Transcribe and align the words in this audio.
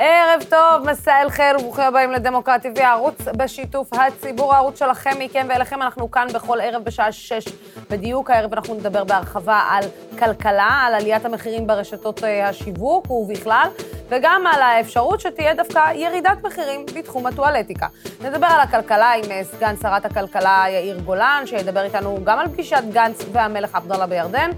ערב 0.00 0.42
טוב, 0.48 0.90
מסע 0.90 1.22
אל 1.22 1.30
חיל 1.30 1.56
וברוכים 1.56 1.84
הבאים 1.84 2.12
לדמוקרטי 2.12 2.68
TV, 2.68 2.80
הערוץ 2.82 3.14
בשיתוף 3.36 3.90
הציבור, 3.92 4.54
הערוץ 4.54 4.78
שלכם, 4.78 5.10
מכם 5.18 5.46
ואליכם. 5.48 5.82
אנחנו 5.82 6.10
כאן 6.10 6.26
בכל 6.34 6.60
ערב 6.60 6.84
בשעה 6.84 7.12
שש 7.12 7.44
בדיוק. 7.90 8.30
הערב 8.30 8.54
אנחנו 8.54 8.74
נדבר 8.74 9.04
בהרחבה 9.04 9.62
על 9.70 9.84
כלכלה, 10.18 10.84
על 10.86 10.94
עליית 10.94 11.24
המחירים 11.24 11.66
ברשתות 11.66 12.24
אה, 12.24 12.48
השיווק 12.48 13.10
ובכלל, 13.10 13.68
וגם 14.08 14.46
על 14.46 14.62
האפשרות 14.62 15.20
שתהיה 15.20 15.54
דווקא 15.54 15.92
ירידת 15.94 16.44
מחירים 16.44 16.86
בתחום 16.94 17.26
הטואלטיקה. 17.26 17.86
נדבר 18.20 18.46
על 18.46 18.60
הכלכלה 18.60 19.12
עם 19.12 19.30
אה, 19.30 19.44
סגן 19.44 19.74
שרת 19.82 20.04
הכלכלה 20.04 20.64
יאיר 20.68 20.98
גולן, 20.98 21.42
שידבר 21.46 21.82
איתנו 21.84 22.18
גם 22.24 22.38
על 22.38 22.48
פגישת 22.48 22.82
גנץ 22.92 23.24
והמלך 23.32 23.74
עבדאללה 23.74 24.06
בירדן. 24.06 24.50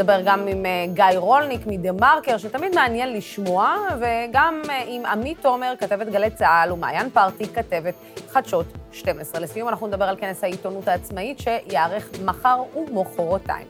נדבר 0.00 0.20
גם 0.24 0.46
עם 0.48 0.66
אה, 0.66 0.84
גיא 0.94 1.18
רולניק 1.18 1.60
מדה-מרקר, 1.66 2.38
שתמיד 2.38 2.74
מעניין 2.74 3.12
לשמוע, 3.12 3.74
וגם 4.00 4.62
אה, 4.70 4.82
עם 4.86 5.06
עמית 5.06 5.38
תומר, 5.40 5.74
כתבת 5.78 6.06
גלי 6.06 6.30
צה"ל, 6.30 6.72
ומעיין 6.72 7.10
פרטי, 7.10 7.46
כתבת 7.46 7.94
חדשות 8.28 8.66
12. 8.92 9.40
לסיום 9.40 9.68
אנחנו 9.68 9.86
נדבר 9.86 10.04
על 10.04 10.16
כנס 10.16 10.44
העיתונות 10.44 10.88
העצמאית 10.88 11.38
שייערך 11.38 12.08
מחר 12.24 12.62
ומחרתיים. 12.76 13.66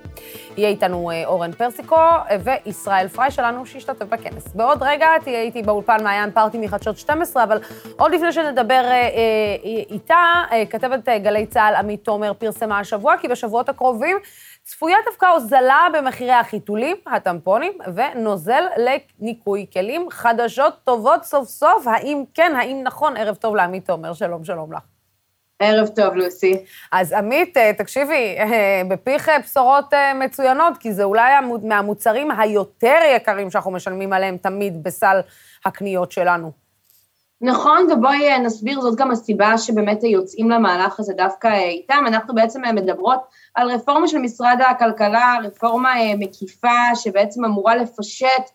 יהיה 0.56 0.68
איתנו 0.68 1.10
אה, 1.10 1.26
אורן 1.26 1.52
פרסיקו 1.52 1.96
וישראל 2.44 3.08
פריי 3.08 3.30
שלנו 3.30 3.66
שישתתף 3.66 4.04
בכנס. 4.04 4.54
בעוד 4.54 4.82
רגע 4.82 5.06
תהיה 5.24 5.42
איתי 5.42 5.62
באולפן 5.62 6.04
מעיין 6.04 6.30
פרטי 6.30 6.58
מחדשות 6.58 6.98
12, 6.98 7.44
אבל 7.44 7.58
עוד 7.96 8.12
לפני 8.12 8.32
שנדבר 8.32 8.82
איתה, 9.90 10.42
כתבת 10.70 11.08
גלי 11.08 11.46
צה"ל 11.46 11.74
עמית 11.74 12.04
תומר 12.04 12.32
פרסמה 12.34 12.78
השבוע, 12.78 13.16
כי 13.20 13.28
בשבועות 13.28 13.68
הקרובים 13.68 14.16
צפויה 14.62 14.96
דווקא 15.06 15.26
הוזלה 15.26 15.86
במחירי 15.94 16.32
החיתולים, 16.32 16.96
הטמפונים 17.06 17.72
ונוזל 17.94 18.64
לניקוי 18.76 19.66
כלים. 19.72 20.10
חדשות 20.10 20.74
טובות 20.84 21.24
סוף 21.24 21.48
סוף, 21.48 21.86
האם 21.86 22.24
כן, 22.34 22.52
האם 22.56 22.80
נכון? 22.82 23.16
ערב 23.16 23.34
טוב 23.34 23.56
לעמית 23.56 23.86
תומר, 23.86 24.12
שלום, 24.12 24.44
שלום 24.44 24.72
לך. 24.72 24.82
ערב 25.58 25.88
טוב, 25.88 26.14
לוסי. 26.14 26.64
אז 26.92 27.12
עמית, 27.12 27.56
אה, 27.56 27.72
תקשיבי, 27.78 28.36
אה, 28.38 28.82
בפיך 28.88 29.28
אה, 29.28 29.38
בשורות 29.38 29.94
מצוינות, 30.14 30.76
כי 30.76 30.92
זה 30.92 31.04
אולי 31.04 31.32
מהמוצרים 31.62 32.30
היותר 32.30 32.96
יקרים 33.16 33.50
שאנחנו 33.50 33.70
משלמים 33.70 34.12
עליהם 34.12 34.36
תמיד 34.36 34.82
בסל 34.82 35.20
הקניות 35.64 36.12
שלנו. 36.12 36.52
נכון, 37.40 37.86
ובואי 37.92 38.38
נסביר, 38.38 38.80
זאת 38.80 38.98
גם 38.98 39.10
הסיבה 39.10 39.58
שבאמת 39.58 40.04
יוצאים 40.04 40.50
למהלך 40.50 41.00
הזה 41.00 41.12
דווקא 41.14 41.48
איתם. 41.48 42.04
אנחנו 42.06 42.34
בעצם 42.34 42.62
מדברות 42.74 43.20
על 43.54 43.70
רפורמה 43.70 44.08
של 44.08 44.18
משרד 44.18 44.58
הכלכלה, 44.70 45.36
רפורמה 45.44 45.94
מקיפה 46.18 46.94
שבעצם 46.94 47.44
אמורה 47.44 47.76
לפשט, 47.76 48.50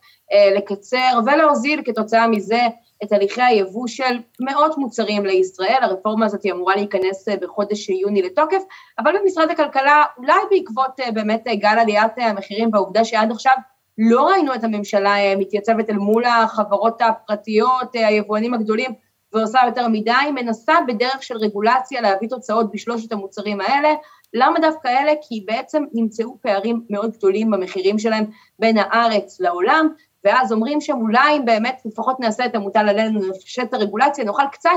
לקצר 0.58 1.20
ולהוזיל 1.26 1.82
כתוצאה 1.86 2.28
מזה 2.28 2.62
את 3.04 3.12
הליכי 3.12 3.42
היבוא 3.42 3.88
של 3.88 4.20
מאות 4.40 4.78
מוצרים 4.78 5.26
לישראל, 5.26 5.78
הרפורמה 5.82 6.26
הזאת 6.26 6.46
אמורה 6.52 6.76
להיכנס 6.76 7.28
בחודש 7.42 7.90
יוני 7.90 8.22
לתוקף, 8.22 8.62
אבל 9.00 9.12
במשרד 9.22 9.52
הכלכלה, 9.52 10.04
אולי 10.18 10.34
בעקבות 10.52 11.00
באמת 11.14 11.44
גל 11.48 11.80
עליית 11.80 12.12
המחירים 12.18 12.70
והעובדה 12.74 13.06
שעד 13.06 13.32
עכשיו 13.32 13.56
לא 13.98 14.28
ראינו 14.28 14.56
את 14.56 14.64
הממשלה 14.64 15.18
אה, 15.18 15.34
מתייצבת 15.38 15.90
אל 15.90 15.96
מול 15.96 16.26
החברות 16.26 17.02
הפרטיות, 17.02 17.96
אה, 17.96 18.08
היבואנים 18.08 18.54
הגדולים, 18.54 18.92
ועושה 19.34 19.60
יותר 19.66 19.88
מדי, 19.88 20.12
מנסה 20.36 20.74
בדרך 20.88 21.24
של 21.24 21.38
רגולציה 21.38 22.02
להביא 22.02 22.30
תוצאות 22.30 22.72
בשלושת 22.72 23.12
המוצרים 23.12 23.62
האלה. 23.62 23.94
למה 24.38 24.60
דווקא 24.60 24.88
אלה? 24.88 25.12
כי 25.22 25.44
בעצם 25.48 25.84
נמצאו 25.94 26.38
פערים 26.42 26.82
מאוד 26.90 27.12
גדולים 27.18 27.52
במחירים 27.52 28.00
שלהם 28.00 28.24
בין 28.60 28.78
הארץ 28.78 29.40
לעולם, 29.40 29.90
ואז 30.26 30.52
אומרים 30.52 30.82
שם 30.82 30.98
אולי 31.02 31.38
אם 31.38 31.46
באמת 31.46 31.82
לפחות 31.86 32.20
נעשה 32.20 32.46
את 32.46 32.56
המוטל 32.56 32.90
עלינו, 32.90 33.20
נפשט 33.30 33.64
את 33.64 33.74
הרגולציה, 33.74 34.26
נוכל 34.26 34.44
קצת 34.52 34.70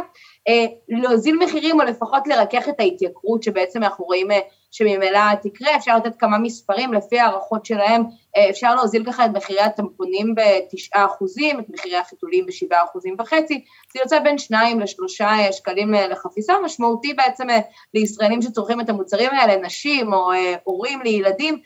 אה, 0.48 0.66
להוזיל 0.88 1.36
מחירים 1.36 1.80
או 1.80 1.84
לפחות 1.84 2.26
לרכך 2.26 2.68
את 2.68 2.80
ההתייקרות 2.80 3.42
שבעצם 3.42 3.82
אנחנו 3.82 4.04
רואים 4.04 4.30
אה, 4.30 4.40
שממילא 4.70 5.34
תקרה, 5.42 5.76
אפשר 5.76 5.96
לתת 5.96 6.16
כמה 6.18 6.38
מספרים, 6.38 6.92
לפי 6.92 7.18
הערכות 7.18 7.66
שלהם. 7.66 8.02
אה, 8.36 8.50
אפשר 8.50 8.74
להוזיל 8.74 9.04
ככה 9.04 9.24
את 9.24 9.30
מחירי 9.30 9.60
הטמפונים 9.60 10.34
בתשעה 10.34 11.06
אחוזים, 11.06 11.60
את 11.60 11.64
מחירי 11.68 11.96
החיתולים 11.96 12.46
בשבעה 12.46 12.84
אחוזים 12.84 13.16
וחצי, 13.18 13.64
זה 13.92 14.00
יוצא 14.02 14.18
בין 14.18 14.38
שניים 14.38 14.80
לשלושה 14.80 15.28
אה, 15.28 15.52
שקלים 15.52 15.94
אה, 15.94 16.08
לחפיסה, 16.08 16.54
משמעותי 16.64 17.14
בעצם 17.14 17.46
לישראלים 17.94 18.42
שצורכים 18.42 18.80
את 18.80 18.88
המוצרים 18.88 19.30
האלה, 19.32 19.56
נשים 19.66 20.12
או 20.12 20.30
הורים 20.64 21.00
לילדים, 21.02 21.58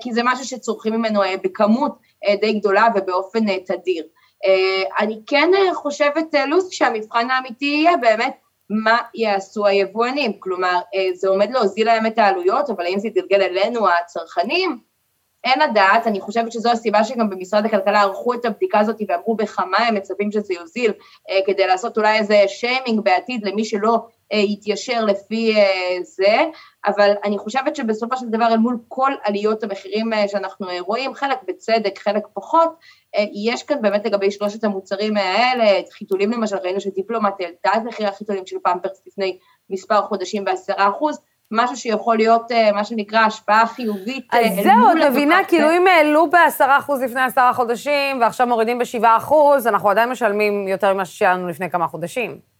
כי 0.00 0.12
זה 0.12 0.20
משהו 0.24 0.44
שצורכים 0.44 0.94
ממנו 0.94 1.20
בכמות 1.42 1.92
די 2.40 2.52
גדולה 2.52 2.88
ובאופן 2.94 3.58
תדיר. 3.58 4.04
אני 4.98 5.20
כן 5.26 5.50
חושבת, 5.74 6.34
לוס, 6.48 6.70
שהמבחן 6.70 7.30
האמיתי 7.30 7.64
יהיה 7.64 7.96
באמת 7.96 8.36
מה 8.70 8.98
יעשו 9.14 9.66
היבואנים, 9.66 10.32
כלומר 10.40 10.78
זה 11.14 11.28
עומד 11.28 11.50
להוזיל 11.50 11.86
להם 11.86 12.06
את 12.06 12.18
העלויות, 12.18 12.70
אבל 12.70 12.84
האם 12.84 12.98
זה 12.98 13.08
יתגלגל 13.08 13.42
אלינו 13.42 13.88
הצרכנים, 13.88 14.78
אין 15.44 15.70
לדעת, 15.70 16.06
אני 16.06 16.20
חושבת 16.20 16.52
שזו 16.52 16.70
הסיבה 16.70 17.04
שגם 17.04 17.30
במשרד 17.30 17.66
הכלכלה 17.66 18.00
ערכו 18.00 18.34
את 18.34 18.44
הבדיקה 18.44 18.78
הזאת 18.78 18.96
ואמרו 19.08 19.36
בכמה 19.36 19.78
הם 19.78 19.94
מצפים 19.94 20.32
שזה 20.32 20.54
יוזיל, 20.54 20.92
אה, 21.30 21.38
כדי 21.46 21.66
לעשות 21.66 21.96
אולי 21.96 22.18
איזה 22.18 22.44
שיימינג 22.46 23.00
בעתיד 23.00 23.46
למי 23.46 23.64
שלא 23.64 23.98
אה, 24.32 24.38
יתיישר 24.38 25.04
לפי 25.04 25.56
אה, 25.56 25.96
זה, 26.02 26.36
אבל 26.86 27.12
אני 27.24 27.38
חושבת 27.38 27.76
שבסופו 27.76 28.16
של 28.16 28.26
דבר 28.26 28.46
אל 28.46 28.56
מול 28.56 28.78
כל 28.88 29.12
עליות 29.24 29.62
המחירים 29.62 30.12
אה, 30.12 30.28
שאנחנו 30.28 30.68
אה, 30.68 30.80
רואים, 30.80 31.14
חלק 31.14 31.38
בצדק, 31.48 31.98
חלק 31.98 32.22
פחות, 32.34 32.76
אה, 33.16 33.24
יש 33.34 33.62
כאן 33.62 33.82
באמת 33.82 34.06
לגבי 34.06 34.30
שלושת 34.30 34.64
המוצרים 34.64 35.16
האלה, 35.16 35.80
חיתולים 35.92 36.32
למשל, 36.32 36.56
ראינו 36.56 36.80
שדיפלומט 36.80 37.34
העלתה 37.40 37.70
את 37.76 37.82
מחירי 37.86 38.08
החיתולים 38.08 38.46
של 38.46 38.56
פמפרס 38.64 39.02
לפני 39.06 39.38
מספר 39.70 40.02
חודשים 40.02 40.44
בעשרה 40.44 40.88
אחוז, 40.88 41.18
משהו 41.50 41.76
שיכול 41.76 42.16
להיות, 42.16 42.52
מה 42.74 42.84
שנקרא, 42.84 43.20
השפעה 43.20 43.66
חיובית. 43.66 44.26
אז 44.32 44.54
זהו, 44.62 44.90
את 44.92 45.10
מבינה, 45.10 45.38
כאילו 45.48 45.70
אם 45.70 45.86
העלו 45.86 46.30
בעשרה 46.30 46.78
אחוז 46.78 47.02
לפני 47.02 47.20
עשרה 47.20 47.52
חודשים, 47.52 48.20
ועכשיו 48.20 48.46
מורידים 48.46 48.78
בשבעה 48.78 49.16
אחוז, 49.16 49.66
אנחנו 49.66 49.90
עדיין 49.90 50.10
משלמים 50.10 50.68
יותר 50.68 50.94
ממה 50.94 51.04
ששילמנו 51.04 51.48
לפני 51.48 51.70
כמה 51.70 51.88
חודשים. 51.88 52.57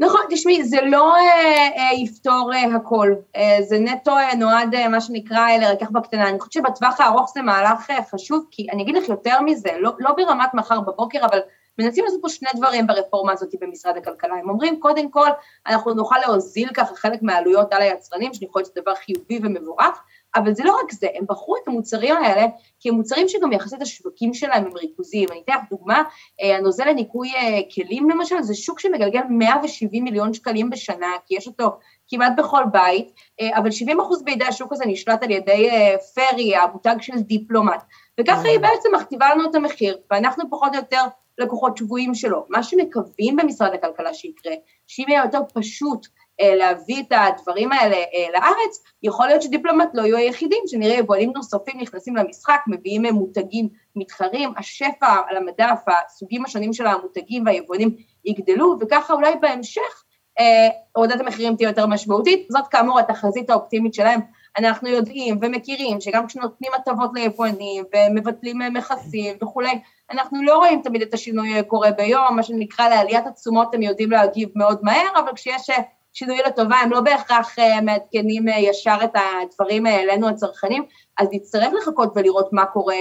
נכון, 0.00 0.20
תשמעי, 0.30 0.64
זה 0.64 0.80
לא 0.82 1.14
אה, 1.16 1.68
אה, 1.76 1.94
יפתור 1.94 2.52
אה, 2.54 2.76
הכל, 2.76 3.14
אה, 3.36 3.58
זה 3.62 3.78
נטו 3.78 4.10
אה, 4.10 4.34
נועד, 4.34 4.74
אה, 4.74 4.88
מה 4.88 5.00
שנקרא, 5.00 5.38
אה, 5.38 5.58
לרכך 5.58 5.90
בקטנה. 5.90 6.28
אני 6.28 6.40
חושבת 6.40 6.52
שבטווח 6.52 7.00
הארוך 7.00 7.30
זה 7.34 7.42
מהלך 7.42 7.90
אה, 7.90 8.04
חשוב, 8.10 8.46
כי 8.50 8.66
אני 8.72 8.82
אגיד 8.82 8.96
לך 8.96 9.08
יותר 9.08 9.40
מזה, 9.40 9.70
לא, 9.78 9.92
לא 9.98 10.12
ברמת 10.12 10.54
מחר 10.54 10.80
בבוקר, 10.80 11.24
אבל 11.24 11.38
מנסים 11.78 12.04
לעשות 12.04 12.22
פה 12.22 12.28
שני 12.28 12.48
דברים 12.54 12.86
ברפורמה 12.86 13.32
הזאת 13.32 13.54
במשרד 13.60 13.96
הכלכלה. 13.96 14.34
הם 14.34 14.50
אומרים, 14.50 14.80
קודם 14.80 15.10
כל, 15.10 15.28
אנחנו 15.66 15.94
נוכל 15.94 16.16
להוזיל 16.26 16.68
ככה 16.74 16.94
חלק 16.94 17.22
מהעלויות 17.22 17.72
על 17.72 17.82
היצרנים, 17.82 18.34
שאני 18.34 18.48
חושבת 18.48 18.66
שזה 18.66 18.80
דבר 18.80 18.94
חיובי 18.94 19.40
ומבורך, 19.42 20.02
אבל 20.36 20.54
זה 20.54 20.64
לא 20.64 20.76
רק 20.84 20.92
זה, 20.92 21.06
הם 21.14 21.24
בחרו 21.28 21.56
את 21.56 21.68
המוצרים 21.68 22.16
האלה 22.16 22.46
כי 22.80 22.88
הם 22.88 22.94
מוצרים 22.94 23.28
שגם 23.28 23.52
יחסית 23.52 23.82
השווקים 23.82 24.34
שלהם 24.34 24.64
הם 24.64 24.72
ריכוזיים. 24.76 25.28
אני 25.32 25.40
אתן 25.44 25.52
לך 25.52 25.70
דוגמה, 25.70 26.02
אה, 26.42 26.56
הנוזל 26.56 26.84
לניקוי 26.84 27.34
אה, 27.34 27.60
כלים 27.74 28.10
למשל, 28.10 28.42
זה 28.42 28.54
שוק 28.54 28.80
שמגלגל 28.80 29.20
170 29.30 30.04
מיליון 30.04 30.34
שקלים 30.34 30.70
בשנה, 30.70 31.12
כי 31.26 31.34
יש 31.36 31.46
אותו 31.46 31.78
כמעט 32.08 32.32
בכל 32.38 32.64
בית, 32.72 33.12
אה, 33.40 33.58
אבל 33.58 33.70
70 33.70 34.00
אחוז 34.00 34.22
בידי 34.22 34.44
השוק 34.44 34.72
הזה 34.72 34.84
נשלט 34.86 35.22
על 35.22 35.30
ידי 35.30 35.68
פרי, 36.14 36.56
המותג 36.56 36.96
של 37.00 37.18
דיפלומט, 37.18 37.82
וככה 38.20 38.48
היא 38.48 38.58
בעצם 38.58 38.88
מכתיבה 38.94 39.34
לנו 39.34 39.50
את 39.50 39.54
המחיר, 39.54 39.98
ואנחנו 40.10 40.50
פחות 40.50 40.74
או 40.74 40.76
יותר 40.76 41.02
לקוחות 41.38 41.76
שבויים 41.76 42.14
שלו. 42.14 42.46
מה 42.48 42.62
שמקווים 42.62 43.36
במשרד 43.36 43.74
הכלכלה 43.74 44.14
שיקרה, 44.14 44.52
שאם 44.86 45.04
יהיה 45.08 45.22
יותר 45.24 45.40
פשוט 45.54 46.06
להביא 46.40 47.02
את 47.02 47.12
הדברים 47.12 47.72
האלה 47.72 47.96
אה, 47.96 48.26
לארץ, 48.32 48.82
יכול 49.02 49.26
להיות 49.26 49.42
שדיפלומט 49.42 49.88
לא 49.94 50.02
יהיו 50.02 50.16
היחידים, 50.16 50.62
שנראה 50.66 50.94
יבואנים 50.94 51.32
נוספים 51.34 51.80
נכנסים 51.80 52.16
למשחק, 52.16 52.60
מביאים 52.66 53.02
מותגים 53.02 53.68
מתחרים, 53.96 54.52
השפע 54.56 55.16
על 55.28 55.36
המדף, 55.36 55.80
הסוגים 55.86 56.44
השונים 56.44 56.72
של 56.72 56.86
המותגים 56.86 57.46
והיבואנים 57.46 57.96
יגדלו, 58.24 58.76
וככה 58.80 59.14
אולי 59.14 59.34
בהמשך 59.40 60.04
אה, 60.40 60.68
הורדת 60.96 61.20
המחירים 61.20 61.56
תהיה 61.56 61.68
יותר 61.68 61.86
משמעותית, 61.86 62.46
זאת 62.50 62.68
כאמור 62.68 62.98
התחזית 62.98 63.50
האופטימית 63.50 63.94
שלהם. 63.94 64.20
אנחנו 64.58 64.88
יודעים 64.88 65.38
ומכירים 65.42 66.00
שגם 66.00 66.26
כשנותנים 66.26 66.72
הטבות 66.74 67.10
ליבואנים 67.14 67.84
ומבטלים 67.94 68.58
מכסים 68.72 69.36
וכולי, 69.42 69.80
אנחנו 70.10 70.42
לא 70.42 70.56
רואים 70.56 70.82
תמיד 70.82 71.02
את 71.02 71.14
השינוי 71.14 71.62
קורה 71.62 71.90
ביום, 71.90 72.36
מה 72.36 72.42
שנקרא 72.42 72.88
לעליית 72.88 73.26
התשומות 73.26 73.74
הם 73.74 73.82
יודעים 73.82 74.10
להגיב 74.10 74.48
מאוד 74.54 74.78
מהר, 74.82 75.08
אבל 75.14 75.32
כשיש 75.34 75.70
שינוי 76.18 76.38
לטובה, 76.46 76.76
הם 76.76 76.90
לא 76.90 77.00
בהכרח 77.00 77.58
uh, 77.58 77.80
מעדכנים 77.82 78.48
uh, 78.48 78.52
ישר 78.52 78.96
את 79.04 79.10
הדברים 79.14 79.86
uh, 79.86 79.90
אלינו 79.90 80.28
הצרכנים, 80.28 80.84
אז 81.18 81.28
נצטרך 81.32 81.72
לחכות 81.78 82.12
ולראות 82.14 82.52
מה 82.52 82.66
קורה 82.66 82.96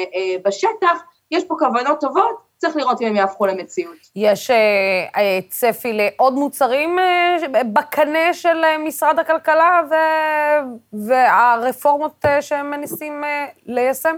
בשטח, 0.45 0.97
יש 1.31 1.43
פה 1.43 1.55
כוונות 1.59 2.01
טובות, 2.01 2.47
צריך 2.57 2.75
לראות 2.75 3.01
אם 3.01 3.07
הם 3.07 3.15
יהפכו 3.15 3.45
למציאות. 3.45 3.95
יש 4.15 4.51
uh, 4.51 4.53
צפי 5.49 5.93
לעוד 5.93 6.33
מוצרים 6.33 6.97
uh, 6.99 7.63
בקנה 7.63 8.33
של 8.33 8.77
משרד 8.85 9.19
הכלכלה 9.19 9.81
ו... 9.89 9.93
והרפורמות 11.07 12.25
uh, 12.25 12.41
שהם 12.41 12.71
מנסים 12.71 13.23
ליישם? 13.65 14.15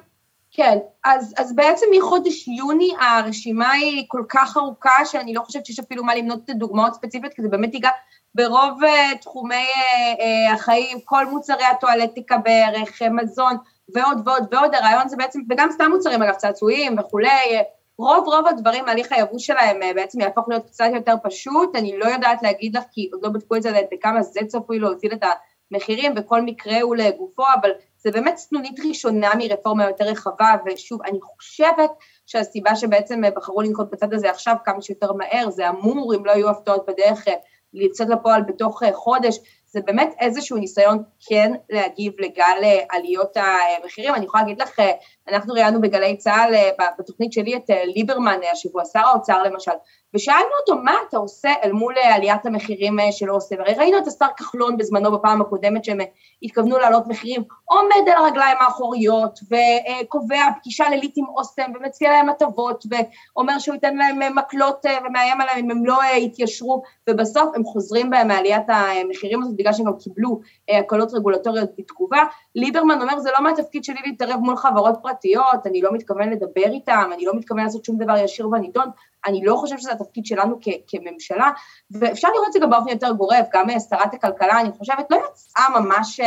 כן, 0.51 0.77
אז, 1.05 1.33
אז 1.37 1.55
בעצם 1.55 1.85
מחודש 1.97 2.47
יוני 2.47 2.93
הרשימה 2.99 3.71
היא 3.71 4.05
כל 4.07 4.23
כך 4.29 4.57
ארוכה, 4.57 5.05
שאני 5.05 5.33
לא 5.33 5.41
חושבת 5.41 5.65
שיש 5.65 5.79
אפילו 5.79 6.03
מה 6.03 6.15
למנות 6.15 6.39
את 6.45 6.49
הדוגמאות 6.49 6.93
ספציפיות, 6.93 7.33
כי 7.33 7.41
זה 7.41 7.47
באמת 7.47 7.73
ייגע 7.73 7.89
ברוב 8.35 8.83
uh, 8.83 9.17
תחומי 9.17 9.55
uh, 9.55 10.19
uh, 10.19 10.53
החיים, 10.53 10.97
כל 11.05 11.25
מוצרי 11.25 11.63
הטואלטיקה 11.63 12.37
בערך, 12.37 13.01
מזון 13.01 13.57
ועוד 13.95 14.27
ועוד 14.27 14.53
ועוד, 14.53 14.75
הרעיון 14.75 15.09
זה 15.09 15.17
בעצם, 15.17 15.39
וגם 15.49 15.71
סתם 15.71 15.91
מוצרים 15.91 16.23
אגב, 16.23 16.33
צעצועים 16.33 16.99
וכולי, 16.99 17.63
רוב 17.97 18.27
רוב 18.27 18.47
הדברים, 18.47 18.87
הליך 18.87 19.11
היבוא 19.11 19.39
שלהם 19.39 19.79
בעצם 19.95 20.21
יהפוך 20.21 20.49
להיות 20.49 20.65
קצת 20.65 20.85
יותר 20.93 21.15
פשוט, 21.23 21.75
אני 21.75 21.97
לא 21.97 22.05
יודעת 22.05 22.43
להגיד 22.43 22.77
לך, 22.77 22.83
כי 22.91 23.09
עוד 23.13 23.23
לא 23.23 23.29
בדקו 23.29 23.55
את 23.55 23.61
זה 23.61 23.81
בכמה 23.91 24.21
זה 24.21 24.39
צפוי 24.47 24.79
להוזיל 24.79 25.13
את 25.13 25.23
המחירים, 25.71 26.13
וכל 26.15 26.41
מקרה 26.41 26.81
הוא 26.81 26.95
לגופו, 26.95 27.43
אבל 27.61 27.71
זה 27.97 28.11
באמת 28.11 28.37
סנונית 28.37 28.79
ראשונה 28.87 29.29
מרפורמה 29.37 29.83
יותר 29.83 30.05
רחבה, 30.05 30.55
ושוב, 30.65 31.01
אני 31.05 31.19
חושבת 31.21 31.91
שהסיבה 32.25 32.75
שבעצם 32.75 33.21
בחרו 33.35 33.61
לנקוט 33.61 33.87
בצד 33.91 34.13
הזה 34.13 34.29
עכשיו 34.29 34.55
כמה 34.65 34.81
שיותר 34.81 35.13
מהר, 35.13 35.49
זה 35.49 35.69
אמור, 35.69 36.15
אם 36.15 36.25
לא 36.25 36.31
יהיו 36.31 36.49
הפתעות 36.49 36.85
בדרך, 36.87 37.25
לצאת 37.73 38.09
לפועל 38.09 38.41
בתוך 38.41 38.83
חודש, 38.93 39.39
זה 39.65 39.81
באמת 39.81 40.13
איזשהו 40.19 40.57
ניסיון 40.57 41.03
כן 41.29 41.51
להגיב 41.69 42.13
לגל 42.19 42.63
עליות 42.89 43.37
המחירים. 43.37 44.15
אני 44.15 44.25
יכולה 44.25 44.43
להגיד 44.43 44.61
לך, 44.61 44.81
אנחנו 45.31 45.53
ראיינו 45.53 45.81
בגלי 45.81 46.17
צה"ל, 46.17 46.53
בתוכנית 46.99 47.33
שלי 47.33 47.55
את 47.55 47.69
ליברמן 47.95 48.39
השבוע, 48.51 48.85
שר 48.85 48.99
האוצר 48.99 49.43
למשל, 49.43 49.71
ושאלנו 50.15 50.49
אותו, 50.61 50.81
מה 50.83 50.93
אתה 51.09 51.17
עושה 51.17 51.49
אל 51.63 51.71
מול 51.71 51.95
עליית 51.97 52.45
המחירים 52.45 52.97
של 53.11 53.31
אוסם? 53.31 53.55
הרי 53.59 53.73
ראינו 53.73 53.97
את 53.97 54.07
השר 54.07 54.25
כחלון 54.37 54.77
בזמנו 54.77 55.11
בפעם 55.11 55.41
הקודמת 55.41 55.85
שהם 55.85 55.97
התכוונו 56.43 56.77
להעלות 56.77 57.07
מחירים, 57.07 57.43
עומד 57.65 58.09
על 58.09 58.25
הרגליים 58.25 58.57
האחוריות 58.59 59.39
וקובע 59.43 60.43
פגישה 60.59 60.89
לילית 60.89 61.13
עם 61.17 61.25
אוסם 61.35 61.71
ומציע 61.75 62.09
להם 62.09 62.29
הטבות 62.29 62.83
ואומר 62.89 63.59
שהוא 63.59 63.75
ייתן 63.75 63.97
להם 63.97 64.35
מקלות 64.35 64.85
ומאיים 65.05 65.41
עליהם 65.41 65.57
אם 65.57 65.71
הם 65.71 65.85
לא 65.85 65.99
יתיישרו, 66.17 66.81
ובסוף 67.09 67.49
הם 67.55 67.63
חוזרים 67.63 68.09
בהם 68.09 68.27
מעליית 68.27 68.65
המחירים 68.67 69.41
הזאת 69.41 69.55
בגלל 69.57 69.73
שהם 69.73 69.85
גם 69.85 69.97
קיבלו 69.99 70.39
הקלות 70.69 71.13
רגולטוריות 71.13 71.69
בתגובה. 71.77 72.23
ליברמן 72.55 73.01
אומר, 73.01 73.19
זה 73.19 73.29
לא 73.37 73.43
מהתפקיד 73.43 73.83
שלי 73.83 73.99
להתערב 74.05 74.39
מול 74.39 74.57
חברות 74.57 74.95
פרטיות, 75.01 75.18
אני 75.65 75.81
לא 75.81 75.93
מתכוון 75.93 76.29
לדבר 76.29 76.71
איתם, 76.71 77.09
אני 77.13 77.25
לא 77.25 77.33
מתכוון 77.35 77.63
לעשות 77.63 77.85
שום 77.85 77.97
דבר 77.97 78.17
ישיר 78.17 78.47
בנידון, 78.47 78.89
אני 79.27 79.45
לא 79.45 79.55
חושבת 79.55 79.79
שזה 79.79 79.91
התפקיד 79.91 80.25
שלנו 80.25 80.57
כ- 80.61 80.81
כממשלה, 80.87 81.51
ואפשר 81.91 82.27
לראות 82.27 82.47
את 82.47 82.53
זה 82.53 82.59
גם 82.59 82.69
באופן 82.69 82.89
יותר 82.89 83.11
גורף, 83.11 83.47
גם 83.53 83.65
שרת 83.89 84.13
הכלכלה, 84.13 84.61
אני 84.61 84.69
חושבת, 84.77 85.05
לא 85.09 85.17
יצאה 85.17 85.79
ממש 85.79 86.19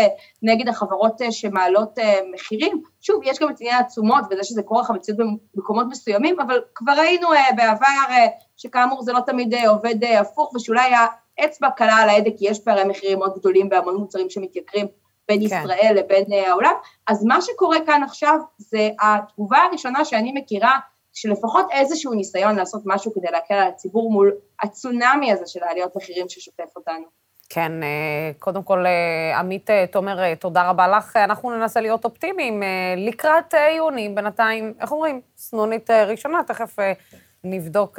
נגד 0.42 0.68
החברות 0.68 1.20
שמעלות 1.30 1.98
מחירים, 2.34 2.82
שוב, 3.00 3.20
יש 3.24 3.38
גם 3.38 3.50
את 3.50 3.60
עניין 3.60 3.80
התשומות 3.80 4.24
וזה 4.30 4.44
שזה 4.44 4.62
כורח 4.62 4.90
המציאות 4.90 5.20
במקומות 5.54 5.86
מסוימים, 5.90 6.40
אבל 6.40 6.60
כבר 6.74 6.92
ראינו 6.92 7.28
בעבר 7.56 7.86
שכאמור 8.56 9.02
זה 9.02 9.12
לא 9.12 9.20
תמיד 9.20 9.54
עובד 9.68 10.04
הפוך, 10.20 10.54
ושאולי 10.54 10.90
האצבע 11.38 11.70
קלה 11.70 11.96
על 11.96 12.08
ההדק, 12.08 12.32
כי 12.36 12.48
יש 12.48 12.60
פערי 12.60 12.84
מחירים 12.84 13.18
מאוד 13.18 13.38
גדולים 13.38 13.68
בהמון 13.68 13.96
מוצרים 13.96 14.30
שמתייקרים 14.30 14.86
בין 15.28 15.38
כן. 15.38 15.44
ישראל 15.44 15.94
לבין 15.96 16.24
העולם, 16.46 16.72
אז 17.06 17.24
מה 17.24 17.40
שקורה 17.40 17.76
כאן 17.86 18.02
עכשיו 18.02 18.38
זה 18.58 18.88
התגובה 19.00 19.58
הראשונה 19.58 20.04
שאני 20.04 20.32
מכירה, 20.34 20.78
שלפחות 21.12 21.66
איזשהו 21.72 22.14
ניסיון 22.14 22.56
לעשות 22.56 22.82
משהו 22.86 23.14
כדי 23.14 23.30
להקל 23.30 23.54
על 23.54 23.68
הציבור 23.68 24.12
מול 24.12 24.32
הצונאמי 24.62 25.32
הזה 25.32 25.44
של 25.46 25.62
העליות 25.62 25.96
מחירים 25.96 26.28
ששוטף 26.28 26.76
אותנו. 26.76 27.04
כן, 27.48 27.72
קודם 28.38 28.62
כל, 28.62 28.84
עמית 29.38 29.70
תומר, 29.90 30.34
תודה 30.34 30.68
רבה 30.70 30.88
לך. 30.88 31.16
אנחנו 31.16 31.50
ננסה 31.50 31.80
להיות 31.80 32.04
אופטימיים 32.04 32.62
לקראת 32.96 33.54
יוני, 33.76 34.08
בינתיים, 34.08 34.74
איך 34.80 34.92
אומרים? 34.92 35.20
סנונית 35.36 35.90
ראשונה, 35.90 36.42
תכף 36.46 36.76
נבדוק 37.44 37.98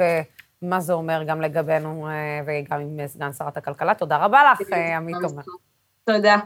מה 0.62 0.80
זה 0.80 0.92
אומר 0.92 1.22
גם 1.22 1.40
לגבינו 1.40 2.08
וגם 2.46 2.80
עם 2.80 3.06
סגן 3.06 3.32
שרת 3.32 3.56
הכלכלה. 3.56 3.94
תודה 3.94 4.16
רבה 4.16 4.52
לך, 4.52 4.72
עמית 4.96 5.16
תומר. 5.28 5.42
תודה. 6.04 6.36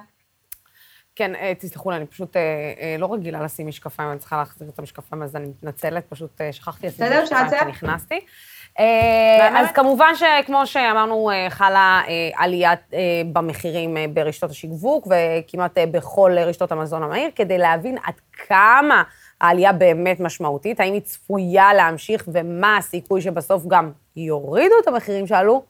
כן, 1.18 1.32
תסלחו 1.58 1.90
לי, 1.90 1.96
אני 1.96 2.06
פשוט 2.06 2.36
לא 2.98 3.12
רגילה 3.12 3.42
לשים 3.42 3.66
משקפיים, 3.66 4.10
אני 4.10 4.18
צריכה 4.18 4.36
להחזיר 4.36 4.68
את 4.68 4.78
המשקפיים, 4.78 5.22
אז 5.22 5.36
אני 5.36 5.46
מתנצלת, 5.46 6.04
פשוט 6.08 6.40
שכחתי 6.52 6.86
לשים 6.86 7.06
משקפיים 7.22 7.50
כשנכנסתי. 7.50 8.20
אז 9.56 9.72
כמובן 9.74 10.12
שכמו 10.14 10.66
שאמרנו, 10.66 11.30
חלה 11.48 12.02
עלייה 12.36 12.72
במחירים 13.32 13.96
ברשתות 14.14 14.50
השיווק, 14.50 15.06
וכמעט 15.06 15.78
בכל 15.90 16.32
רשתות 16.38 16.72
המזון 16.72 17.02
המהיר, 17.02 17.30
כדי 17.34 17.58
להבין 17.58 17.98
עד 18.04 18.14
כמה 18.32 19.02
העלייה 19.40 19.72
באמת 19.72 20.20
משמעותית, 20.20 20.80
האם 20.80 20.92
היא 20.92 21.02
צפויה 21.02 21.74
להמשיך, 21.74 22.28
ומה 22.32 22.76
הסיכוי 22.76 23.20
שבסוף 23.20 23.62
גם 23.68 23.90
יורידו 24.16 24.74
את 24.82 24.88
המחירים 24.88 25.26
שעלו. 25.26 25.62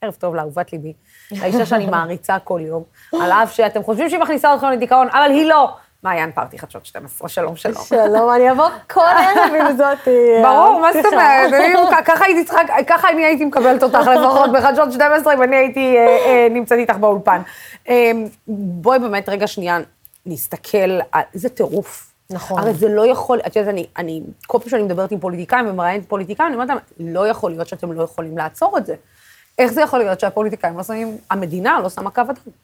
ערב 0.00 0.14
טוב 0.14 0.34
לאהובת 0.34 0.72
ליבי, 0.72 0.92
לאישה 1.32 1.66
שאני 1.66 1.86
מעריצה 1.86 2.38
כל 2.38 2.60
יום, 2.62 2.82
על 3.22 3.32
אף 3.32 3.52
שאתם 3.52 3.82
חושבים 3.82 4.08
שהיא 4.08 4.20
מכניסה 4.20 4.54
אתכם 4.54 4.70
לדיכאון, 4.70 5.08
אבל 5.08 5.30
היא 5.30 5.46
לא. 5.46 5.68
מעיין 6.02 6.32
פרטי 6.32 6.58
חדשות 6.58 6.86
12, 6.86 7.28
שלום, 7.28 7.56
שלום. 7.56 7.84
שלום, 7.84 8.30
אני 8.30 8.50
אבוא 8.50 8.68
כל 8.90 9.00
ערב 9.00 9.54
עם 9.60 9.76
זאת. 9.76 10.08
ברור, 10.42 10.80
מה 10.80 10.92
זאת 10.92 11.04
אומרת? 11.12 12.04
ככה 12.06 12.24
הייתי 12.24 12.44
צריכה, 12.44 12.62
ככה 12.86 13.10
אני 13.10 13.24
הייתי 13.24 13.44
מקבלת 13.44 13.82
אותך 13.82 14.06
לפחות 14.16 14.52
בחדשות 14.52 14.92
12, 14.92 15.34
אם 15.34 15.42
אני 15.42 15.56
הייתי 15.56 15.96
נמצאת 16.50 16.78
איתך 16.78 16.96
באולפן. 16.96 17.42
בואי 18.48 18.98
באמת 18.98 19.28
רגע 19.28 19.46
שנייה 19.46 19.78
נסתכל, 20.26 20.98
איזה 21.34 21.48
טירוף. 21.48 22.12
נכון. 22.30 22.58
הרי 22.58 22.74
זה 22.74 22.88
לא 22.88 23.06
יכול, 23.06 23.40
את 23.46 23.56
יודעת, 23.56 23.74
אני, 23.74 23.86
אני, 23.98 24.22
כל 24.46 24.58
פעם 24.58 24.68
שאני 24.68 24.82
מדברת 24.82 25.12
עם 25.12 25.20
פוליטיקאים 25.20 25.68
ומראיינת 25.68 26.08
פוליטיקאים, 26.08 26.46
אני 26.46 26.54
אומרת 26.54 26.68
להם, 26.68 26.78
לא 27.00 27.28
יכול 27.28 27.50
להיות 27.50 27.68
שאתם 27.68 27.92
לא 27.92 28.02
יכולים 28.02 28.38
לעצור 28.38 28.78
את 28.78 28.86
זה. 28.86 28.94
איך 29.58 29.72
זה 29.72 29.80
יכול 29.80 29.98
להיות 29.98 30.20
שהפוליטיקאים 30.20 30.76
לא 30.76 30.82
שמים, 30.82 31.18
המדינה 31.30 31.80
לא 31.82 31.88
שמה 31.88 32.10
קו 32.10 32.20
אדום? 32.20 32.54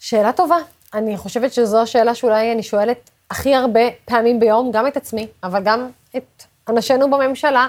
שאלה 0.00 0.32
טובה. 0.32 0.56
אני 0.94 1.16
חושבת 1.16 1.52
שזו 1.52 1.82
השאלה 1.82 2.14
שאולי 2.14 2.52
אני 2.52 2.62
שואלת 2.62 3.10
הכי 3.30 3.54
הרבה 3.54 3.80
פעמים 4.04 4.40
ביום, 4.40 4.70
גם 4.72 4.86
את 4.86 4.96
עצמי, 4.96 5.26
אבל 5.42 5.62
גם 5.62 5.88
את 6.16 6.42
אנשינו 6.68 7.10
בממשלה, 7.10 7.66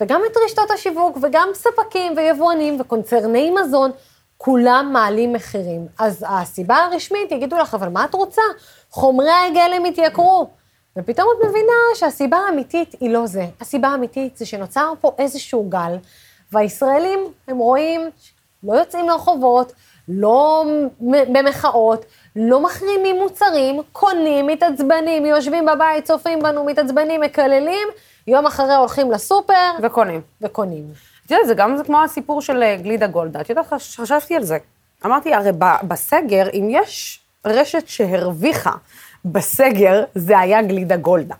וגם 0.00 0.20
את 0.32 0.36
רשתות 0.44 0.70
השיווק, 0.70 1.18
וגם 1.22 1.48
ספקים 1.54 2.12
ויבואנים 2.16 2.80
וקונצרני 2.80 3.50
מזון, 3.50 3.90
כולם 4.38 4.90
מעלים 4.92 5.32
מחירים. 5.32 5.86
אז 5.98 6.24
הסיבה 6.28 6.76
הרשמית, 6.76 7.32
יגידו 7.32 7.56
לך, 7.56 7.74
אבל 7.74 7.88
מה 7.88 8.04
את 8.04 8.14
רוצה? 8.14 8.42
חומרי 8.90 9.30
הגלם 9.30 9.84
התייקרו. 9.84 10.50
ופתאום 10.96 11.28
את 11.38 11.48
מבינה 11.48 11.72
שהסיבה 11.94 12.36
האמיתית 12.36 12.94
היא 13.00 13.10
לא 13.10 13.26
זה. 13.26 13.46
הסיבה 13.60 13.88
האמיתית 13.88 14.36
זה 14.36 14.46
שנוצר 14.46 14.92
פה 15.00 15.12
איזשהו 15.18 15.68
גל, 15.68 15.96
והישראלים, 16.52 17.18
הם 17.48 17.58
רואים, 17.58 18.00
לא 18.62 18.72
יוצאים 18.72 19.08
לרחובות, 19.08 19.72
לא 20.08 20.64
במחאות, 21.00 22.04
לא 22.36 22.60
מחרימים 22.60 23.16
מוצרים, 23.16 23.82
קונים, 23.92 24.46
מתעצבנים, 24.46 25.26
יושבים 25.26 25.66
בבית, 25.66 26.04
צופים 26.04 26.38
בנו, 26.42 26.64
מתעצבנים, 26.64 27.20
מקללים, 27.20 27.88
יום 28.26 28.46
אחרי 28.46 28.74
הולכים 28.74 29.10
לסופר. 29.10 29.70
וקונים. 29.82 30.20
וקונים. 30.40 30.84
את 31.26 31.30
יודעת, 31.30 31.46
זה 31.46 31.54
גם 31.54 31.76
כמו 31.86 32.02
הסיפור 32.02 32.42
של 32.42 32.76
גלידה 32.82 33.06
גולדה. 33.06 33.40
את 33.40 33.50
יודעת, 33.50 33.66
חשבתי 33.72 34.36
על 34.36 34.42
זה. 34.42 34.58
אמרתי, 35.06 35.34
הרי 35.34 35.50
בסגר, 35.82 36.48
אם 36.54 36.68
יש 36.70 37.20
רשת 37.44 37.88
שהרוויחה 37.88 38.72
בסגר, 39.24 40.04
זה 40.14 40.38
היה 40.38 40.62
גלידה 40.62 40.96
גולדה. 40.96 41.34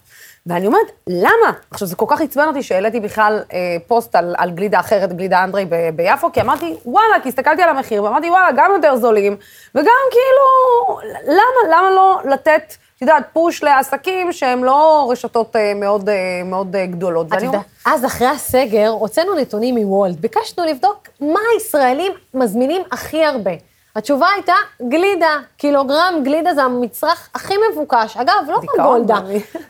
ואני 0.46 0.66
אומרת, 0.66 0.90
למה? 1.06 1.52
עכשיו, 1.70 1.88
זה 1.88 1.96
כל 1.96 2.06
כך 2.08 2.20
עצבן 2.20 2.44
אותי 2.48 2.62
שהעליתי 2.62 3.00
בכלל 3.00 3.42
אה, 3.52 3.76
פוסט 3.86 4.16
על, 4.16 4.34
על 4.38 4.50
גלידה 4.50 4.80
אחרת, 4.80 5.12
גלידה 5.12 5.44
אנדרי 5.44 5.64
ב, 5.68 5.90
ביפו, 5.96 6.32
כי 6.32 6.40
אמרתי, 6.40 6.74
וואלה, 6.84 7.20
כי 7.22 7.28
הסתכלתי 7.28 7.62
על 7.62 7.68
המחיר, 7.68 8.02
ואמרתי, 8.02 8.30
וואלה, 8.30 8.48
גם 8.56 8.70
יותר 8.74 8.96
זולים, 8.96 9.36
וגם 9.74 9.92
כאילו, 10.10 10.98
למה, 11.24 11.76
למה 11.76 11.90
לא 11.90 12.20
לתת, 12.24 12.74
את 12.96 13.02
יודעת, 13.02 13.24
פוש 13.32 13.62
לעסקים 13.62 14.32
שהם 14.32 14.64
לא 14.64 15.08
רשתות 15.10 15.56
אה, 15.56 15.72
מאוד, 15.74 16.08
אה, 16.08 16.42
מאוד 16.44 16.76
אה, 16.76 16.86
גדולות. 16.86 17.32
את 17.32 17.42
יודעת, 17.42 17.60
אז 17.86 18.04
אחרי 18.04 18.28
הסגר, 18.28 18.88
הוצאנו 18.88 19.34
נתונים 19.34 19.74
מוולט, 19.74 20.16
ביקשנו 20.16 20.64
לבדוק 20.64 21.08
מה 21.20 21.40
הישראלים 21.54 22.12
מזמינים 22.34 22.82
הכי 22.92 23.24
הרבה. 23.24 23.52
התשובה 23.96 24.26
הייתה 24.34 24.54
גלידה, 24.88 25.38
קילוגרם 25.56 26.20
גלידה 26.24 26.54
זה 26.54 26.62
המצרך 26.62 27.28
הכי 27.34 27.54
מבוקש. 27.70 28.16
אגב, 28.16 28.34
לא 28.48 28.58
כמו 28.66 28.84
גולדה. 28.84 29.18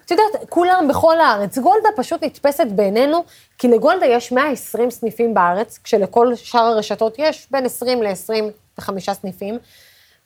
את 0.05 0.11
יודעת, 0.11 0.27
כולם 0.49 0.89
בכל 0.89 1.21
הארץ. 1.21 1.59
גולדה 1.59 1.89
פשוט 1.97 2.23
נתפסת 2.23 2.67
בעינינו, 2.71 3.25
כי 3.59 3.69
לגולדה 3.69 4.07
יש 4.07 4.33
120 4.33 4.91
סניפים 4.91 5.35
בארץ, 5.35 5.79
כשלכל 5.85 6.35
שאר 6.35 6.61
הרשתות 6.61 7.15
יש 7.19 7.49
בין 7.51 7.65
20 7.67 8.03
ל-25 8.03 9.13
סניפים. 9.13 9.59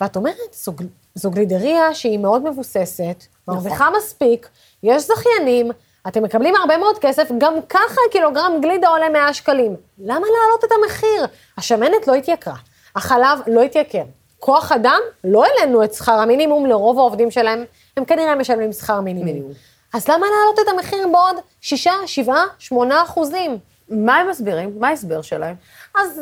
ואת 0.01 0.17
אומרת, 0.17 0.37
זו, 0.53 0.73
זו 1.15 1.31
גלידריה 1.31 1.95
שהיא 1.95 2.19
מאוד 2.19 2.51
מבוססת, 2.51 3.25
מרוויחה 3.49 3.85
נכון. 3.85 3.97
מספיק, 3.97 4.49
יש 4.83 5.03
זכיינים, 5.03 5.71
אתם 6.09 6.23
מקבלים 6.23 6.57
הרבה 6.57 6.77
מאוד 6.77 6.99
כסף, 6.99 7.29
גם 7.39 7.55
ככה 7.69 8.01
קילוגרם 8.11 8.53
גלידה 8.63 8.89
עולה 8.89 9.09
100 9.09 9.35
שקלים. 9.35 9.77
למה 9.99 10.27
להעלות 10.39 10.65
את 10.65 10.71
המחיר? 10.73 11.27
השמנת 11.59 12.07
לא 12.07 12.15
התייקרה. 12.15 12.55
החלב 12.97 13.39
לא 13.47 13.63
התייקר. 13.63 14.03
כוח 14.39 14.73
אדם, 14.73 15.01
לא 15.25 15.45
העלינו 15.45 15.85
את 15.85 15.95
שכר 15.95 16.13
המינימום 16.13 16.67
לרוב 16.67 16.99
העובדים 16.99 17.31
שלהם, 17.31 17.65
הם 17.97 18.05
כנראה 18.05 18.35
משלמים 18.35 18.73
שכר 18.73 19.01
מינימום. 19.01 19.27
מינימום. 19.27 19.53
אז 19.95 20.09
למה 20.09 20.27
להעלות 20.27 20.59
את 20.61 20.69
המחיר 20.75 21.09
בעוד 21.13 21.37
6, 21.61 21.89
7, 22.07 22.35
8 22.59 23.03
אחוזים? 23.03 23.59
מה 23.89 24.17
הם 24.17 24.29
מסבירים? 24.31 24.77
מה 24.79 24.89
ההסבר 24.89 25.23
שלהם? 25.23 25.55
אז 25.99 26.21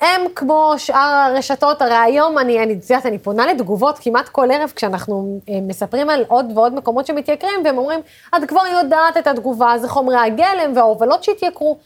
הם, 0.00 0.20
כמו 0.34 0.74
שאר 0.76 1.30
הרשתות, 1.30 1.82
הרי 1.82 1.94
היום 1.94 2.38
אני, 2.38 2.62
אני, 2.62 2.72
יודעת, 2.72 3.06
אני 3.06 3.18
פונה 3.18 3.46
לתגובות 3.46 3.98
כמעט 3.98 4.28
כל 4.28 4.50
ערב 4.50 4.72
כשאנחנו 4.76 5.40
אה, 5.48 5.60
מספרים 5.62 6.10
על 6.10 6.24
עוד 6.28 6.52
ועוד 6.54 6.74
מקומות 6.74 7.06
שמתייקרים, 7.06 7.60
והם 7.64 7.78
אומרים, 7.78 8.00
את 8.36 8.48
כבר 8.48 8.62
יודעת 8.66 9.16
את 9.16 9.26
התגובה, 9.26 9.78
זה 9.78 9.88
חומרי 9.88 10.16
הגלם 10.16 10.72
וההובלות 10.76 11.24
שהתייקרו. 11.24 11.78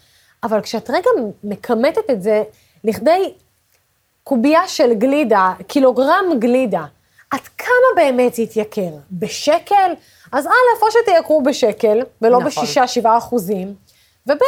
אבל 0.43 0.61
כשאת 0.61 0.91
רגע 0.91 1.11
מכמתת 1.45 2.11
את 2.11 2.23
זה 2.23 2.43
לכדי 2.85 3.35
קובייה 4.31 4.69
של 4.69 4.95
גלידה, 4.95 5.53
קילוגרם 5.67 6.25
גלידה, 6.39 6.85
עד 7.31 7.41
כמה 7.59 7.89
באמת 7.97 8.35
זה 8.35 8.43
יתייקר? 8.43 8.91
בשקל? 9.13 9.93
אז 10.33 10.47
א', 10.47 10.83
או 10.83 10.87
שתייקרו 10.91 11.43
בשקל, 11.43 12.03
ולא 12.23 12.39
נכון. 12.39 12.47
בשישה, 12.47 12.87
שבעה 12.87 13.19
אחוזים, 13.19 13.75
וב', 14.27 14.39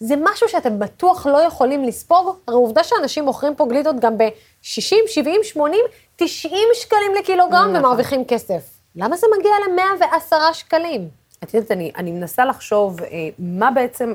זה 0.00 0.14
משהו 0.22 0.48
שאתם 0.48 0.78
בטוח 0.78 1.26
לא 1.26 1.38
יכולים 1.38 1.84
לספוג, 1.84 2.36
הרי 2.48 2.56
עובדה 2.56 2.84
שאנשים 2.84 3.24
מוכרים 3.24 3.54
פה 3.54 3.66
גלידות 3.66 4.00
גם 4.00 4.18
ב-60, 4.18 4.96
70, 5.06 5.40
80, 5.44 5.80
90 6.16 6.52
שקלים 6.74 7.14
לקילוגרם 7.18 7.70
נכון. 7.70 7.76
ומרוויחים 7.76 8.24
כסף. 8.24 8.62
למה 8.96 9.16
זה 9.16 9.26
מגיע 9.38 9.52
ל-110 9.66 10.34
שקלים? 10.52 11.08
את 11.44 11.54
יודעת, 11.54 11.70
אני, 11.70 11.92
אני 11.96 12.12
מנסה 12.12 12.44
לחשוב 12.44 13.02
אה, 13.02 13.28
מה 13.38 13.70
בעצם, 13.70 14.14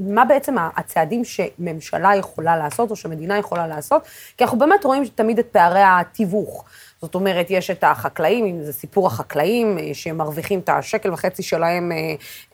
מה 0.00 0.24
בעצם 0.24 0.54
הצעדים 0.76 1.22
שממשלה 1.24 2.16
יכולה 2.16 2.56
לעשות, 2.56 2.90
או 2.90 2.96
שמדינה 2.96 3.38
יכולה 3.38 3.66
לעשות, 3.66 4.02
כי 4.36 4.44
אנחנו 4.44 4.58
באמת 4.58 4.84
רואים 4.84 5.04
תמיד 5.14 5.38
את 5.38 5.46
פערי 5.46 5.82
התיווך. 5.84 6.64
זאת 7.02 7.14
אומרת, 7.14 7.46
יש 7.50 7.70
את 7.70 7.84
החקלאים, 7.84 8.46
אם 8.46 8.62
זה 8.64 8.72
סיפור 8.72 9.06
החקלאים, 9.06 9.78
אה, 9.78 9.90
שמרוויחים 9.92 10.58
את 10.58 10.68
השקל 10.68 11.12
וחצי 11.12 11.42
שלהם, 11.42 11.92
אה, 11.92 11.96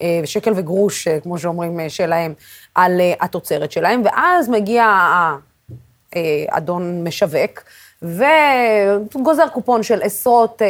אה, 0.03 0.21
שקל 0.25 0.53
וגרוש, 0.57 1.09
כמו 1.09 1.39
שאומרים, 1.39 1.81
שלהם, 1.89 2.35
על 2.75 3.01
התוצרת 3.21 3.73
שלהם, 3.73 4.03
ואז 4.05 4.49
מגיע 4.49 4.85
ה- 4.85 5.37
אה, 6.17 6.45
אדון 6.49 7.07
משווק, 7.09 7.63
וגוזר 8.03 9.49
קופון 9.49 9.83
של 9.83 10.03
עשרות, 10.03 10.63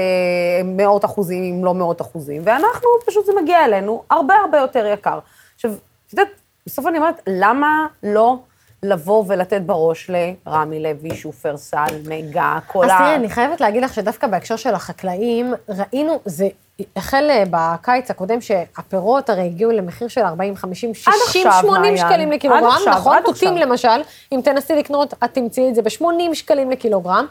מאות 0.65 1.05
אחוזים, 1.05 1.55
אם 1.55 1.65
לא 1.65 1.75
מאות 1.75 2.01
אחוזים, 2.01 2.43
ואנחנו, 2.45 2.89
פשוט 3.07 3.27
זה 3.27 3.33
מגיע 3.43 3.65
אלינו 3.65 4.03
הרבה 4.11 4.35
הרבה 4.35 4.59
יותר 4.59 4.87
יקר. 4.87 5.19
עכשיו, 5.55 5.71
את 6.07 6.13
יודעת, 6.13 6.29
בסוף 6.67 6.87
אני 6.87 6.99
אומרת, 6.99 7.23
למה 7.27 7.87
לא 8.03 8.37
לבוא 8.83 9.25
ולתת 9.27 9.61
בראש 9.61 10.11
לרמי 10.11 10.83
לוי, 10.83 11.17
שופרסל, 11.17 11.95
מגה, 12.09 12.59
כל 12.67 12.85
אז 12.85 12.91
ה... 12.91 12.99
תראי, 12.99 13.15
אני 13.15 13.29
חייבת 13.29 13.61
להגיד 13.61 13.83
לך 13.83 13.95
שדווקא 13.95 14.27
בהקשר 14.27 14.57
של 14.57 14.75
החקלאים, 14.75 15.55
ראינו, 15.69 16.21
זה 16.25 16.49
החל 16.97 17.31
אה, 17.31 17.45
בקיץ 17.51 18.11
הקודם, 18.11 18.41
שהפירות 18.41 19.31
הרי 19.31 19.43
הגיעו 19.47 19.73
למחיר 19.73 20.09
של 20.09 20.21
40, 20.21 20.57
50, 20.57 20.95
60, 20.95 21.13
עכשיו, 21.27 21.53
80 21.63 21.81
מעיין. 21.83 21.97
שקלים 21.97 22.29
עד 22.29 22.35
לקילוגרם, 22.35 22.67
עכשיו, 22.67 22.95
נכון? 22.95 23.17
עד 23.17 23.25
תותים 23.25 23.49
עכשיו. 23.49 23.69
למשל, 23.69 24.03
אם 24.33 24.41
תנסי 24.45 24.77
לקנות, 24.77 25.15
את 25.25 25.35
תמצאי 25.35 25.69
את 25.69 25.75
זה 25.75 25.83
ב-80 25.83 26.35
שקלים 26.35 26.71
לקילוגרם, 26.71 27.27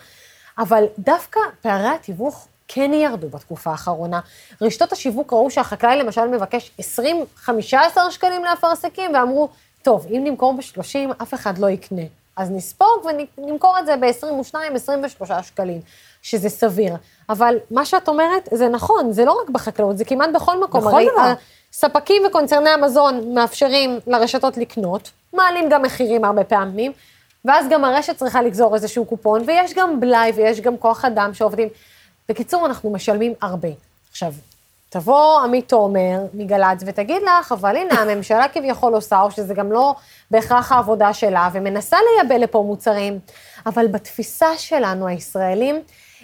אבל 0.57 0.83
דווקא 0.99 1.39
פערי 1.61 1.87
התיווך 1.87 2.47
כן 2.73 2.93
ירדו 2.93 3.29
בתקופה 3.29 3.71
האחרונה. 3.71 4.19
רשתות 4.61 4.91
השיווק 4.91 5.33
ראו 5.33 5.49
שהחקלאי 5.49 5.97
למשל 5.97 6.27
מבקש 6.27 6.71
20, 6.77 7.25
15 7.35 8.11
שקלים 8.11 8.43
לאפרסקים, 8.43 9.11
ואמרו, 9.13 9.49
טוב, 9.81 10.05
אם 10.09 10.21
נמכור 10.23 10.53
ב-30, 10.53 11.23
אף 11.23 11.33
אחד 11.33 11.57
לא 11.57 11.69
יקנה. 11.69 12.01
אז 12.37 12.51
נספוג 12.51 13.05
ונמכור 13.37 13.79
את 13.79 13.85
זה 13.85 13.95
ב-22, 13.95 14.55
23 14.75 15.31
שקלים, 15.47 15.81
שזה 16.21 16.49
סביר. 16.49 16.95
אבל 17.29 17.55
מה 17.71 17.85
שאת 17.85 18.07
אומרת, 18.07 18.49
זה 18.51 18.67
נכון, 18.67 19.11
זה 19.11 19.25
לא 19.25 19.41
רק 19.43 19.49
בחקלאות, 19.49 19.97
זה 19.97 20.05
כמעט 20.05 20.29
בכל 20.33 20.63
מקום. 20.63 20.81
בכל 20.81 21.01
דבר. 21.13 21.33
ספקים 21.73 22.23
וקונצרני 22.27 22.69
המזון 22.69 23.33
מאפשרים 23.33 23.99
לרשתות 24.07 24.57
לקנות, 24.57 25.11
מעלים 25.33 25.69
גם 25.69 25.81
מחירים 25.81 26.25
הרבה 26.25 26.43
פעמים, 26.43 26.91
ואז 27.45 27.65
גם 27.69 27.85
הרשת 27.85 28.17
צריכה 28.17 28.41
לגזור 28.41 28.75
איזשהו 28.75 29.05
קופון, 29.05 29.41
ויש 29.45 29.73
גם 29.73 29.99
בלאי 29.99 30.31
ויש 30.35 30.61
גם 30.61 30.77
כוח 30.77 31.05
אדם 31.05 31.33
שעובדים. 31.33 31.67
בקיצור, 32.29 32.65
אנחנו 32.65 32.91
משלמים 32.91 33.33
הרבה. 33.41 33.69
עכשיו, 34.09 34.33
תבוא 34.89 35.39
עמית 35.41 35.69
תומר 35.69 36.19
מגל"צ 36.33 36.83
ותגיד 36.85 37.21
לך, 37.21 37.51
אבל 37.51 37.77
הנה, 37.77 37.93
הממשלה 38.01 38.47
כביכול 38.47 38.93
עושה, 38.93 39.21
או 39.21 39.31
שזה 39.31 39.53
גם 39.53 39.71
לא 39.71 39.95
בהכרח 40.31 40.71
העבודה 40.71 41.13
שלה, 41.13 41.49
ומנסה 41.53 41.97
לייבא 41.97 42.35
לפה 42.35 42.63
מוצרים, 42.67 43.19
אבל 43.65 43.87
בתפיסה 43.87 44.57
שלנו, 44.57 45.07
הישראלים, 45.07 45.81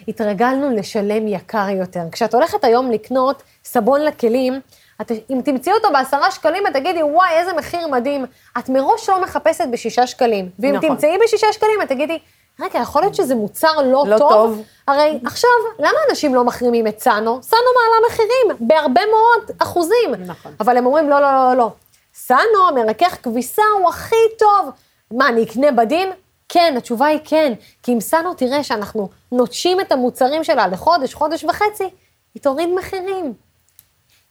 התרגלנו 0.08 0.70
לשלם 0.76 1.28
יקר 1.28 1.68
יותר. 1.68 2.02
כשאת 2.12 2.34
הולכת 2.34 2.64
היום 2.64 2.90
לקנות 2.90 3.42
סבון 3.64 4.00
לכלים, 4.04 4.60
את, 5.00 5.12
אם 5.30 5.40
תמצאי 5.44 5.72
אותו 5.72 5.88
בעשרה 5.92 6.30
שקלים, 6.30 6.66
את 6.66 6.72
תגידי, 6.72 7.02
וואי, 7.02 7.30
איזה 7.30 7.52
מחיר 7.52 7.88
מדהים. 7.88 8.26
את 8.58 8.68
מראש 8.68 9.08
לא 9.08 9.22
מחפשת 9.22 9.64
בשישה 9.70 10.06
שקלים. 10.06 10.48
ואם 10.58 10.74
נכון. 10.74 10.88
תמצאי 10.88 11.18
בשישה 11.24 11.46
שקלים, 11.52 11.82
את 11.82 11.88
תגידי, 11.88 12.18
רגע, 12.60 12.78
יכול 12.78 13.02
להיות 13.02 13.14
שזה 13.14 13.34
מוצר 13.34 13.82
לא, 13.82 14.04
לא 14.06 14.18
טוב? 14.18 14.30
טוב. 14.30 14.62
הרי 14.88 15.18
עכשיו, 15.24 15.50
למה 15.78 15.98
אנשים 16.10 16.34
לא 16.34 16.44
מחרימים 16.44 16.86
את 16.86 17.00
סאנו? 17.00 17.38
סאנו 17.42 17.62
מעלה 17.76 18.06
מחירים 18.08 18.68
בהרבה 18.68 19.00
מאוד 19.06 19.50
אחוזים. 19.58 20.14
נכון. 20.26 20.52
אבל 20.60 20.76
הם 20.76 20.86
אומרים, 20.86 21.10
לא, 21.10 21.20
לא, 21.20 21.32
לא, 21.32 21.54
לא. 21.56 21.70
סאנו, 22.14 22.74
מרכך 22.74 23.18
כביסה, 23.22 23.62
הוא 23.78 23.88
הכי 23.88 24.16
טוב. 24.38 24.70
מה, 25.10 25.28
אני 25.28 25.44
אקנה 25.44 25.72
בדין? 25.72 26.10
כן, 26.48 26.74
התשובה 26.78 27.06
היא 27.06 27.20
כן. 27.24 27.52
כי 27.82 27.92
אם 27.92 28.00
סאנו 28.00 28.34
תראה 28.34 28.64
שאנחנו 28.64 29.08
נוטשים 29.32 29.80
את 29.80 29.92
המוצרים 29.92 30.44
שלה 30.44 30.68
לחודש, 30.68 31.14
חודש 31.14 31.44
וחצי, 31.44 31.90
היא 32.34 32.42
תוריד 32.42 32.68
מחירים. 32.68 33.34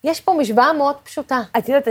יש 0.03 0.21
פה 0.21 0.33
משוואה 0.33 0.73
מאוד 0.73 0.95
פשוטה. 1.03 1.41
את 1.57 1.69
יודעת, 1.69 1.87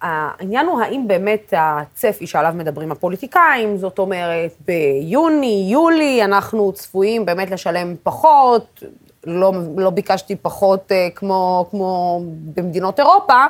העניין 0.00 0.66
הוא 0.66 0.80
האם 0.80 1.08
באמת 1.08 1.54
הצפי 1.56 2.26
שעליו 2.26 2.52
מדברים 2.56 2.92
הפוליטיקאים, 2.92 3.76
זאת 3.76 3.98
אומרת, 3.98 4.50
ביוני, 4.66 5.68
יולי, 5.70 6.24
אנחנו 6.24 6.72
צפויים 6.72 7.26
באמת 7.26 7.50
לשלם 7.50 7.94
פחות, 8.02 8.82
לא, 9.26 9.52
לא 9.76 9.90
ביקשתי 9.90 10.36
פחות 10.36 10.92
אה, 10.92 11.08
כמו, 11.14 11.66
כמו 11.70 12.20
במדינות 12.54 13.00
אירופה, 13.00 13.44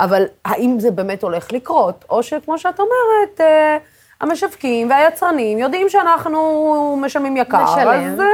אבל 0.00 0.24
האם 0.44 0.80
זה 0.80 0.90
באמת 0.90 1.22
הולך 1.22 1.52
לקרות? 1.52 2.04
או 2.10 2.22
שכמו 2.22 2.58
שאת 2.58 2.80
אומרת, 2.80 3.40
אה, 3.40 3.78
המשווקים 4.20 4.90
והיצרנים 4.90 5.58
יודעים 5.58 5.88
שאנחנו 5.88 6.98
משלמים 7.02 7.36
יקר, 7.36 7.64
נשלם. 7.64 7.88
אז 7.88 8.20
אה, 8.20 8.26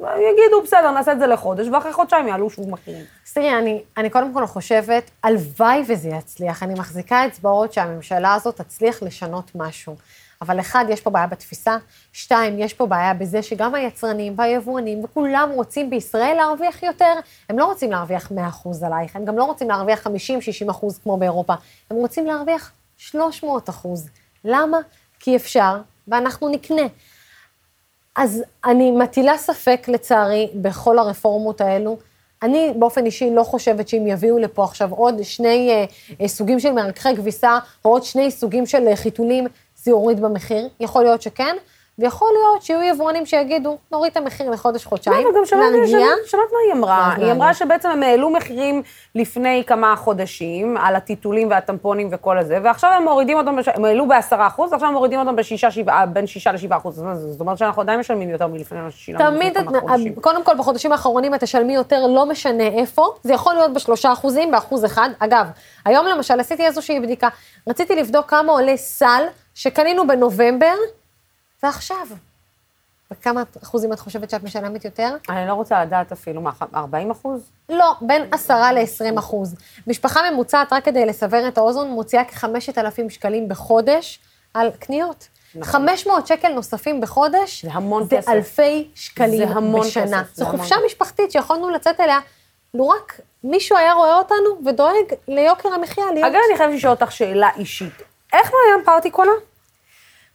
יגידו, 0.00 0.62
בסדר, 0.64 0.90
נעשה 0.90 1.12
את 1.12 1.18
זה 1.18 1.26
לחודש, 1.26 1.66
ואחרי 1.72 1.92
חודשיים 1.92 2.28
יעלו 2.28 2.50
שוב 2.50 2.70
מחירים. 2.70 3.04
אז 3.26 3.32
תראי, 3.32 3.58
אני, 3.58 3.82
אני 3.96 4.10
קודם 4.10 4.34
כל 4.34 4.46
חושבת, 4.46 5.10
הלוואי 5.22 5.82
וזה 5.88 6.08
יצליח. 6.08 6.62
אני 6.62 6.74
מחזיקה 6.74 7.26
אצבעות 7.26 7.72
שהממשלה 7.72 8.34
הזאת 8.34 8.60
תצליח 8.60 9.02
לשנות 9.02 9.50
משהו. 9.54 9.96
אבל 10.42 10.60
אחד, 10.60 10.84
יש 10.88 11.00
פה 11.00 11.10
בעיה 11.10 11.26
בתפיסה, 11.26 11.76
שתיים, 12.12 12.58
יש 12.58 12.74
פה 12.74 12.86
בעיה 12.86 13.14
בזה 13.14 13.42
שגם 13.42 13.74
היצרנים 13.74 14.34
והיבואנים 14.36 15.04
וכולם 15.04 15.50
רוצים 15.54 15.90
בישראל 15.90 16.34
להרוויח 16.36 16.82
יותר. 16.82 17.12
הם 17.48 17.58
לא 17.58 17.64
רוצים 17.64 17.90
להרוויח 17.90 18.32
100% 18.32 18.86
עלייך, 18.86 19.16
הם 19.16 19.24
גם 19.24 19.38
לא 19.38 19.44
רוצים 19.44 19.68
להרוויח 19.68 20.06
50-60% 20.06 20.10
כמו 21.02 21.16
באירופה, 21.16 21.54
הם 21.90 21.96
רוצים 21.96 22.26
להרוויח 22.26 22.72
300%. 22.98 23.12
למה? 24.44 24.78
כי 25.20 25.36
אפשר, 25.36 25.76
ואנחנו 26.08 26.48
נקנה. 26.48 26.82
אז 28.16 28.42
אני 28.64 28.90
מטילה 28.90 29.38
ספק, 29.38 29.88
לצערי, 29.88 30.48
בכל 30.54 30.98
הרפורמות 30.98 31.60
האלו. 31.60 31.96
אני 32.42 32.72
באופן 32.76 33.06
אישי 33.06 33.30
לא 33.30 33.42
חושבת 33.42 33.88
שאם 33.88 34.06
יביאו 34.06 34.38
לפה 34.38 34.64
עכשיו 34.64 34.90
עוד 34.90 35.22
שני 35.22 35.70
אה, 35.70 35.84
אה, 36.20 36.28
סוגים 36.28 36.60
של 36.60 36.72
מרככי 36.72 37.16
כביסה, 37.16 37.58
או 37.84 37.90
עוד 37.90 38.04
שני 38.04 38.30
סוגים 38.30 38.66
של 38.66 38.88
אה, 38.88 38.96
חיתולים, 38.96 39.46
זה 39.76 39.90
יוריד 39.90 40.20
במחיר. 40.20 40.68
יכול 40.80 41.02
להיות 41.02 41.22
שכן, 41.22 41.56
ויכול 42.00 42.28
להיות 42.32 42.62
שיהיו 42.62 42.82
יבואנים 42.82 43.26
שיגידו, 43.26 43.78
נוריד 43.92 44.10
את 44.10 44.16
המחיר 44.16 44.50
לחודש-חודשיים, 44.50 45.24
לא, 45.24 45.30
וגם 45.30 45.44
שמעת 45.46 45.72
מה 46.52 46.58
היא 46.66 46.72
אמרה. 46.72 47.14
היא 47.16 47.32
אמרה. 47.32 47.54
שבעצם 47.54 47.88
הם 47.90 48.02
העלו 48.02 48.30
מחירים 48.30 48.82
לפני 49.14 49.62
כמה 49.66 49.96
חודשים, 49.96 50.76
על 50.76 50.96
הטיטולים 50.96 51.50
והטמפונים 51.50 52.08
וכל 52.12 52.38
הזה, 52.38 52.58
ועכשיו 52.64 52.90
הם 52.90 53.04
מורידים 53.04 53.36
אותם, 53.38 53.56
הם 53.74 53.84
העלו 53.84 54.08
ב-10 54.08 54.36
אחוז, 54.38 54.72
ועכשיו 54.72 54.88
הם 54.88 54.94
מורידים 54.94 55.20
אותם 55.20 55.36
בשישה, 55.36 55.70
שבעה, 55.70 56.06
בין 56.06 56.26
6 56.26 56.46
ל-7 56.46 56.76
אחוז. 56.76 56.94
זאת 57.14 57.40
אומרת- 57.40 57.58
שאנחנו 57.58 57.82
עדיין 57.82 58.00
משלמים 58.00 58.30
יותר 58.30 58.46
מלפני 58.46 58.80
מה 58.80 58.90
ששילמנו 58.90 59.30
לפני 59.30 59.54
כמה 59.64 59.80
חודשים. 59.80 60.14
קודם 60.14 60.44
כל, 60.44 60.52
בחודשים 60.58 60.92
האחרונים 60.92 61.34
את 61.34 61.40
תשלמי 61.40 61.74
יותר, 61.74 62.06
לא 62.06 62.26
משנה 62.26 62.66
איפה. 62.66 63.06
זה 63.22 63.32
יכול 63.32 63.54
להיות 63.54 63.72
בשלושה 63.72 64.12
אחוזים, 64.12 64.50
באחוז 64.50 64.84
אחד. 64.84 65.10
אגב, 65.18 65.46
היום 65.84 66.06
למשל 66.06 66.40
עשיתי 66.40 66.66
איזושהי 66.66 67.00
בדיקה. 67.00 67.28
רציתי 67.68 67.96
לבדוק 67.96 68.30
כמה 68.30 68.52
עולה 68.52 68.76
סל 68.76 69.22
שקנינו 69.54 70.06
בנובמבר, 70.06 70.74
ועכשיו. 71.62 72.06
בכמה 73.10 73.42
אחוזים 73.62 73.92
את 73.92 74.00
חושבת 74.00 74.30
שאת 74.30 74.42
משלמת 74.42 74.84
יותר? 74.84 75.16
אני 75.28 75.48
לא 75.48 75.52
רוצה 75.52 75.84
לדעת 75.84 76.12
אפילו, 76.12 76.40
מה, 76.40 76.50
40 76.74 77.10
אחוז? 77.10 77.50
לא, 77.68 77.94
בין 78.00 78.22
10 78.32 78.54
ל-20 78.54 79.18
אחוז. 79.18 79.54
משפחה 79.86 80.30
ממוצעת, 80.30 80.72
רק 80.72 80.84
כדי 80.84 81.06
לסבר 81.06 81.48
את 81.48 81.58
האוזן, 81.58 81.88
מוציאה 81.88 82.24
כ-5,000 82.24 83.10
שקלים 83.10 83.48
בחודש 83.48 84.20
על 84.54 84.70
קניות. 84.78 85.28
נכון. 85.54 85.72
500 85.72 86.26
שקל 86.26 86.48
נוספים 86.48 87.00
בחודש, 87.00 87.64
זה 87.64 87.72
המון 87.72 88.04
זה 88.04 88.16
כסף. 88.16 88.28
אלפי 88.28 88.90
שקלים 88.94 89.48
זה 89.48 89.54
המון 89.54 89.86
בשנה. 89.86 90.24
כסף, 90.24 90.34
זה 90.34 90.44
זו 90.44 90.48
המון 90.48 90.58
חופשה 90.58 90.74
כסף. 90.74 90.84
משפחתית 90.86 91.32
שיכולנו 91.32 91.70
לצאת 91.70 92.00
אליה 92.00 92.18
לו 92.74 92.88
רק 92.88 93.20
מישהו 93.44 93.76
היה 93.76 93.92
רואה 93.92 94.18
אותנו 94.18 94.66
ודואג 94.66 95.14
ליוקר 95.28 95.68
המחיה 95.68 96.04
להיות... 96.14 96.26
אגב, 96.26 96.40
אני 96.48 96.58
חייבת 96.58 96.74
לשאול 96.74 96.92
אותך 96.92 97.12
שאלה 97.12 97.48
אישית. 97.56 98.02
איך 98.32 98.52
מעיין 98.52 98.84
פארטי 98.84 99.10
קונה? 99.10 99.32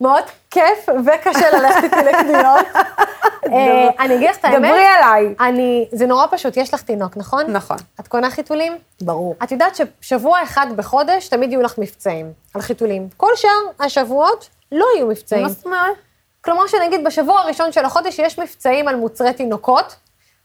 מאוד 0.02 0.24
כיף 0.52 0.90
וקשה 0.90 1.50
ללכת 1.52 1.84
איתי 1.84 1.96
לקניות. 1.96 2.66
אה, 3.54 3.90
אני 4.00 4.16
אגיד 4.16 4.30
לך 4.30 4.38
את 4.38 4.46
האמת. 4.46 4.58
דברי 4.58 4.88
אליי. 5.00 5.36
אני, 5.40 5.88
זה 5.92 6.06
נורא 6.06 6.26
פשוט, 6.32 6.58
יש 6.58 6.74
לך 6.74 6.82
תינוק, 6.82 7.18
נכון? 7.18 7.52
נכון. 7.52 7.78
את 8.00 8.08
קונה 8.08 8.30
חיתולים? 8.30 8.78
ברור. 9.02 9.36
את 9.44 9.52
יודעת 9.52 9.78
ששבוע 10.02 10.44
אחד 10.44 10.68
בחודש 10.76 11.28
תמיד 11.28 11.52
יהיו 11.52 11.62
לך 11.62 11.78
מבצעים 11.78 12.32
על 12.54 12.62
חיתולים. 12.62 13.08
כל 13.18 13.32
שאר 13.36 13.50
השבועות 13.80 14.50
לא 14.72 14.86
יהיו 14.96 15.08
מבצעים. 15.08 15.44
מה 15.44 15.50
זאת 15.50 15.66
אומרת? 15.66 15.96
כלומר 16.42 16.68
שנגיד 16.68 17.04
בשבוע 17.04 17.40
הראשון 17.40 17.72
של 17.72 17.86
החודש 17.86 18.20
יש 18.20 18.40
מבצעים 18.40 18.88
על 18.88 18.96
מוצרי 18.96 19.34
תינוקות, 19.34 19.96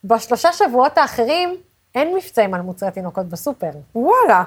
בשלושה 0.04 0.52
שבועות 0.52 0.98
האחרים 0.98 1.56
אין 1.94 2.14
מבצעים 2.14 2.54
על 2.54 2.60
מוצרי 2.60 2.90
תינוקות 2.90 3.26
בסופר. 3.26 3.70
וואלה. 3.94 4.42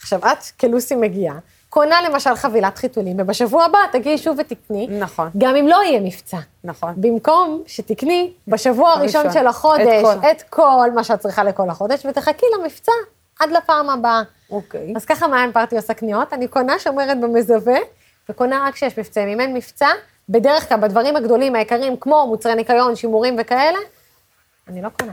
עכשיו, 0.00 0.20
את 0.20 0.44
כלוסי 0.60 0.94
מגיעה, 0.94 1.38
קונה 1.76 2.02
למשל 2.02 2.34
חבילת 2.34 2.78
חיתולים, 2.78 3.16
ובשבוע 3.18 3.64
הבא 3.64 3.78
תגיעי 3.92 4.18
שוב 4.18 4.36
ותקני, 4.38 4.86
נכון. 4.90 5.30
גם 5.38 5.56
אם 5.56 5.68
לא 5.68 5.76
יהיה 5.84 6.00
מבצע. 6.00 6.36
נכון. 6.64 6.94
במקום 6.96 7.62
שתקני 7.66 8.32
בשבוע 8.48 8.90
הראשון 8.90 9.20
הראשון. 9.20 9.40
של 9.42 9.46
החודש 9.46 9.86
את 9.86 10.20
כל. 10.20 10.30
את 10.30 10.42
כל 10.42 10.90
מה 10.94 11.04
שאת 11.04 11.20
צריכה 11.20 11.44
לכל 11.44 11.70
החודש, 11.70 12.06
ותחכי 12.06 12.46
למבצע 12.58 12.92
עד 13.40 13.50
לפעם 13.50 13.90
הבאה. 13.90 14.22
אוקיי. 14.50 14.92
אז 14.96 15.04
ככה 15.04 15.28
מעיין 15.28 15.52
פרטי 15.52 15.76
עושה 15.76 15.94
קניות, 15.94 16.32
אני 16.32 16.48
קונה 16.48 16.78
שומרת 16.78 17.20
במזווה, 17.20 17.78
וקונה 18.28 18.64
רק 18.66 18.74
כשיש 18.74 18.98
מבצעים. 18.98 19.28
אם 19.28 19.40
אין 19.40 19.54
מבצע, 19.54 19.88
בדרך 20.28 20.68
כלל 20.68 20.80
בדברים 20.80 21.16
הגדולים, 21.16 21.54
היקרים, 21.54 21.96
כמו 21.96 22.26
מוצרי 22.26 22.54
ניקיון, 22.54 22.96
שימורים 22.96 23.36
וכאלה, 23.38 23.78
אני 24.68 24.82
לא 24.82 24.88
קונה. 25.00 25.12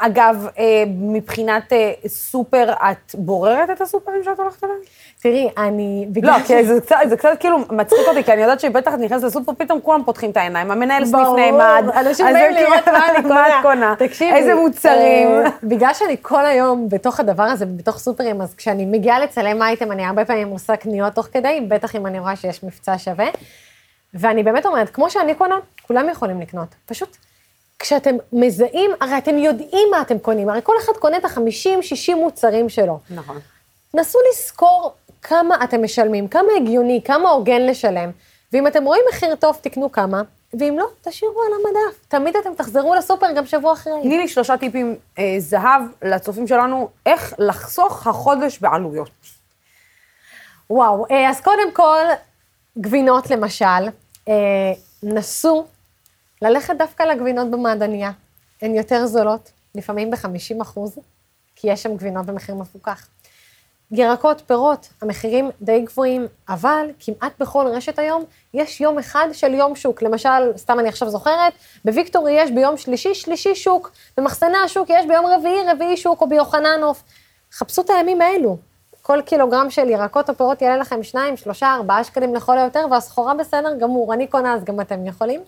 אגב, 0.00 0.46
אה, 0.58 0.84
מבחינת 0.88 1.72
אה, 1.72 1.92
סופר, 2.06 2.72
את 2.72 3.14
בוררת 3.14 3.70
את 3.70 3.80
הסופרים 3.80 4.24
שאת 4.24 4.40
הולכת 4.40 4.64
אליהם? 4.64 4.78
תראי, 5.22 5.48
אני... 5.58 6.06
לא, 6.22 6.32
כי 6.46 6.64
זה 6.64 6.80
קצת, 6.80 6.96
זה 7.08 7.16
קצת 7.16 7.28
כאילו 7.40 7.58
מצחיק 7.58 8.08
אותי, 8.08 8.24
כי 8.24 8.32
אני 8.32 8.42
יודעת 8.42 8.60
שבטח 8.60 8.94
את 8.94 8.98
נכנסת 8.98 9.24
לסופר, 9.24 9.52
פתאום 9.58 9.80
כולם 9.80 10.02
פותחים 10.04 10.30
את 10.30 10.36
העיניים, 10.36 10.70
המנהל 10.70 11.04
סניף 11.04 11.26
ברור, 11.26 11.36
נעמד. 11.36 11.84
אנשים 11.94 12.26
אז 12.26 12.32
באים 12.32 12.52
זה 12.54 12.60
לראות 12.60 12.84
כאילו, 12.84 12.98
מה 12.98 13.10
אני 13.10 13.22
קונה. 13.22 13.34
מה 13.40 13.48
את 13.48 13.62
קונה? 13.62 13.94
תקשיבי. 13.98 14.36
איזה 14.36 14.54
מוצרים. 14.54 15.28
אה, 15.28 15.50
בגלל 15.62 15.94
שאני 15.94 16.16
כל 16.22 16.46
היום 16.46 16.88
בתוך 16.88 17.20
הדבר 17.20 17.42
הזה, 17.42 17.66
בתוך 17.66 17.98
סופרים, 17.98 18.40
אז 18.40 18.54
כשאני 18.54 18.86
מגיעה 18.86 19.20
לצלם 19.20 19.62
אייטם, 19.62 19.92
אני 19.92 20.04
הרבה 20.04 20.24
פעמים 20.24 20.48
עושה 20.48 20.76
קניות 20.76 21.14
תוך 21.14 21.28
כדי, 21.32 21.66
בטח 21.68 21.96
אם 21.96 22.06
אני 22.06 22.18
רואה 22.18 22.36
שיש 22.36 22.64
מבצע 22.64 22.98
שווה. 22.98 23.26
ואני 24.14 24.42
באמת 24.42 24.66
אומרת, 24.66 24.90
כמו 24.90 25.10
שאני 25.10 25.34
קונה, 25.34 25.56
כולם 25.86 26.08
יכולים 26.08 26.40
לקנות. 26.40 26.68
פשוט, 26.86 27.16
כשאתם 27.78 28.16
מזהים, 28.32 28.90
הרי 29.00 29.18
אתם 29.18 29.38
יודעים 29.38 29.88
מה 29.90 30.02
אתם 30.02 30.18
קונים, 30.18 30.48
הרי 30.48 30.60
כל 30.62 30.74
אחד 30.84 30.92
קונה 30.92 31.16
את 31.16 31.24
ה-50-60 31.24 32.14
מוצרים 32.16 32.68
שלו. 32.68 32.98
נכון. 33.10 33.38
נסו 33.94 34.18
לזכור 34.30 34.92
כמה 35.22 35.64
אתם 35.64 35.84
משלמים, 35.84 36.28
כמה 36.28 36.48
הגיוני, 36.56 37.00
כמה 37.04 37.30
הוגן 37.30 37.62
לשלם, 37.62 38.10
ואם 38.52 38.66
אתם 38.66 38.84
רואים 38.84 39.02
מחיר 39.12 39.34
טוב, 39.34 39.58
תקנו 39.62 39.92
כמה, 39.92 40.22
ואם 40.58 40.76
לא, 40.78 40.86
תשאירו 41.00 41.42
על 41.42 41.52
המדף. 41.54 42.06
תמיד 42.08 42.36
אתם 42.36 42.54
תחזרו 42.54 42.94
לסופר 42.94 43.32
גם 43.32 43.46
שבוע 43.46 43.72
אחרי. 43.72 43.92
תני 44.02 44.18
לי 44.18 44.28
שלושה 44.28 44.56
טיפים 44.56 44.96
אה, 45.18 45.34
זהב 45.38 45.82
לצופים 46.02 46.46
שלנו, 46.46 46.88
איך 47.06 47.34
לחסוך 47.38 48.06
החודש 48.06 48.58
בעלויות. 48.58 49.10
וואו, 50.70 51.06
אה, 51.10 51.30
אז 51.30 51.40
קודם 51.40 51.72
כל, 51.72 52.04
גבינות 52.78 53.30
למשל, 53.30 53.88
אה, 54.28 54.72
נסו 55.02 55.64
ללכת 56.42 56.74
דווקא 56.78 57.02
לגבינות 57.02 57.50
במעדניה. 57.50 58.10
הן 58.62 58.74
יותר 58.74 59.06
זולות, 59.06 59.50
לפעמים 59.74 60.10
ב-50 60.10 60.62
אחוז, 60.62 60.98
כי 61.56 61.72
יש 61.72 61.82
שם 61.82 61.96
גבינות 61.96 62.26
במחיר 62.26 62.54
מפוקח. 62.54 63.06
ירקות, 63.90 64.42
פירות, 64.46 64.88
המחירים 65.02 65.50
די 65.62 65.80
גבוהים, 65.80 66.26
אבל 66.48 66.90
כמעט 67.00 67.32
בכל 67.38 67.66
רשת 67.66 67.98
היום 67.98 68.24
יש 68.54 68.80
יום 68.80 68.98
אחד 68.98 69.28
של 69.32 69.54
יום 69.54 69.76
שוק. 69.76 70.02
למשל, 70.02 70.56
סתם 70.56 70.80
אני 70.80 70.88
עכשיו 70.88 71.10
זוכרת, 71.10 71.52
בוויקטורי 71.84 72.32
יש 72.32 72.50
ביום 72.50 72.76
שלישי, 72.76 73.14
שלישי 73.14 73.54
שוק, 73.54 73.90
במחסני 74.16 74.56
השוק 74.56 74.90
יש 74.90 75.06
ביום 75.06 75.26
רביעי, 75.26 75.70
רביעי 75.72 75.96
שוק, 75.96 76.20
או 76.20 76.28
ביוחננוף. 76.28 77.02
חפשו 77.52 77.82
את 77.82 77.90
הימים 77.90 78.20
האלו. 78.20 78.56
כל 79.02 79.22
קילוגרם 79.22 79.70
של 79.70 79.88
ירקות 79.88 80.30
או 80.30 80.34
פירות 80.34 80.62
יעלה 80.62 80.76
לכם 80.76 81.02
2, 81.02 81.36
3, 81.36 81.62
4 81.62 82.04
שקלים 82.04 82.34
לכל 82.34 82.58
היותר, 82.58 82.86
והסחורה 82.90 83.34
בסדר 83.34 83.78
גמור, 83.78 84.14
אני 84.14 84.26
קונה 84.26 84.54
אז 84.54 84.64
גם 84.64 84.80
אתם 84.80 85.06
יכולים. 85.06 85.40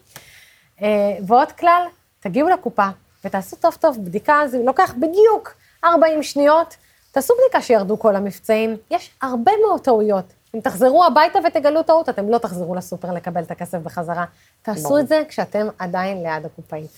אה, 0.82 0.88
ועוד 1.26 1.52
כלל, 1.52 1.82
תגיעו 2.20 2.48
לקופה 2.48 2.88
ותעשו 3.24 3.56
טוב 3.56 3.76
טוב 3.80 3.98
בדיקה, 4.04 4.40
זה 4.46 4.58
לוקח 4.58 4.94
בדיוק 4.96 5.54
40 5.84 6.22
שניות, 6.22 6.76
תעשו 7.12 7.34
בדיקה 7.40 7.62
שירדו 7.62 7.98
כל 7.98 8.16
המבצעים, 8.16 8.76
יש 8.90 9.10
הרבה 9.22 9.52
מאוד 9.66 9.80
טעויות. 9.80 10.24
אם 10.54 10.60
תחזרו 10.60 11.04
הביתה 11.04 11.38
ותגלו 11.46 11.82
טעות, 11.82 12.08
אתם 12.08 12.28
לא 12.28 12.38
תחזרו 12.38 12.74
לסופר 12.74 13.12
לקבל 13.12 13.42
את 13.42 13.50
הכסף 13.50 13.78
בחזרה. 13.78 14.24
תעשו 14.62 14.82
ברור. 14.82 15.00
את 15.00 15.08
זה 15.08 15.22
כשאתם 15.28 15.66
עדיין 15.78 16.22
ליד 16.22 16.44
הקופאית. 16.44 16.90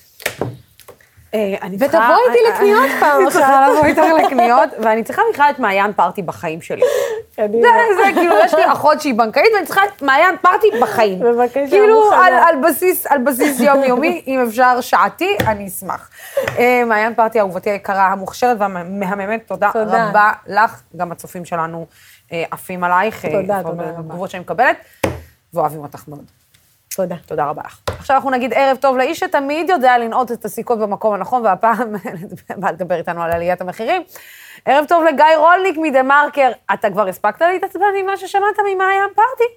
אה, 1.35 1.55
אני 1.63 1.77
ותבואי 1.81 2.17
איתי 2.29 2.39
לקניות 2.53 2.91
פעם 3.01 3.23
אני. 3.23 3.31
צריכה 3.31 3.69
לבוא 3.69 3.85
איתך 3.85 4.03
לקניות, 4.25 4.71
ואני 4.79 5.05
צריכה 5.05 5.23
בכלל 5.33 5.51
את 5.51 5.59
מעיין 5.59 5.93
פארטי 5.93 6.23
בחיים 6.23 6.63
שלי. 6.63 6.83
קדימה. 7.37 7.69
זה, 7.97 8.13
כאילו, 8.15 8.35
יש 8.45 8.55
לי 8.55 8.73
אחות 8.73 9.01
שהיא 9.01 9.15
בנקאית, 9.15 9.47
ואני 9.55 9.67
צריכה 9.67 9.81
את 9.85 10.03
מעיין 10.03 10.37
פארטי 10.43 10.67
בחיים. 10.83 11.21
בבקשה, 11.21 11.69
כאילו. 11.71 12.13
על, 12.13 13.23
בסיס, 13.25 13.61
יומיומי, 13.61 14.23
אם 14.27 14.45
אפשר 14.49 14.81
שעתי, 14.81 15.37
אני 15.47 15.69
אשמח. 15.69 16.11
אה, 16.59 16.83
מעיין 16.87 17.15
פארטי, 17.15 17.41
אהובתי 17.41 17.71
היקרה, 17.71 18.07
המוכשרת 18.07 18.57
והמהממת, 18.61 19.47
תודה. 19.47 19.71
רבה 19.75 20.33
לך. 20.47 20.81
גם 20.97 21.13
הצופים 21.13 21.45
שלנו 21.45 21.87
אה, 22.33 22.45
עפים 22.51 22.85
עלייך. 22.85 23.25
אה, 23.25 23.31
תודה, 23.31 23.63
תודה 23.63 23.85
רבה. 23.85 24.03
בתגובות 24.03 24.31
שאני 24.31 24.41
מקבלת, 24.41 24.77
ואוהבים 25.55 25.81
אותך 25.83 26.09
מאוד. 26.09 26.40
תודה. 26.97 27.15
תודה 27.27 27.45
רבה 27.47 27.63
לך. 27.67 27.81
עכשיו 27.99 28.17
אנחנו 28.17 28.31
נגיד 28.31 28.53
ערב 28.55 28.77
טוב 28.77 28.97
לאיש 28.97 29.19
שתמיד 29.21 29.71
יודע 29.71 29.99
לנעוט 29.99 30.33
את 30.33 30.45
הסיכות 30.45 30.79
במקום 30.79 31.15
הנכון, 31.15 31.45
והפעם 31.45 31.93
בא 32.57 32.71
לדבר 32.71 32.95
איתנו 32.95 33.23
על 33.23 33.31
עליית 33.33 33.61
המחירים. 33.61 34.03
ערב 34.67 34.85
טוב 34.89 35.05
לגיא 35.05 35.25
רולניק 35.37 35.77
מדה 35.79 36.03
מרקר. 36.03 36.51
אתה 36.75 36.91
כבר 36.91 37.09
הספקת 37.09 37.41
להתעצבן 37.43 37.83
ממה 38.03 38.17
ששמעת 38.17 38.57
ממעיין 38.75 39.09
פארטי? 39.15 39.55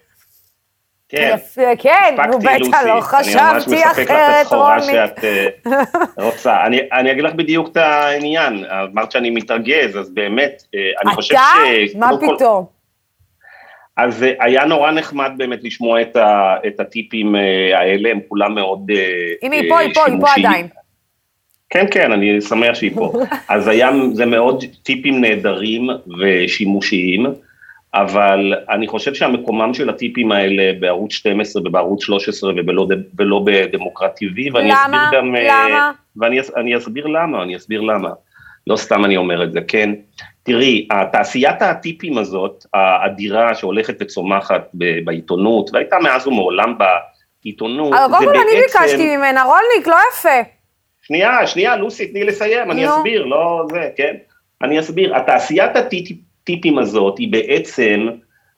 כן, 1.09 1.35
יפה, 1.35 1.61
כן, 1.79 2.15
נו 2.27 2.37
הספקתי, 2.37 2.69
בטח. 2.69 2.83
לא 2.83 2.89
אני 2.89 2.91
ממש 2.91 3.03
חשבתי 3.03 3.75
מספק 3.75 3.87
לך 3.87 3.99
את 3.99 4.05
אחרת. 4.47 4.83
שאת 4.83 5.23
אה, 5.23 5.47
רוצה. 6.25 6.63
אני, 6.65 6.79
אני 6.93 7.11
אגיד 7.11 7.23
לך 7.23 7.33
בדיוק 7.33 7.67
את 7.71 7.77
העניין. 7.77 8.65
אמרת 8.93 9.11
שאני 9.11 9.29
מתרגז, 9.29 9.97
אז 9.99 10.09
באמת, 10.09 10.63
אה, 10.75 10.79
אני 11.05 11.15
חושב 11.15 11.33
אתה? 11.35 11.41
ש... 11.91 11.95
מה 11.95 12.09
קודם 12.09 12.27
כל- 12.27 12.35
פתאום? 12.35 12.65
אז 13.97 14.23
אה, 14.23 14.31
היה 14.39 14.65
נורא 14.65 14.91
נחמד 14.91 15.31
באמת 15.37 15.63
לשמוע 15.63 16.01
את, 16.01 16.15
ה, 16.15 16.55
את 16.67 16.79
הטיפים 16.79 17.35
אה, 17.35 17.79
האלה, 17.79 18.09
הם 18.11 18.19
כולם 18.27 18.55
מאוד 18.55 18.91
אה, 18.95 19.33
הנה, 19.41 19.55
היא 19.55 19.69
פה, 19.69 19.79
היא 19.79 19.93
פה, 19.93 20.05
היא 20.05 20.19
פה. 20.21 20.27
עדיין. 20.37 20.67
כן, 21.69 21.85
כן, 21.91 22.11
אני 22.11 22.41
שמח 22.41 22.75
שהיא 22.75 22.91
פה. 22.95 23.13
אז 23.49 23.67
היה, 23.67 23.89
זה 24.13 24.25
מאוד 24.25 24.63
טיפים 24.83 25.21
נהדרים 25.21 25.87
ושימושיים, 26.19 27.25
אבל 27.93 28.53
אני 28.69 28.87
חושב 28.87 29.13
שהמקומם 29.13 29.73
של 29.73 29.89
הטיפים 29.89 30.31
האלה 30.31 30.71
בערוץ 30.79 31.13
12 31.13 31.61
ובערוץ 31.65 32.03
13 32.03 32.51
ובלא, 32.57 32.87
ולא 33.19 33.41
בדמוקרט 33.45 34.19
TV, 34.23 34.53
ואני 34.53 34.69
למה? 34.69 35.05
אסביר 35.05 35.19
גם... 35.19 35.35
אה, 35.35 35.67
למה? 35.69 35.91
ואני 36.17 36.39
אס- 36.39 36.55
אני 36.57 36.77
אסביר 36.77 37.07
למה, 37.07 37.43
אני 37.43 37.55
אסביר 37.55 37.81
למה. 37.81 38.09
לא 38.67 38.75
סתם 38.75 39.05
אני 39.05 39.17
אומר 39.17 39.43
את 39.43 39.51
זה, 39.51 39.59
כן? 39.67 39.89
תראי, 40.43 40.87
תעשיית 41.11 41.61
הטיפים 41.61 42.17
הזאת, 42.17 42.65
האדירה 42.73 43.55
שהולכת 43.55 43.95
וצומחת 43.99 44.69
ב- 44.73 45.05
בעיתונות, 45.05 45.69
והייתה 45.73 45.99
מאז 45.99 46.27
ומעולם 46.27 46.75
בעיתונות, 47.43 47.93
אבל 47.93 48.17
קודם 48.17 48.27
זה 48.27 48.33
כל 48.33 48.39
אני 48.51 48.61
בעצם- 48.61 48.79
ביקשתי 48.79 49.17
ממנה, 49.17 49.43
רולניק, 49.43 49.87
לא 49.87 49.95
יפה. 50.13 50.49
שנייה, 51.01 51.47
שנייה, 51.47 51.75
לוסי, 51.75 52.07
תני 52.07 52.23
לסיים, 52.23 52.71
אני. 52.71 52.89
אסביר, 52.89 53.25
לא 53.25 53.65
זה, 53.71 53.89
כן? 53.95 54.15
אני 54.61 54.79
אסביר. 54.79 55.15
התעשיית 55.15 55.71
הטיפים 55.75 56.79
הזאת 56.79 57.17
היא 57.17 57.31
בעצם 57.31 58.07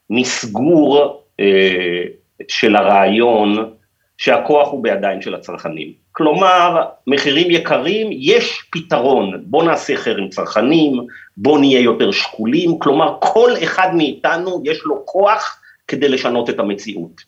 מסגור 0.09 1.21
אה, 1.39 2.03
של 2.47 2.75
הרעיון 2.75 3.73
שהכוח 4.17 4.71
הוא 4.71 4.83
בידיים 4.83 5.21
של 5.21 5.35
הצרכנים. 5.35 6.04
כלומר, 6.17 6.81
מחירים 7.07 7.51
יקרים, 7.51 8.07
יש 8.11 8.61
פתרון, 8.71 9.43
בוא 9.45 9.63
נעשה 9.63 9.95
חרם 9.95 10.29
צרכנים, 10.29 10.93
בוא 11.37 11.59
נהיה 11.59 11.79
יותר 11.79 12.11
שקולים, 12.11 12.79
כלומר, 12.79 13.17
כל 13.19 13.51
אחד 13.63 13.95
מאיתנו 13.95 14.61
יש 14.65 14.81
לו 14.85 15.01
כוח 15.05 15.61
כדי 15.87 16.09
לשנות 16.09 16.49
את 16.49 16.59
המציאות. 16.59 17.21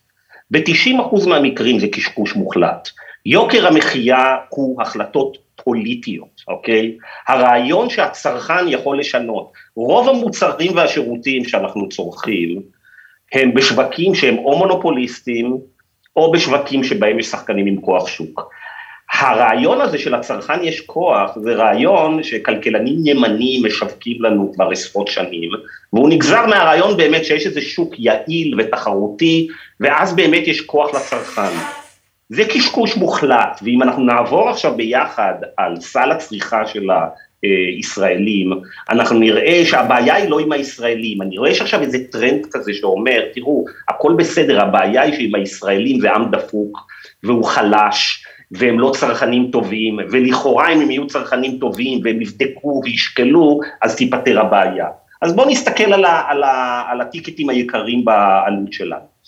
ב-90% 0.50 1.28
מהמקרים 1.28 1.78
זה 1.78 1.88
קשקוש 1.88 2.36
מוחלט. 2.36 2.88
יוקר 3.26 3.66
המחיה 3.66 4.36
הוא 4.48 4.82
החלטות 4.82 5.38
פוליטיות, 5.56 6.42
אוקיי? 6.48 6.96
הרעיון 7.28 7.90
שהצרכן 7.90 8.68
יכול 8.68 9.00
לשנות. 9.00 9.52
רוב 9.76 10.08
המוצרים 10.08 10.76
והשירותים 10.76 11.44
שאנחנו 11.44 11.88
צורכים 11.88 12.62
הם 13.32 13.54
בשווקים 13.54 14.14
שהם 14.14 14.38
או 14.38 14.58
מונופוליסטיים, 14.58 15.58
או 16.16 16.32
בשווקים 16.32 16.84
שבהם 16.84 17.18
יש 17.18 17.26
שחקנים 17.26 17.66
עם 17.66 17.80
כוח 17.80 18.08
שוק. 18.08 18.50
הרעיון 19.12 19.80
הזה 19.80 19.98
של 19.98 20.14
הצרכן 20.14 20.62
יש 20.62 20.80
כוח, 20.80 21.38
זה 21.38 21.54
רעיון 21.54 22.22
שכלכלנים 22.22 22.96
ימניים 23.04 23.66
משווקים 23.66 24.22
לנו 24.22 24.52
כבר 24.54 24.68
עשרות 24.70 25.08
שנים, 25.08 25.50
והוא 25.92 26.08
נגזר 26.08 26.46
מהרעיון 26.46 26.96
באמת 26.96 27.24
שיש 27.24 27.46
איזה 27.46 27.60
שוק 27.60 27.94
יעיל 27.98 28.54
ותחרותי, 28.58 29.48
ואז 29.80 30.16
באמת 30.16 30.48
יש 30.48 30.60
כוח 30.60 30.94
לצרכן. 30.94 31.56
זה 32.28 32.44
קשקוש 32.44 32.96
מוחלט, 32.96 33.60
ואם 33.62 33.82
אנחנו 33.82 34.04
נעבור 34.04 34.48
עכשיו 34.48 34.74
ביחד 34.76 35.34
על 35.56 35.80
סל 35.80 36.10
הצריכה 36.10 36.66
של 36.66 36.88
הישראלים, 37.42 38.52
אנחנו 38.90 39.18
נראה 39.18 39.62
שהבעיה 39.64 40.14
היא 40.14 40.28
לא 40.28 40.38
עם 40.38 40.52
הישראלים, 40.52 41.22
אני 41.22 41.38
רואה 41.38 41.54
שעכשיו 41.54 41.82
איזה 41.82 41.98
טרנד 42.10 42.46
כזה 42.52 42.74
שאומר, 42.74 43.20
תראו, 43.34 43.64
הכל 43.88 44.12
בסדר, 44.18 44.60
הבעיה 44.60 45.02
היא 45.02 45.14
שעם 45.14 45.34
הישראלים 45.34 46.00
זה 46.00 46.12
עם 46.12 46.30
דפוק, 46.30 46.78
והוא 47.24 47.44
חלש, 47.44 48.24
והם 48.52 48.80
לא 48.80 48.92
צרכנים 48.94 49.50
טובים, 49.50 49.98
ולכאורה 50.10 50.72
אם 50.72 50.80
הם 50.80 50.90
יהיו 50.90 51.06
צרכנים 51.06 51.58
טובים 51.58 52.00
והם 52.04 52.22
יבדקו 52.22 52.80
וישקלו, 52.84 53.60
אז 53.82 53.96
תיפתר 53.96 54.40
הבעיה. 54.40 54.86
אז 55.22 55.36
בואו 55.36 55.50
נסתכל 55.50 55.92
על, 55.92 56.04
ה, 56.04 56.22
על, 56.28 56.42
ה, 56.42 56.84
על 56.88 57.00
הטיקטים 57.00 57.50
היקרים 57.50 58.04
בעלות 58.04 58.72
שלנו. 58.72 59.18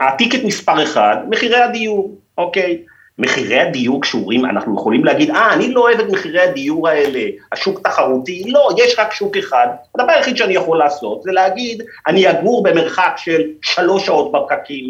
הטיקט 0.00 0.44
מספר 0.44 0.82
אחד, 0.82 1.16
מחירי 1.30 1.56
הדיור, 1.56 2.18
אוקיי? 2.38 2.78
מחירי 3.18 3.60
הדיור 3.60 4.02
קשורים, 4.02 4.44
אנחנו 4.44 4.74
יכולים 4.74 5.04
להגיד, 5.04 5.30
אה, 5.30 5.54
אני 5.54 5.72
לא 5.72 5.80
אוהב 5.80 6.00
את 6.00 6.10
מחירי 6.10 6.40
הדיור 6.40 6.88
האלה, 6.88 7.20
השוק 7.52 7.80
תחרותי, 7.88 8.44
לא, 8.46 8.68
יש 8.78 8.98
רק 8.98 9.12
שוק 9.12 9.36
אחד. 9.36 9.66
הדבר 9.94 10.12
היחיד 10.12 10.36
שאני 10.36 10.54
יכול 10.54 10.78
לעשות 10.78 11.22
זה 11.22 11.32
להגיד, 11.32 11.82
אני 12.06 12.30
אגור 12.30 12.62
במרחק 12.62 13.12
של 13.16 13.42
שלוש 13.62 14.06
שעות 14.06 14.32
בפקקים 14.32 14.86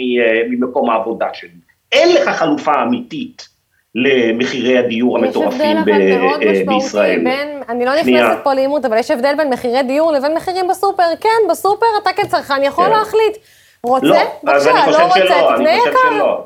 ממקום 0.51 0.91
העבודה 0.91 1.27
שלי. 1.33 1.49
אין 1.93 2.15
לך 2.15 2.29
חלופה 2.29 2.83
אמיתית 2.83 3.50
למחירי 3.95 4.79
הדיור 4.79 5.19
המטורפים 5.19 5.59
ב- 5.85 5.89
יש 5.89 5.95
הבדל 5.95 6.13
אבל 6.15 6.29
מאוד 6.29 6.41
בישראל. 6.67 7.19
משמעותי 7.19 7.25
בין, 7.25 7.63
אני 7.69 7.85
לא 7.85 8.03
שנייה. 8.03 8.25
נכנסת 8.27 8.45
פה 8.45 8.55
לעימות, 8.55 8.85
אבל 8.85 8.99
יש 8.99 9.11
הבדל 9.11 9.35
בין 9.37 9.51
מחירי 9.53 9.83
דיור 9.83 10.13
לבין 10.13 10.35
מחירים 10.35 10.69
בסופר. 10.69 11.03
כן, 11.21 11.29
בסופר 11.51 11.87
אתה 12.03 12.11
כצרכן 12.13 12.63
יכול 12.63 12.85
כן. 12.85 12.91
להחליט. 12.91 13.37
רוצה? 13.85 14.07
לא, 14.07 14.17
אז 14.53 14.67
בבקשה, 14.67 14.71
אני 14.71 14.93
לא 14.93 14.93
חושב 14.93 15.03
רוצה, 15.05 15.15
שלא, 15.19 15.53
תקנה 15.55 15.71
אני 15.71 15.81
חושב 15.81 15.91
יקר. 15.91 15.99
שלא. 16.19 16.45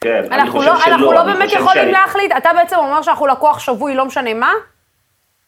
כן, 0.00 0.22
אני 0.32 0.34
אנחנו 0.42 0.58
חושב 0.58 0.70
לא, 0.70 0.78
שלא. 0.84 0.92
אנחנו 0.94 1.12
לא 1.12 1.22
באמת 1.22 1.52
יכולים 1.52 1.68
שאני- 1.74 1.92
להחליט, 1.92 2.32
אתה 2.36 2.50
בעצם 2.56 2.76
אומר 2.76 3.02
שאנחנו 3.02 3.26
לקוח 3.26 3.58
שבוי, 3.58 3.94
לא 3.94 4.04
משנה 4.04 4.34
מה? 4.34 4.52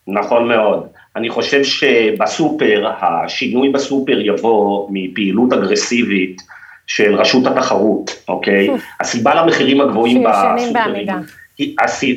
נכון 0.07 0.49
מאוד. 0.49 0.87
אני 1.17 1.31
חושב 1.31 1.65
שבסופר, 1.65 2.91
השינוי 3.01 3.69
בסופר 3.69 4.21
יבוא 4.21 4.89
מפעילות 4.91 5.53
אגרסיבית 5.53 6.43
של 6.89 7.15
רשות 7.15 7.47
התחרות, 7.47 8.23
אוקיי? 8.29 8.69
הסיבה 9.01 9.35
למחירים 9.35 9.81
הגבוהים 9.81 10.25
בסופרים, 10.25 10.77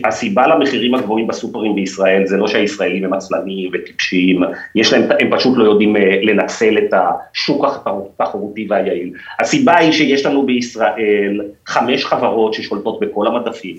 הסיבה 0.05 0.47
למחירים 0.47 0.95
הגבוהים 0.95 1.27
בסופרים 1.27 1.75
בישראל 1.75 2.25
זה 2.25 2.37
לא 2.37 2.47
שהישראלים 2.47 3.05
הם 3.05 3.13
עצלנים 3.13 3.71
וטיפשיים, 3.73 4.41
יש 4.75 4.93
להם, 4.93 5.03
הם 5.19 5.29
פשוט 5.31 5.57
לא 5.57 5.63
יודעים 5.63 5.95
אה, 5.95 6.19
לנצל 6.21 6.77
את 6.77 6.93
השוק 6.93 7.65
התחרותי 8.19 8.67
והיעיל. 8.69 9.13
הסיבה 9.39 9.77
היא 9.77 9.91
שיש 9.91 10.25
לנו 10.25 10.45
בישראל 10.45 11.41
חמש 11.65 12.05
חברות 12.05 12.53
ששולטות 12.53 12.99
בכל 12.99 13.27
המדפים. 13.27 13.75